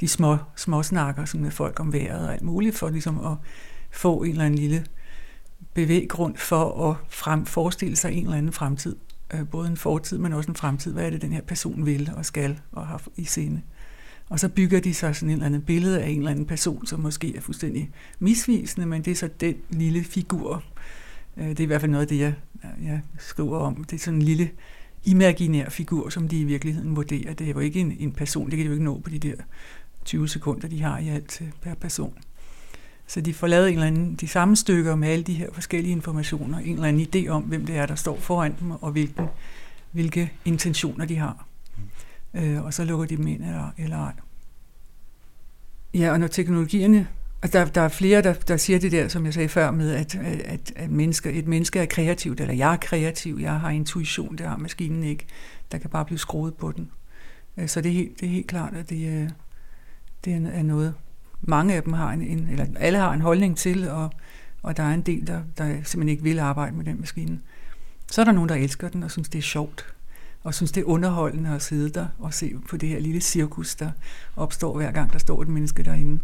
de 0.00 0.08
små, 0.08 0.36
små 0.56 0.82
snakker 0.82 1.24
sådan 1.24 1.40
med 1.40 1.50
folk 1.50 1.80
om 1.80 1.92
vejret 1.92 2.26
og 2.26 2.32
alt 2.32 2.42
muligt, 2.42 2.78
for 2.78 2.88
ligesom 2.88 3.26
at 3.26 3.36
få 3.90 4.22
en 4.22 4.30
eller 4.30 4.44
anden 4.44 4.58
lille 4.58 4.86
bevæggrund 5.74 6.36
for 6.36 6.90
at 6.90 6.96
frem, 7.08 7.46
forestille 7.46 7.96
sig 7.96 8.12
en 8.12 8.24
eller 8.24 8.36
anden 8.36 8.52
fremtid. 8.52 8.96
Øh, 9.34 9.48
både 9.48 9.68
en 9.68 9.76
fortid, 9.76 10.18
men 10.18 10.32
også 10.32 10.50
en 10.50 10.56
fremtid. 10.56 10.92
Hvad 10.92 11.06
er 11.06 11.10
det, 11.10 11.22
den 11.22 11.32
her 11.32 11.42
person 11.42 11.86
vil 11.86 12.10
og 12.16 12.24
skal 12.24 12.60
og 12.72 12.86
har 12.86 13.02
i 13.16 13.24
sinde? 13.24 13.62
Og 14.28 14.40
så 14.40 14.48
bygger 14.48 14.80
de 14.80 14.94
sig 14.94 15.16
sådan 15.16 15.28
en 15.28 15.32
eller 15.32 15.46
anden 15.46 15.62
billede 15.62 16.02
af 16.02 16.08
en 16.08 16.18
eller 16.18 16.30
anden 16.30 16.46
person, 16.46 16.86
som 16.86 17.00
måske 17.00 17.36
er 17.36 17.40
fuldstændig 17.40 17.90
misvisende, 18.18 18.86
men 18.86 19.02
det 19.02 19.10
er 19.10 19.14
så 19.14 19.28
den 19.40 19.54
lille 19.70 20.04
figur. 20.04 20.62
Øh, 21.36 21.48
det 21.48 21.60
er 21.60 21.64
i 21.64 21.66
hvert 21.66 21.80
fald 21.80 21.90
noget 21.90 22.02
af 22.02 22.08
det, 22.08 22.18
jeg, 22.18 22.34
jeg 22.82 23.00
skriver 23.18 23.58
om. 23.58 23.84
Det 23.84 23.96
er 23.96 24.00
sådan 24.00 24.18
en 24.18 24.22
lille 24.22 24.50
imaginær 25.04 25.68
figur, 25.68 26.08
som 26.08 26.28
de 26.28 26.40
i 26.40 26.44
virkeligheden 26.44 26.96
vurderer. 26.96 27.34
Det 27.34 27.48
er 27.48 27.52
jo 27.52 27.58
ikke 27.58 27.80
en, 27.80 27.96
en 27.98 28.12
person, 28.12 28.50
det 28.50 28.56
kan 28.56 28.64
de 28.64 28.66
jo 28.66 28.72
ikke 28.72 28.84
nå 28.84 28.98
på 28.98 29.10
de 29.10 29.18
der 29.18 29.34
20 30.04 30.28
sekunder, 30.28 30.68
de 30.68 30.82
har 30.82 30.98
i 30.98 31.08
alt 31.08 31.40
øh, 31.42 31.48
per 31.62 31.74
person. 31.74 32.18
Så 33.06 33.20
de 33.20 33.34
får 33.34 33.46
lavet 33.46 33.68
en 33.68 33.74
eller 33.74 33.86
anden, 33.86 34.14
de 34.14 34.28
samme 34.28 34.56
stykker 34.56 34.94
med 34.96 35.08
alle 35.08 35.24
de 35.24 35.34
her 35.34 35.48
forskellige 35.52 35.92
informationer, 35.92 36.58
en 36.58 36.74
eller 36.74 36.88
anden 36.88 37.06
idé 37.14 37.28
om, 37.28 37.42
hvem 37.42 37.66
det 37.66 37.76
er, 37.76 37.86
der 37.86 37.94
står 37.94 38.20
foran 38.20 38.54
dem, 38.60 38.70
og 38.70 38.92
hvilken, 38.92 39.26
hvilke 39.92 40.32
intentioner 40.44 41.04
de 41.04 41.16
har 41.16 41.46
øh, 42.34 42.64
og 42.64 42.74
så 42.74 42.84
lukker 42.84 43.06
de 43.06 43.16
dem 43.16 43.26
ind 43.26 43.42
eller, 43.42 43.70
eller 43.78 43.98
ej. 43.98 44.12
Ja, 45.94 46.12
og 46.12 46.20
når 46.20 46.26
teknologierne, 46.26 47.08
og 47.42 47.52
der, 47.52 47.64
der 47.64 47.80
er 47.80 47.88
flere, 47.88 48.22
der, 48.22 48.32
der 48.32 48.56
siger 48.56 48.78
det 48.78 48.92
der, 48.92 49.08
som 49.08 49.24
jeg 49.24 49.34
sagde 49.34 49.48
før, 49.48 49.70
med 49.70 49.94
at, 49.94 50.14
at, 50.14 50.72
at 50.76 50.90
mennesker, 50.90 51.30
et 51.30 51.46
menneske 51.46 51.80
er 51.80 51.86
kreativt, 51.86 52.40
eller 52.40 52.54
jeg 52.54 52.72
er 52.72 52.76
kreativ, 52.76 53.38
jeg 53.40 53.60
har 53.60 53.70
intuition, 53.70 54.38
det 54.38 54.46
har 54.46 54.56
maskinen 54.56 55.02
ikke. 55.02 55.26
Der 55.72 55.78
kan 55.78 55.90
bare 55.90 56.04
blive 56.04 56.18
skruet 56.18 56.54
på 56.54 56.72
den. 56.72 56.90
Øh, 57.56 57.68
så 57.68 57.80
det 57.80 57.88
er 57.88 57.94
helt, 57.94 58.20
det 58.20 58.26
er 58.26 58.30
helt 58.30 58.46
klart, 58.46 58.74
at 58.74 58.90
det, 58.90 59.22
øh, 59.22 59.30
det 60.24 60.32
er 60.32 60.62
noget, 60.62 60.94
mange 61.40 61.74
af 61.74 61.82
dem 61.82 61.92
har 61.92 62.12
en, 62.12 62.22
en, 62.22 62.48
eller 62.48 62.66
alle 62.76 62.98
har 62.98 63.12
en 63.12 63.20
holdning 63.20 63.56
til, 63.56 63.88
og, 63.88 64.10
og 64.62 64.76
der 64.76 64.82
er 64.82 64.94
en 64.94 65.02
del, 65.02 65.26
der, 65.26 65.40
der 65.58 65.66
simpelthen 65.66 66.08
ikke 66.08 66.22
vil 66.22 66.38
arbejde 66.38 66.76
med 66.76 66.84
den 66.84 67.00
maskine. 67.00 67.40
Så 68.10 68.20
er 68.20 68.24
der 68.24 68.32
nogen, 68.32 68.48
der 68.48 68.54
elsker 68.54 68.88
den 68.88 69.02
og 69.02 69.10
synes, 69.10 69.28
det 69.28 69.38
er 69.38 69.42
sjovt 69.42 69.94
og 70.44 70.54
synes, 70.54 70.72
det 70.72 70.80
er 70.80 70.84
underholdende 70.84 71.50
at 71.50 71.62
sidde 71.62 71.90
der 71.90 72.06
og 72.18 72.34
se 72.34 72.54
på 72.68 72.76
det 72.76 72.88
her 72.88 73.00
lille 73.00 73.20
cirkus, 73.20 73.74
der 73.74 73.90
opstår 74.36 74.76
hver 74.76 74.90
gang, 74.90 75.12
der 75.12 75.18
står 75.18 75.42
et 75.42 75.48
menneske 75.48 75.82
derinde. 75.82 76.20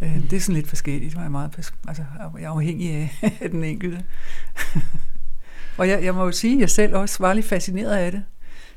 Øh, 0.00 0.14
mm. 0.16 0.22
Det 0.22 0.36
er 0.36 0.40
sådan 0.40 0.54
lidt 0.54 0.68
forskelligt, 0.68 1.14
jeg 1.14 1.24
er 1.24 1.28
meget 1.28 1.72
altså, 1.88 2.04
jeg 2.38 2.44
er 2.44 2.50
afhængig 2.50 2.90
af, 2.90 3.18
af 3.40 3.50
den 3.50 3.64
enkelte. 3.64 4.04
og 5.78 5.88
jeg, 5.88 6.04
jeg 6.04 6.14
må 6.14 6.24
jo 6.24 6.32
sige, 6.32 6.54
at 6.54 6.60
jeg 6.60 6.70
selv 6.70 6.96
også 6.96 7.16
var 7.20 7.32
lidt 7.32 7.46
fascineret 7.46 7.96
af 7.96 8.12
det, 8.12 8.22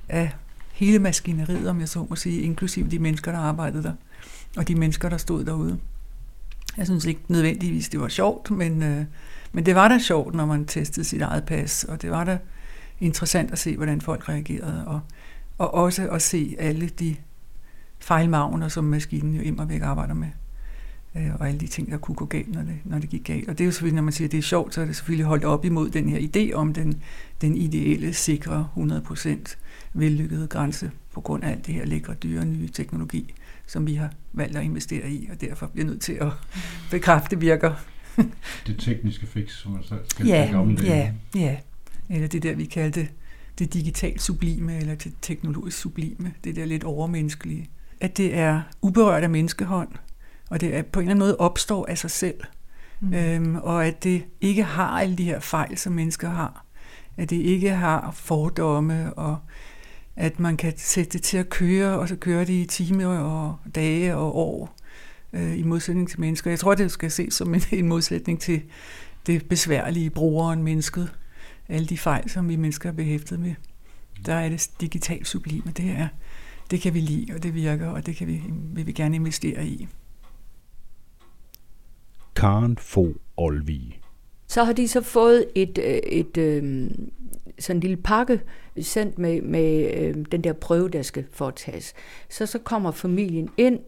af 0.10 0.32
hele 0.74 1.00
maskineriet, 1.00 1.70
om 1.70 1.80
jeg 1.80 1.90
så 1.90 2.06
må 2.10 2.16
sige, 2.16 2.42
inklusive 2.42 2.90
de 2.90 3.00
mennesker, 3.00 3.32
der 3.32 3.40
arbejdede 3.40 3.84
der, 3.84 3.94
og 4.58 4.68
de 4.68 4.76
mennesker, 4.76 5.10
der 5.10 5.18
stod 5.18 5.46
derude. 5.46 5.80
Jeg 6.78 6.86
synes 6.86 7.06
ikke 7.06 7.22
nødvendigvis, 7.28 7.90
det 7.90 8.00
var 8.00 8.08
sjovt, 8.08 8.52
men, 8.52 8.84
øh, 8.84 9.06
men 9.52 9.66
det 9.66 9.76
var 9.76 9.88
da 9.88 10.00
sjovt, 10.00 10.36
når 10.36 10.46
man 10.46 10.66
testede 10.66 11.06
sit 11.06 11.22
eget 11.22 11.44
pas, 11.44 11.84
og 11.84 12.02
det 12.02 12.12
var 12.12 12.24
da 12.24 12.38
interessant 13.00 13.52
at 13.52 13.60
se, 13.60 13.76
hvordan 13.76 14.02
folk 14.02 14.30
reagerede, 14.30 14.88
og, 14.88 15.02
og 15.58 15.74
også 15.74 16.10
at 16.10 16.22
se 16.22 16.56
alle 16.60 16.90
de 16.90 17.16
fejlmagner, 18.00 18.68
som 18.68 18.84
maskinen 18.84 19.36
jo 19.36 19.42
immer 19.42 19.66
væk 19.66 19.82
arbejder 19.82 20.14
med 20.14 20.28
øh, 21.18 21.36
og 21.40 21.48
alle 21.48 21.60
de 21.60 21.68
ting, 21.68 21.92
der 21.92 21.98
kunne 21.98 22.16
gå 22.16 22.26
galt, 22.26 22.54
når 22.54 22.62
det, 22.62 22.76
når 22.84 23.00
det 23.00 23.10
gik 23.10 23.24
galt. 23.24 23.50
Og 23.50 23.58
det 23.58 23.64
er 23.64 23.66
jo 23.66 23.72
selvfølgelig, 23.72 23.96
når 23.96 24.04
man 24.04 24.14
siger, 24.14 24.28
at 24.28 24.32
det 24.32 24.38
er 24.38 24.42
sjovt, 24.42 24.74
så 24.74 24.82
er 24.82 24.86
det 24.86 24.96
selvfølgelig 24.96 25.26
holdt 25.26 25.44
op 25.44 25.66
imod 25.66 25.90
den 25.90 26.10
her 26.10 26.20
idé 26.20 26.54
om 26.54 26.74
den, 26.74 27.02
den 27.42 27.56
ideelle, 27.56 28.14
sikre, 28.14 28.68
100% 28.78 29.56
vellykkede 29.94 30.48
grænse 30.48 30.92
på 31.14 31.22
grund 31.22 31.44
af 31.44 31.52
alt 31.52 31.66
det 31.66 31.74
her 31.74 31.86
lækre, 31.86 32.14
dyre, 32.14 32.46
nye 32.46 32.68
teknologi, 32.68 33.34
som 33.68 33.88
vi 33.88 33.94
har 33.94 34.12
valgt 34.34 34.58
at 34.58 34.64
investere 34.64 35.10
i, 35.10 35.30
og 35.32 35.42
derfor 35.42 35.68
bliver 35.68 35.86
nødt 35.86 36.02
til 36.02 36.14
at 36.14 36.32
bekræfte 36.92 37.40
virker. 37.40 37.74
det 38.68 38.80
tekniske 38.80 39.28
fix, 39.28 39.52
som 39.52 39.72
man 39.72 39.84
skal 39.84 40.28
ja, 40.28 40.50
gamle 40.52 40.84
Ja, 40.84 41.12
ja. 41.36 41.58
Eller 42.10 42.28
det 42.28 42.44
der, 42.44 42.56
vi 42.56 42.66
kaldte 42.66 43.08
det 43.60 43.74
digitalt 43.74 44.22
sublime, 44.22 44.78
eller 44.78 44.96
det 44.96 45.14
teknologisk 45.22 45.78
sublime, 45.78 46.34
det 46.44 46.56
der 46.56 46.66
lidt 46.66 46.84
overmenneskelige. 46.84 47.70
At 48.02 48.18
det 48.18 48.36
er 48.36 48.62
uberørt 48.82 49.24
af 49.24 49.30
menneskehånd, 49.30 49.90
og 50.50 50.62
det 50.62 50.76
er 50.76 50.82
på 50.82 51.00
en 51.00 51.04
eller 51.04 51.12
anden 51.12 51.26
måde 51.26 51.38
opstår 51.38 51.86
af 51.86 51.98
sig 51.98 52.12
selv. 52.12 52.40
Mm. 53.00 53.14
Øhm, 53.14 53.56
og 53.56 53.86
at 53.86 54.04
det 54.04 54.26
ikke 54.42 54.64
har 54.64 54.88
alle 54.88 55.16
de 55.16 55.24
her 55.24 55.40
fejl, 55.40 55.78
som 55.78 55.94
mennesker 55.94 56.30
har. 56.30 56.66
At 57.18 57.30
det 57.30 57.36
ikke 57.36 57.70
har 57.70 58.12
fordomme, 58.12 59.14
og 59.14 59.38
at 60.16 60.40
man 60.40 60.58
kan 60.58 60.74
sætte 60.78 61.12
det 61.12 61.22
til 61.22 61.38
at 61.38 61.50
køre, 61.50 62.00
og 62.00 62.08
så 62.08 62.16
kører 62.16 62.46
det 62.46 62.54
i 62.54 62.66
timer 62.66 63.18
og 63.18 63.58
dage 63.76 64.16
og 64.16 64.36
år, 64.36 64.76
øh, 65.34 65.60
i 65.60 65.64
modsætning 65.64 66.10
til 66.10 66.20
mennesker. 66.20 66.52
Jeg 66.52 66.60
tror, 66.60 66.76
det 66.76 66.92
skal 66.92 67.12
ses 67.12 67.34
som 67.34 67.54
en, 67.54 67.62
en 67.72 67.88
modsætning 67.88 68.40
til 68.40 68.62
det 69.28 69.46
besværlige 69.50 70.10
brugeren, 70.10 70.64
mennesket. 70.64 71.14
Alle 71.70 71.88
de 71.88 71.98
fejl, 71.98 72.30
som 72.30 72.50
vi 72.50 72.56
mennesker 72.56 72.90
er 72.90 72.94
behæftet 72.94 73.40
med. 73.40 73.56
Der 74.26 74.34
er 74.34 74.50
det 74.50 74.70
digitalt 74.82 75.28
sublime. 75.28 75.72
Det 75.78 75.90
er, 75.90 76.08
det 76.72 76.82
kan 76.82 76.94
vi 76.94 77.00
lide, 77.00 77.34
og 77.36 77.44
det 77.44 77.54
virker, 77.54 77.88
og 77.88 78.06
det 78.06 78.16
kan 78.16 78.28
vi, 78.28 78.44
vil 78.74 78.88
vi 78.88 78.92
gerne 78.92 79.16
investere 79.16 79.66
i. 79.66 79.88
Karen 82.36 82.78
Fo 82.78 83.14
Olvig. 83.38 84.02
Så 84.48 84.64
har 84.64 84.74
de 84.74 84.88
så 84.88 85.02
fået 85.02 85.46
et, 85.56 85.78
øh, 85.78 85.86
et, 85.86 86.20
et 86.20 86.38
øh, 86.38 86.90
sådan 87.60 87.78
en 87.78 87.82
lille 87.82 87.98
pakke 87.98 88.42
sendt 88.82 89.18
med, 89.18 89.42
med 89.42 89.94
øh, 89.98 90.26
den 90.32 90.44
der 90.44 90.54
prøve, 90.54 90.90
der 90.90 91.02
skal 91.02 91.26
foretages. 91.32 91.94
Så 92.30 92.46
så 92.46 92.60
kommer 92.60 92.92
familien 92.92 93.50
ind, 93.58 93.80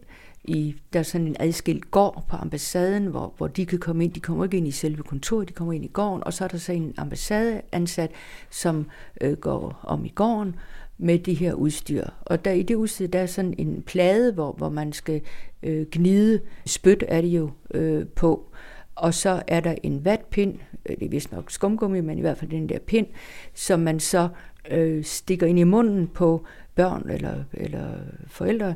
i, 0.44 0.76
der 0.92 0.98
er 0.98 1.02
sådan 1.02 1.26
en 1.26 1.36
adskilt 1.40 1.90
gård 1.90 2.24
på 2.28 2.36
ambassaden, 2.36 3.06
hvor, 3.06 3.34
hvor 3.36 3.46
de 3.46 3.66
kan 3.66 3.78
komme 3.78 4.04
ind. 4.04 4.12
De 4.12 4.20
kommer 4.20 4.44
ikke 4.44 4.56
ind 4.56 4.68
i 4.68 4.70
selve 4.70 5.02
kontoret, 5.02 5.48
de 5.48 5.52
kommer 5.52 5.72
ind 5.72 5.84
i 5.84 5.90
gården, 5.92 6.24
og 6.24 6.32
så 6.32 6.44
er 6.44 6.48
der 6.48 6.58
så 6.58 6.72
en 6.72 6.94
ambassadeansat, 6.96 8.10
som 8.50 8.86
øh, 9.20 9.36
går 9.36 9.80
om 9.82 10.04
i 10.04 10.08
gården 10.08 10.56
med 10.98 11.18
det 11.18 11.36
her 11.36 11.54
udstyr. 11.54 12.04
Og 12.20 12.44
der 12.44 12.50
i 12.50 12.62
det 12.62 12.74
udstyr, 12.74 13.06
der 13.06 13.18
er 13.18 13.26
sådan 13.26 13.54
en 13.58 13.82
plade, 13.82 14.32
hvor, 14.32 14.52
hvor 14.52 14.68
man 14.68 14.92
skal 14.92 15.20
øh, 15.62 15.86
gnide 15.92 16.40
spyt 16.66 17.04
er 17.08 17.20
det 17.20 17.28
jo 17.28 17.50
øh, 17.74 18.06
på. 18.06 18.46
Og 18.94 19.14
så 19.14 19.42
er 19.46 19.60
der 19.60 19.74
en 19.82 20.04
vatpind, 20.04 20.54
øh, 20.86 20.96
det 20.96 21.06
er 21.06 21.10
vist 21.10 21.32
nok 21.32 21.50
skumgummi, 21.50 22.00
men 22.00 22.18
i 22.18 22.20
hvert 22.20 22.38
fald 22.38 22.50
den 22.50 22.68
der 22.68 22.78
pind, 22.78 23.06
som 23.54 23.80
man 23.80 24.00
så 24.00 24.28
øh, 24.70 25.04
stikker 25.04 25.46
ind 25.46 25.58
i 25.58 25.64
munden 25.64 26.08
på 26.08 26.44
børn 26.74 27.10
eller, 27.10 27.44
eller 27.52 27.86
forældre, 28.26 28.74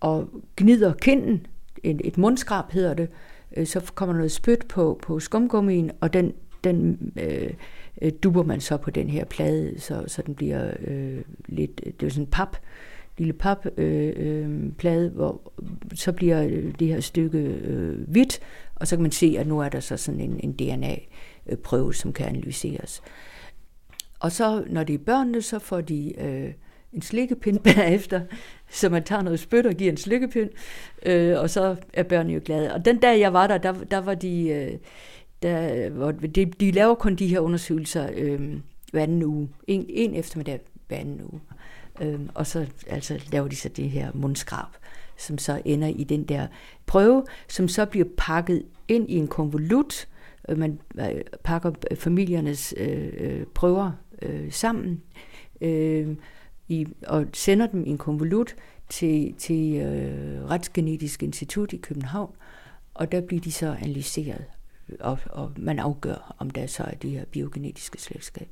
og 0.00 0.28
gnider 0.56 0.92
kinden, 0.92 1.46
et, 1.82 2.00
et 2.04 2.18
mundskrab 2.18 2.70
hedder 2.70 2.94
det, 2.94 3.08
øh, 3.56 3.66
så 3.66 3.92
kommer 3.94 4.14
noget 4.14 4.32
spyt 4.32 4.66
på, 4.68 5.00
på 5.02 5.20
skumgummien, 5.20 5.90
og 6.00 6.12
den, 6.12 6.32
den 6.64 7.12
øh, 7.16 7.50
øh, 8.02 8.12
duber 8.22 8.42
man 8.42 8.60
så 8.60 8.76
på 8.76 8.90
den 8.90 9.10
her 9.10 9.24
plade, 9.24 9.80
så, 9.80 10.04
så 10.06 10.22
den 10.22 10.34
bliver 10.34 10.70
øh, 10.80 11.18
lidt, 11.46 11.80
det 12.00 12.06
er 12.06 12.10
sådan 12.10 12.24
en 12.24 12.30
pap, 12.30 12.56
lille 13.18 13.32
papplade, 13.32 14.14
øh, 14.16 14.72
øh, 14.84 15.12
hvor 15.14 15.52
så 15.94 16.12
bliver 16.12 16.42
øh, 16.42 16.74
det 16.78 16.88
her 16.88 17.00
stykke 17.00 17.38
øh, 17.38 18.08
hvidt, 18.08 18.40
og 18.74 18.86
så 18.86 18.96
kan 18.96 19.02
man 19.02 19.12
se, 19.12 19.36
at 19.38 19.46
nu 19.46 19.60
er 19.60 19.68
der 19.68 19.80
så 19.80 19.96
sådan 19.96 20.20
en, 20.20 20.40
en 20.42 20.52
DNA-prøve, 20.52 21.88
øh, 21.88 21.94
som 21.94 22.12
kan 22.12 22.26
analyseres. 22.26 23.02
Og 24.20 24.32
så, 24.32 24.64
når 24.66 24.84
det 24.84 24.94
er 24.94 24.98
børnene, 24.98 25.42
så 25.42 25.58
får 25.58 25.80
de 25.80 26.20
øh, 26.20 26.52
en 26.92 27.02
slikkepind 27.02 27.58
bagefter, 27.74 28.20
så 28.70 28.88
man 28.88 29.04
tager 29.04 29.22
noget 29.22 29.40
spyt 29.40 29.66
og 29.66 29.74
giver 29.74 29.90
en 29.90 29.96
slikkepind, 29.96 30.50
øh, 31.06 31.40
og 31.40 31.50
så 31.50 31.76
er 31.92 32.02
børnene 32.02 32.34
jo 32.34 32.40
glade. 32.44 32.74
Og 32.74 32.84
den 32.84 32.98
dag, 32.98 33.20
jeg 33.20 33.32
var 33.32 33.46
der, 33.46 33.58
der, 33.58 33.72
der 33.72 33.98
var 33.98 34.14
de... 34.14 34.48
Øh, 34.48 34.78
der, 35.42 35.90
hvor 35.90 36.10
de, 36.10 36.44
de 36.44 36.70
laver 36.70 36.94
kun 36.94 37.14
de 37.14 37.26
her 37.26 37.40
undersøgelser 37.40 38.08
øh, 38.14 38.56
hver 38.92 39.02
anden 39.02 39.22
uge. 39.22 39.48
En, 39.66 39.86
en 39.88 40.14
eftermiddag 40.14 40.60
hver 40.88 40.96
anden 40.96 41.22
uge. 41.22 41.40
Øh, 42.00 42.20
og 42.34 42.46
så 42.46 42.66
altså, 42.86 43.20
laver 43.32 43.48
de 43.48 43.56
så 43.56 43.68
det 43.68 43.90
her 43.90 44.10
mundskrab, 44.14 44.68
som 45.16 45.38
så 45.38 45.62
ender 45.64 45.88
i 45.88 46.04
den 46.04 46.24
der 46.24 46.46
prøve, 46.86 47.24
som 47.48 47.68
så 47.68 47.86
bliver 47.86 48.06
pakket 48.16 48.62
ind 48.88 49.10
i 49.10 49.16
en 49.16 49.28
konvolut. 49.28 50.08
Øh, 50.48 50.58
man 50.58 50.80
øh, 51.00 51.20
pakker 51.44 51.72
familiernes 51.94 52.74
øh, 52.76 53.12
øh, 53.18 53.46
prøver 53.46 53.92
øh, 54.22 54.52
sammen 54.52 55.02
øh, 55.60 56.16
i, 56.68 56.86
og 57.06 57.26
sender 57.32 57.66
dem 57.66 57.86
i 57.86 57.90
en 57.90 57.98
konvolut 57.98 58.54
til, 58.88 59.34
til 59.38 59.74
øh, 59.74 60.44
Retsgenetisk 60.50 61.22
Institut 61.22 61.72
i 61.72 61.76
København, 61.76 62.34
og 62.94 63.12
der 63.12 63.20
bliver 63.20 63.42
de 63.42 63.52
så 63.52 63.76
analyseret, 63.82 64.44
og, 65.00 65.18
og 65.26 65.52
man 65.56 65.78
afgør, 65.78 66.34
om 66.38 66.50
der 66.50 66.66
så 66.66 66.82
er 66.82 66.94
de 66.94 67.10
her 67.10 67.24
biogenetiske 67.24 68.02
slægtskab. 68.02 68.48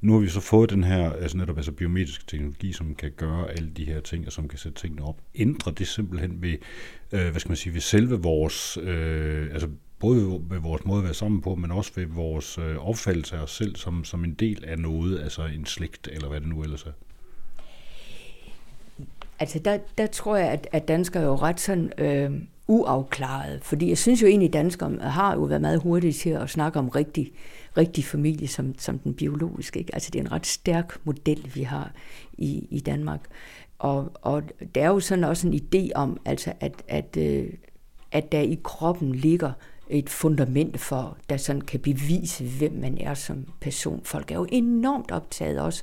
Nu 0.00 0.12
har 0.12 0.20
vi 0.20 0.28
så 0.28 0.40
fået 0.40 0.70
den 0.70 0.84
her 0.84 1.12
altså 1.12 1.36
netop 1.36 1.56
altså 1.56 1.72
biometrisk 1.72 2.26
teknologi, 2.28 2.72
som 2.72 2.94
kan 2.94 3.10
gøre 3.16 3.50
alle 3.50 3.70
de 3.70 3.84
her 3.84 4.00
ting, 4.00 4.26
og 4.26 4.32
som 4.32 4.48
kan 4.48 4.58
sætte 4.58 4.80
tingene 4.80 5.04
op. 5.04 5.20
Ændrer 5.34 5.72
det 5.72 5.88
simpelthen 5.88 6.42
ved, 6.42 6.56
øh, 7.12 7.30
hvad 7.30 7.40
skal 7.40 7.50
man 7.50 7.56
sige, 7.56 7.74
ved 7.74 7.80
selve 7.80 8.22
vores, 8.22 8.78
øh, 8.82 9.48
altså 9.52 9.68
både 9.98 10.40
ved 10.50 10.58
vores 10.58 10.84
måde 10.84 10.98
at 10.98 11.04
være 11.04 11.14
sammen 11.14 11.40
på, 11.40 11.54
men 11.54 11.70
også 11.70 11.92
ved 11.96 12.06
vores 12.06 12.58
øh, 12.58 12.76
opfattelse 12.76 13.36
af 13.36 13.42
os 13.42 13.50
selv 13.50 13.76
som, 13.76 14.04
som 14.04 14.24
en 14.24 14.34
del 14.34 14.64
af 14.64 14.78
noget, 14.78 15.20
altså 15.20 15.46
en 15.46 15.66
slægt, 15.66 16.08
eller 16.12 16.28
hvad 16.28 16.40
det 16.40 16.48
nu 16.48 16.62
ellers 16.62 16.82
er? 16.82 16.92
Altså 19.38 19.58
der, 19.58 19.78
der 19.98 20.06
tror 20.06 20.36
jeg, 20.36 20.48
at, 20.48 20.68
at 20.72 20.88
danskere 20.88 21.22
er 21.22 21.26
jo 21.26 21.34
ret 21.34 21.60
sådan 21.60 21.92
øh, 21.98 22.30
uafklaret, 22.68 23.60
fordi 23.62 23.88
jeg 23.88 23.98
synes 23.98 24.22
jo 24.22 24.26
egentlig, 24.26 24.48
at 24.48 24.52
danskere 24.52 24.98
har 25.00 25.34
jo 25.34 25.40
været 25.40 25.60
meget 25.60 25.82
hurtige 25.82 26.12
til 26.12 26.30
at 26.30 26.50
snakke 26.50 26.78
om 26.78 26.88
rigtig, 26.88 27.32
rigtig 27.76 28.04
familie 28.04 28.48
som, 28.48 28.78
som 28.78 28.98
den 28.98 29.14
biologiske. 29.14 29.78
Ikke? 29.78 29.94
Altså 29.94 30.10
det 30.12 30.18
er 30.18 30.22
en 30.24 30.32
ret 30.32 30.46
stærk 30.46 30.96
model, 31.04 31.50
vi 31.54 31.62
har 31.62 31.92
i, 32.32 32.66
i 32.70 32.80
Danmark. 32.80 33.20
Og, 33.78 34.12
og 34.22 34.42
der 34.74 34.82
er 34.82 34.88
jo 34.88 35.00
sådan 35.00 35.24
også 35.24 35.48
en 35.48 35.54
idé 35.54 35.90
om, 35.94 36.20
altså 36.24 36.52
at, 36.60 36.82
at, 36.88 37.16
øh, 37.18 37.48
at 38.12 38.32
der 38.32 38.40
i 38.40 38.58
kroppen 38.64 39.14
ligger 39.14 39.52
et 39.88 40.10
fundament 40.10 40.80
for, 40.80 41.18
der 41.30 41.36
sådan 41.36 41.62
kan 41.62 41.80
bevise, 41.80 42.44
hvem 42.44 42.72
man 42.72 42.98
er 42.98 43.14
som 43.14 43.46
person. 43.60 44.00
Folk 44.04 44.30
er 44.30 44.34
jo 44.34 44.46
enormt 44.52 45.10
optaget 45.10 45.60
også 45.60 45.82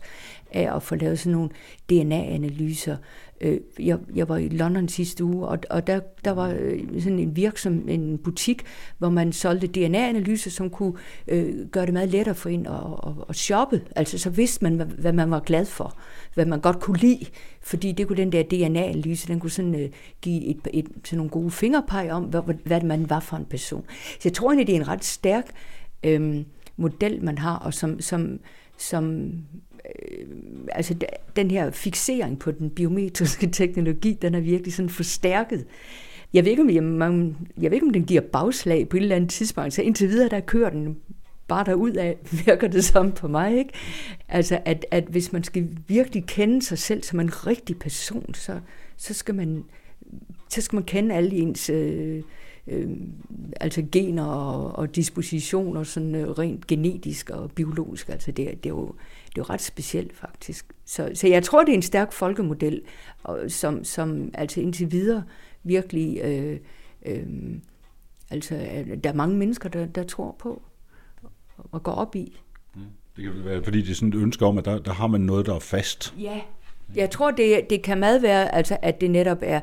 af 0.52 0.76
at 0.76 0.84
få 0.84 0.96
lavet 0.96 1.20
sådan 1.20 1.32
nogle 1.32 1.50
DNA-analyser. 1.90 2.98
Øh, 3.42 3.60
jeg, 3.80 4.00
jeg 4.16 4.30
var 4.30 4.38
i 4.38 4.50
London 4.50 4.88
sidste 4.88 5.24
uge, 5.24 5.48
og, 5.48 5.60
og 5.70 5.88
der, 5.88 6.00
der 6.26 6.32
var 6.32 6.56
øh, 6.60 7.02
sådan 7.02 7.20
en 7.20 7.36
virksom, 7.36 7.90
en 7.90 8.18
butik, 8.18 8.64
hvor 8.98 9.10
man 9.10 9.34
solgte 9.34 9.68
DNA-analyser, 9.68 10.52
som 10.52 10.70
kunne 10.70 10.94
øh, 11.28 11.68
gøre 11.68 11.86
det 11.86 11.94
meget 11.94 12.10
lettere 12.10 12.36
for 12.36 12.50
en 12.50 12.66
at, 12.66 12.74
at, 13.08 13.14
at 13.30 13.36
shoppe. 13.36 13.82
Altså 13.96 14.18
så 14.18 14.30
vidste 14.30 14.64
man, 14.64 14.76
hvad, 14.76 14.86
hvad 14.86 15.14
man 15.14 15.32
var 15.32 15.40
glad 15.40 15.66
for, 15.66 15.98
hvad 16.34 16.46
man 16.46 16.60
godt 16.60 16.80
kunne 16.80 16.98
lide, 16.98 17.26
fordi 17.62 17.92
det 17.92 18.08
kunne 18.08 18.18
den 18.18 18.32
der 18.32 18.44
DNA-analyse, 18.44 19.28
den 19.28 19.40
kunne 19.40 19.52
sådan 19.52 19.76
øh, 19.76 19.90
give 20.22 20.46
et, 20.46 20.68
et, 20.74 20.88
sådan 21.06 21.18
nogle 21.18 21.30
gode 21.30 21.52
fingerpeg 21.52 22.12
om, 22.12 22.24
hvad, 22.24 22.42
hvad 22.66 22.82
man 22.82 23.10
var 23.10 23.20
for 23.20 23.38
en 23.38 23.46
person. 23.46 23.86
Så 23.90 24.20
jeg 24.24 24.34
tror 24.34 24.50
egentlig, 24.50 24.68
det 24.68 24.76
er 24.76 24.80
en 24.80 24.88
ret 24.88 25.06
stærk 25.06 25.46
øh, 26.04 26.44
model, 26.78 27.24
man 27.24 27.38
har, 27.38 27.56
og 27.56 27.74
som, 27.74 28.02
som, 28.02 28.40
som 28.78 29.32
øh, 29.86 30.28
altså 30.72 30.96
den 31.36 31.52
her 31.52 31.72
fixering 31.72 32.40
på 32.40 32.52
den 32.52 32.70
biometriske 32.70 33.48
teknologi, 33.62 34.14
den 34.22 34.36
er 34.36 34.40
virkelig 34.40 34.74
sådan 34.74 34.90
forstærket. 34.90 35.66
Jeg 36.34 36.44
ved 36.46 36.52
ikke, 36.52 36.64
om, 36.64 36.70
jeg, 36.70 36.84
man, 36.84 37.38
jeg 37.62 37.72
ved 37.72 37.76
ikke, 37.76 37.86
om 37.86 37.94
den 37.94 38.06
giver 38.06 38.22
bagslag 38.22 38.90
på 38.90 38.98
et 38.98 39.02
eller 39.02 39.16
andet 39.16 39.30
tidspunkt, 39.30 39.74
så 39.74 39.82
indtil 39.82 40.10
videre, 40.10 40.30
der 40.30 40.40
kører 40.40 40.70
den 40.70 40.98
bare 41.48 41.66
derud 41.66 41.92
af, 41.92 42.18
virker 42.46 42.68
det 42.68 42.84
samme 42.84 43.12
på 43.12 43.28
mig, 43.28 43.58
ikke? 43.58 43.74
Altså, 44.30 44.60
at, 44.66 44.86
at 44.92 45.04
hvis 45.04 45.34
man 45.34 45.44
skal 45.44 45.78
virkelig 45.88 46.26
kende 46.26 46.62
sig 46.62 46.78
selv 46.78 47.04
som 47.04 47.20
en 47.20 47.48
rigtig 47.48 47.80
person, 47.80 48.34
så, 48.34 48.60
så 48.98 49.14
skal 49.14 49.36
man 49.36 49.64
så 50.50 50.62
skal 50.62 50.76
man 50.76 50.84
kende 50.84 51.16
alle 51.16 51.32
ens 51.32 51.70
øh, 51.70 52.24
øh, 52.68 52.90
altså 53.62 53.86
gener 53.92 54.26
og, 54.26 54.76
og 54.76 54.96
dispositioner, 54.96 55.84
sådan 55.84 56.16
øh, 56.16 56.30
rent 56.30 56.68
genetisk 56.68 57.30
og 57.30 57.52
biologisk. 57.52 58.10
Altså 58.10 58.32
det, 58.32 58.64
det, 58.64 58.66
er 58.66 58.74
jo, 58.74 58.94
det 59.30 59.38
er 59.38 59.46
jo 59.48 59.54
ret 59.54 59.62
specielt 59.62 60.18
faktisk. 60.18 60.66
Så, 60.86 61.12
så 61.14 61.28
jeg 61.28 61.44
tror, 61.44 61.64
det 61.64 61.72
er 61.72 61.76
en 61.76 61.82
stærk 61.82 62.12
folkemodel, 62.12 62.82
og, 63.24 63.40
som, 63.48 63.84
som 63.84 64.32
altså 64.34 64.62
indtil 64.62 64.92
videre 64.92 65.24
virkelig... 65.64 66.20
Øh, 66.24 66.60
øh, 67.06 67.26
altså, 68.30 68.56
der 69.04 69.10
er 69.10 69.14
mange 69.14 69.38
mennesker, 69.38 69.70
der, 69.70 69.86
der 69.86 70.04
tror 70.04 70.36
på 70.40 70.62
og 71.72 71.84
går 71.84 71.92
op 71.92 72.16
i. 72.16 72.40
Det 73.16 73.24
kan 73.24 73.46
være, 73.46 73.64
fordi 73.64 73.82
det 73.82 73.90
er 73.90 73.96
sådan 73.96 74.10
et 74.10 74.16
ønske 74.16 74.46
om, 74.46 74.58
at 74.58 74.66
der, 74.66 74.80
der 74.80 74.94
har 74.94 75.08
man 75.08 75.22
noget, 75.22 75.46
der 75.46 75.56
er 75.56 75.60
fast. 75.60 76.14
Ja, 76.20 76.42
jeg 76.96 77.10
tror, 77.10 77.32
det, 77.32 77.70
det 77.70 77.82
kan 77.82 77.98
meget 77.98 78.22
være, 78.22 78.56
altså, 78.56 78.78
at 78.82 79.02
det 79.02 79.12
netop 79.12 79.38
er, 79.42 79.62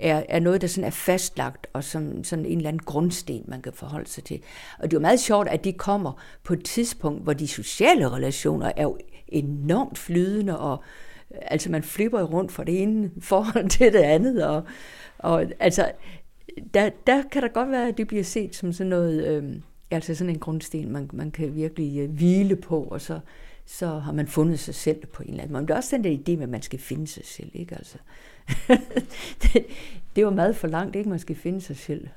er, 0.00 0.22
er 0.28 0.40
noget, 0.40 0.60
der 0.60 0.66
sådan 0.66 0.86
er 0.86 0.90
fastlagt, 0.90 1.66
og 1.72 1.84
som 1.84 2.24
sådan 2.24 2.46
en 2.46 2.56
eller 2.56 2.68
anden 2.68 2.82
grundsten, 2.84 3.44
man 3.48 3.62
kan 3.62 3.72
forholde 3.72 4.08
sig 4.08 4.24
til. 4.24 4.40
Og 4.78 4.82
det 4.90 4.96
er 4.96 5.00
jo 5.00 5.02
meget 5.02 5.20
sjovt, 5.20 5.48
at 5.48 5.64
de 5.64 5.72
kommer 5.72 6.22
på 6.44 6.52
et 6.52 6.64
tidspunkt, 6.64 7.22
hvor 7.22 7.32
de 7.32 7.48
sociale 7.48 8.12
relationer 8.12 8.72
er 8.76 8.82
jo 8.82 8.98
enormt 9.28 9.98
flydende, 9.98 10.58
og 10.58 10.82
altså 11.30 11.70
man 11.70 11.82
flipper 11.82 12.22
rundt 12.22 12.52
fra 12.52 12.64
det 12.64 12.82
ene 12.82 13.10
forhold 13.20 13.68
til 13.78 13.92
det 13.92 13.98
andet, 13.98 14.46
og, 14.46 14.62
og 15.18 15.46
altså, 15.60 15.92
der, 16.74 16.90
der 17.06 17.22
kan 17.32 17.42
der 17.42 17.48
godt 17.48 17.70
være, 17.70 17.88
at 17.88 17.98
det 17.98 18.08
bliver 18.08 18.24
set 18.24 18.56
som 18.56 18.72
sådan 18.72 18.90
noget, 18.90 19.26
øh, 19.26 19.56
altså 19.90 20.14
sådan 20.14 20.34
en 20.34 20.38
grundsten, 20.38 20.92
man, 20.92 21.10
man 21.12 21.30
kan 21.30 21.54
virkelig 21.54 21.98
øh, 21.98 22.10
hvile 22.10 22.56
på, 22.56 22.82
og 22.82 23.00
så, 23.00 23.20
så 23.66 23.98
har 23.98 24.12
man 24.12 24.26
fundet 24.26 24.58
sig 24.58 24.74
selv 24.74 25.06
på 25.06 25.22
en 25.22 25.28
eller 25.28 25.42
anden 25.42 25.52
måde. 25.52 25.62
Men 25.62 25.68
det 25.68 25.74
er 25.74 25.78
også 25.78 25.96
den 25.96 26.04
der 26.04 26.10
idé 26.10 26.36
med, 26.36 26.42
at 26.42 26.48
man 26.48 26.62
skal 26.62 26.78
finde 26.78 27.06
sig 27.06 27.24
selv, 27.24 27.50
ikke? 27.54 27.74
Altså, 27.74 27.98
det, 29.42 29.66
det 30.16 30.24
var 30.24 30.30
meget 30.30 30.56
for 30.56 30.66
langt, 30.66 30.96
ikke? 30.96 31.08
Man 31.08 31.18
skal 31.18 31.36
finde 31.36 31.60
sig 31.60 31.76
selv. 31.76 32.08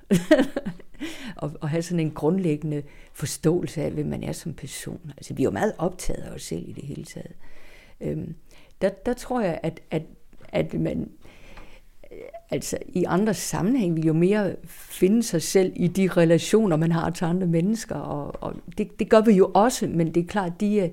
og, 1.35 1.51
og 1.61 1.69
have 1.69 1.81
sådan 1.81 1.99
en 1.99 2.11
grundlæggende 2.11 2.83
forståelse 3.13 3.81
af, 3.81 3.91
hvem 3.91 4.05
man 4.05 4.23
er 4.23 4.31
som 4.31 4.53
person. 4.53 5.11
Altså, 5.17 5.33
vi 5.33 5.41
er 5.41 5.45
jo 5.45 5.51
meget 5.51 5.73
optaget 5.77 6.23
af 6.23 6.31
os 6.31 6.43
selv 6.43 6.69
i 6.69 6.71
det 6.71 6.83
hele 6.83 7.03
taget. 7.03 7.31
Øhm, 8.01 8.35
der, 8.81 8.89
der 8.89 9.13
tror 9.13 9.41
jeg, 9.41 9.59
at, 9.63 9.79
at, 9.91 10.03
at 10.49 10.73
man 10.73 11.09
altså 12.49 12.77
i 12.87 13.03
andre 13.03 13.33
sammenhæng 13.33 13.95
vil 13.95 14.05
jo 14.05 14.13
mere 14.13 14.55
finde 14.67 15.23
sig 15.23 15.41
selv 15.41 15.73
i 15.75 15.87
de 15.87 16.07
relationer, 16.07 16.75
man 16.75 16.91
har 16.91 17.09
til 17.09 17.25
andre 17.25 17.47
mennesker, 17.47 17.95
og, 17.95 18.43
og 18.43 18.55
det, 18.77 18.99
det 18.99 19.09
gør 19.09 19.21
vi 19.21 19.31
jo 19.31 19.51
også, 19.53 19.87
men 19.87 20.13
det 20.13 20.23
er 20.23 20.27
klart, 20.27 20.61
de, 20.61 20.91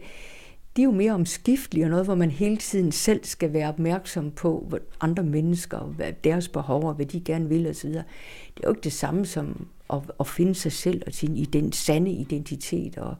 de 0.76 0.82
er 0.82 0.84
jo 0.84 0.90
mere 0.90 1.12
omskiftelige, 1.12 1.84
og 1.84 1.90
noget, 1.90 2.04
hvor 2.04 2.14
man 2.14 2.30
hele 2.30 2.56
tiden 2.56 2.92
selv 2.92 3.24
skal 3.24 3.52
være 3.52 3.68
opmærksom 3.68 4.30
på 4.30 4.66
hvad 4.68 4.78
andre 5.00 5.22
mennesker, 5.22 5.78
hvad 5.78 6.12
deres 6.24 6.48
behov, 6.48 6.84
og 6.84 6.94
hvad 6.94 7.06
de 7.06 7.20
gerne 7.20 7.48
vil 7.48 7.66
osv. 7.66 7.88
Det 7.88 7.98
er 7.98 8.60
jo 8.64 8.70
ikke 8.70 8.84
det 8.84 8.92
samme 8.92 9.26
som 9.26 9.68
at, 9.92 10.00
at 10.20 10.26
finde 10.26 10.54
sig 10.54 10.72
selv 10.72 11.02
og 11.06 11.12
sin 11.12 11.36
ident, 11.36 11.76
sande 11.76 12.10
identitet 12.10 12.98
og, 12.98 13.14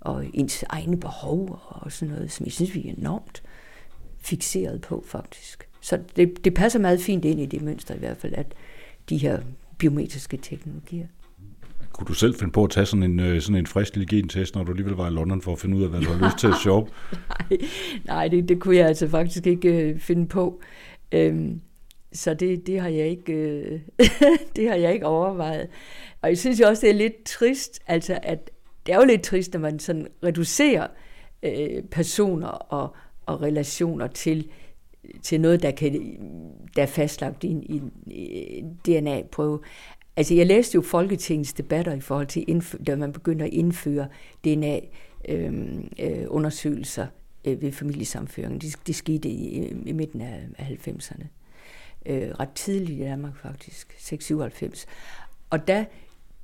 og 0.00 0.26
ens 0.34 0.64
egne 0.68 0.96
behov 0.96 1.60
og 1.68 1.92
sådan 1.92 2.14
noget, 2.14 2.32
som 2.32 2.46
jeg 2.46 2.52
synes, 2.52 2.74
vi 2.74 2.88
er 2.88 2.94
enormt 2.98 3.42
fixeret 4.18 4.80
på 4.80 5.04
faktisk. 5.06 5.68
Så 5.80 6.00
det, 6.16 6.44
det 6.44 6.54
passer 6.54 6.78
meget 6.78 7.00
fint 7.00 7.24
ind 7.24 7.40
i 7.40 7.46
det 7.46 7.62
mønster 7.62 7.94
i 7.94 7.98
hvert 7.98 8.16
fald, 8.16 8.34
at 8.36 8.54
de 9.08 9.16
her 9.16 9.40
biometriske 9.78 10.36
teknologier. 10.36 11.06
Kunne 11.92 12.06
du 12.06 12.14
selv 12.14 12.34
finde 12.34 12.52
på 12.52 12.64
at 12.64 12.70
tage 12.70 12.86
sådan 12.86 13.02
en, 13.02 13.20
øh, 13.20 13.40
sådan 13.40 13.56
en 13.56 13.66
frisk 13.66 13.96
lille 13.96 14.16
gentest, 14.16 14.54
når 14.54 14.64
du 14.64 14.70
alligevel 14.70 14.94
var 14.94 15.06
i 15.06 15.10
London 15.10 15.42
for 15.42 15.52
at 15.52 15.58
finde 15.58 15.76
ud 15.76 15.82
af, 15.82 15.88
hvad 15.88 16.00
du 16.00 16.12
har 16.12 16.26
lyst 16.26 16.38
til 16.38 16.46
at 16.46 16.54
shoppe? 16.62 16.92
nej, 17.50 17.58
nej 18.04 18.28
det, 18.28 18.48
det 18.48 18.60
kunne 18.60 18.76
jeg 18.76 18.86
altså 18.86 19.08
faktisk 19.08 19.46
ikke 19.46 19.68
øh, 19.68 20.00
finde 20.00 20.28
på. 20.28 20.60
Øhm, 21.12 21.60
så 22.12 22.34
det, 22.34 22.66
det, 22.66 22.80
har 22.80 22.88
jeg 22.88 23.08
ikke, 23.08 23.32
øh, 23.32 23.80
det 24.56 24.68
har 24.68 24.76
jeg 24.76 24.92
ikke 24.92 25.06
overvejet. 25.06 25.68
Og 26.22 26.28
jeg 26.28 26.38
synes 26.38 26.60
jo 26.60 26.66
også, 26.66 26.80
det 26.80 26.90
er 26.90 26.98
lidt 26.98 27.24
trist, 27.24 27.80
altså 27.86 28.18
at 28.22 28.50
det 28.86 28.92
er 28.92 28.96
jo 28.96 29.04
lidt 29.04 29.22
trist, 29.22 29.52
når 29.52 29.60
man 29.60 29.78
sådan 29.78 30.06
reducerer 30.24 30.86
øh, 31.42 31.82
personer 31.90 32.48
og, 32.48 32.96
og 33.26 33.42
relationer 33.42 34.06
til 34.06 34.48
til 35.22 35.40
noget, 35.40 35.62
der, 35.62 35.70
kan, 35.70 35.92
der 36.76 36.82
er 36.82 36.86
fastlagt 36.86 37.44
i 37.44 37.48
en, 37.48 37.92
en 38.06 38.78
DNA-prøve. 38.86 39.60
Altså, 40.16 40.34
jeg 40.34 40.46
læste 40.46 40.74
jo 40.74 40.82
Folketingets 40.82 41.52
debatter 41.52 41.92
i 41.92 42.00
forhold 42.00 42.26
til, 42.26 42.62
da 42.86 42.96
man 42.96 43.12
begyndte 43.12 43.44
at 43.44 43.52
indføre 43.52 44.08
DNA-undersøgelser 44.44 47.02
øhm, 47.02 47.12
øh, 47.44 47.52
øh, 47.52 47.62
ved 47.62 47.72
familiesamføring. 47.72 48.62
Det, 48.62 48.76
det 48.86 48.94
skete 48.94 49.28
i, 49.28 49.68
i 49.68 49.92
midten 49.92 50.20
af, 50.20 50.40
af 50.58 50.78
90'erne. 50.86 51.24
Øh, 52.06 52.30
ret 52.40 52.52
tidligt 52.54 53.00
i 53.00 53.02
Danmark 53.02 53.36
faktisk, 53.36 53.94
697. 53.98 54.86
Og 55.50 55.68
der, 55.68 55.84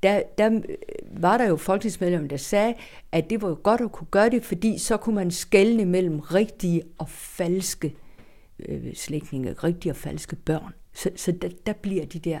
der, 0.03 0.21
der 0.37 0.61
var 1.11 1.37
der 1.37 1.47
jo 1.47 1.55
folketingsmedlemmer, 1.55 2.27
der 2.27 2.37
sagde, 2.37 2.73
at 3.11 3.29
det 3.29 3.41
var 3.41 3.55
godt 3.55 3.81
at 3.81 3.91
kunne 3.91 4.07
gøre 4.11 4.29
det, 4.29 4.45
fordi 4.45 4.77
så 4.77 4.97
kunne 4.97 5.15
man 5.15 5.31
skelne 5.31 5.85
mellem 5.85 6.19
rigtige 6.19 6.83
og 6.97 7.09
falske 7.09 7.95
øh, 8.59 8.95
slægtninge, 8.95 9.53
rigtige 9.53 9.91
og 9.91 9.95
falske 9.95 10.35
børn. 10.35 10.73
Så, 10.93 11.09
så 11.15 11.31
der, 11.31 11.49
der 11.65 11.73
bliver 11.73 12.05
de 12.05 12.19
der, 12.19 12.39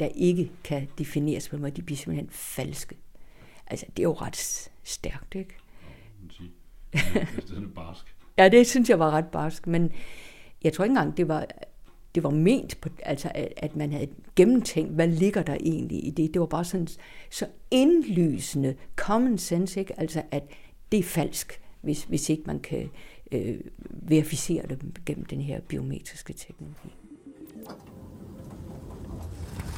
der 0.00 0.06
ikke 0.06 0.50
kan 0.64 0.88
defineres 0.98 1.48
på 1.48 1.56
mig, 1.56 1.76
de 1.76 1.82
bliver 1.82 1.96
simpelthen 1.96 2.30
falske. 2.30 2.96
Altså, 3.66 3.86
det 3.96 3.98
er 3.98 4.08
jo 4.08 4.12
ret 4.12 4.70
stærkt, 4.84 5.34
ikke? 5.34 5.54
Det 6.92 7.56
er 7.56 7.68
barsk. 7.74 8.16
ja, 8.38 8.48
det 8.48 8.66
synes 8.66 8.90
jeg 8.90 8.98
var 8.98 9.10
ret 9.10 9.26
barsk, 9.26 9.66
men 9.66 9.92
jeg 10.64 10.72
tror 10.72 10.84
ikke 10.84 10.92
engang, 10.92 11.16
det 11.16 11.28
var, 11.28 11.46
det 12.14 12.22
var 12.22 12.30
ment, 12.30 12.80
på, 12.80 12.88
altså, 13.02 13.30
at, 13.34 13.52
at 13.56 13.76
man 13.76 13.92
havde 13.92 14.08
gennemtænkt, 14.36 14.94
hvad 14.94 15.08
ligger 15.08 15.42
der 15.42 15.54
egentlig 15.60 16.06
i 16.06 16.10
det. 16.10 16.34
Det 16.34 16.40
var 16.40 16.46
bare 16.46 16.64
sådan 16.64 16.88
så 17.30 17.46
indlysende 17.70 18.74
common 18.96 19.38
sense, 19.38 19.80
ikke? 19.80 20.00
Altså, 20.00 20.22
at 20.30 20.42
det 20.92 20.98
er 20.98 21.02
falsk, 21.02 21.60
hvis, 21.80 22.04
hvis 22.04 22.28
ikke 22.28 22.42
man 22.46 22.60
kan 22.60 22.90
øh, 23.32 23.60
verificere 23.90 24.66
det 24.66 25.00
gennem 25.06 25.24
den 25.24 25.40
her 25.40 25.60
biometriske 25.60 26.32
teknologi. 26.32 26.94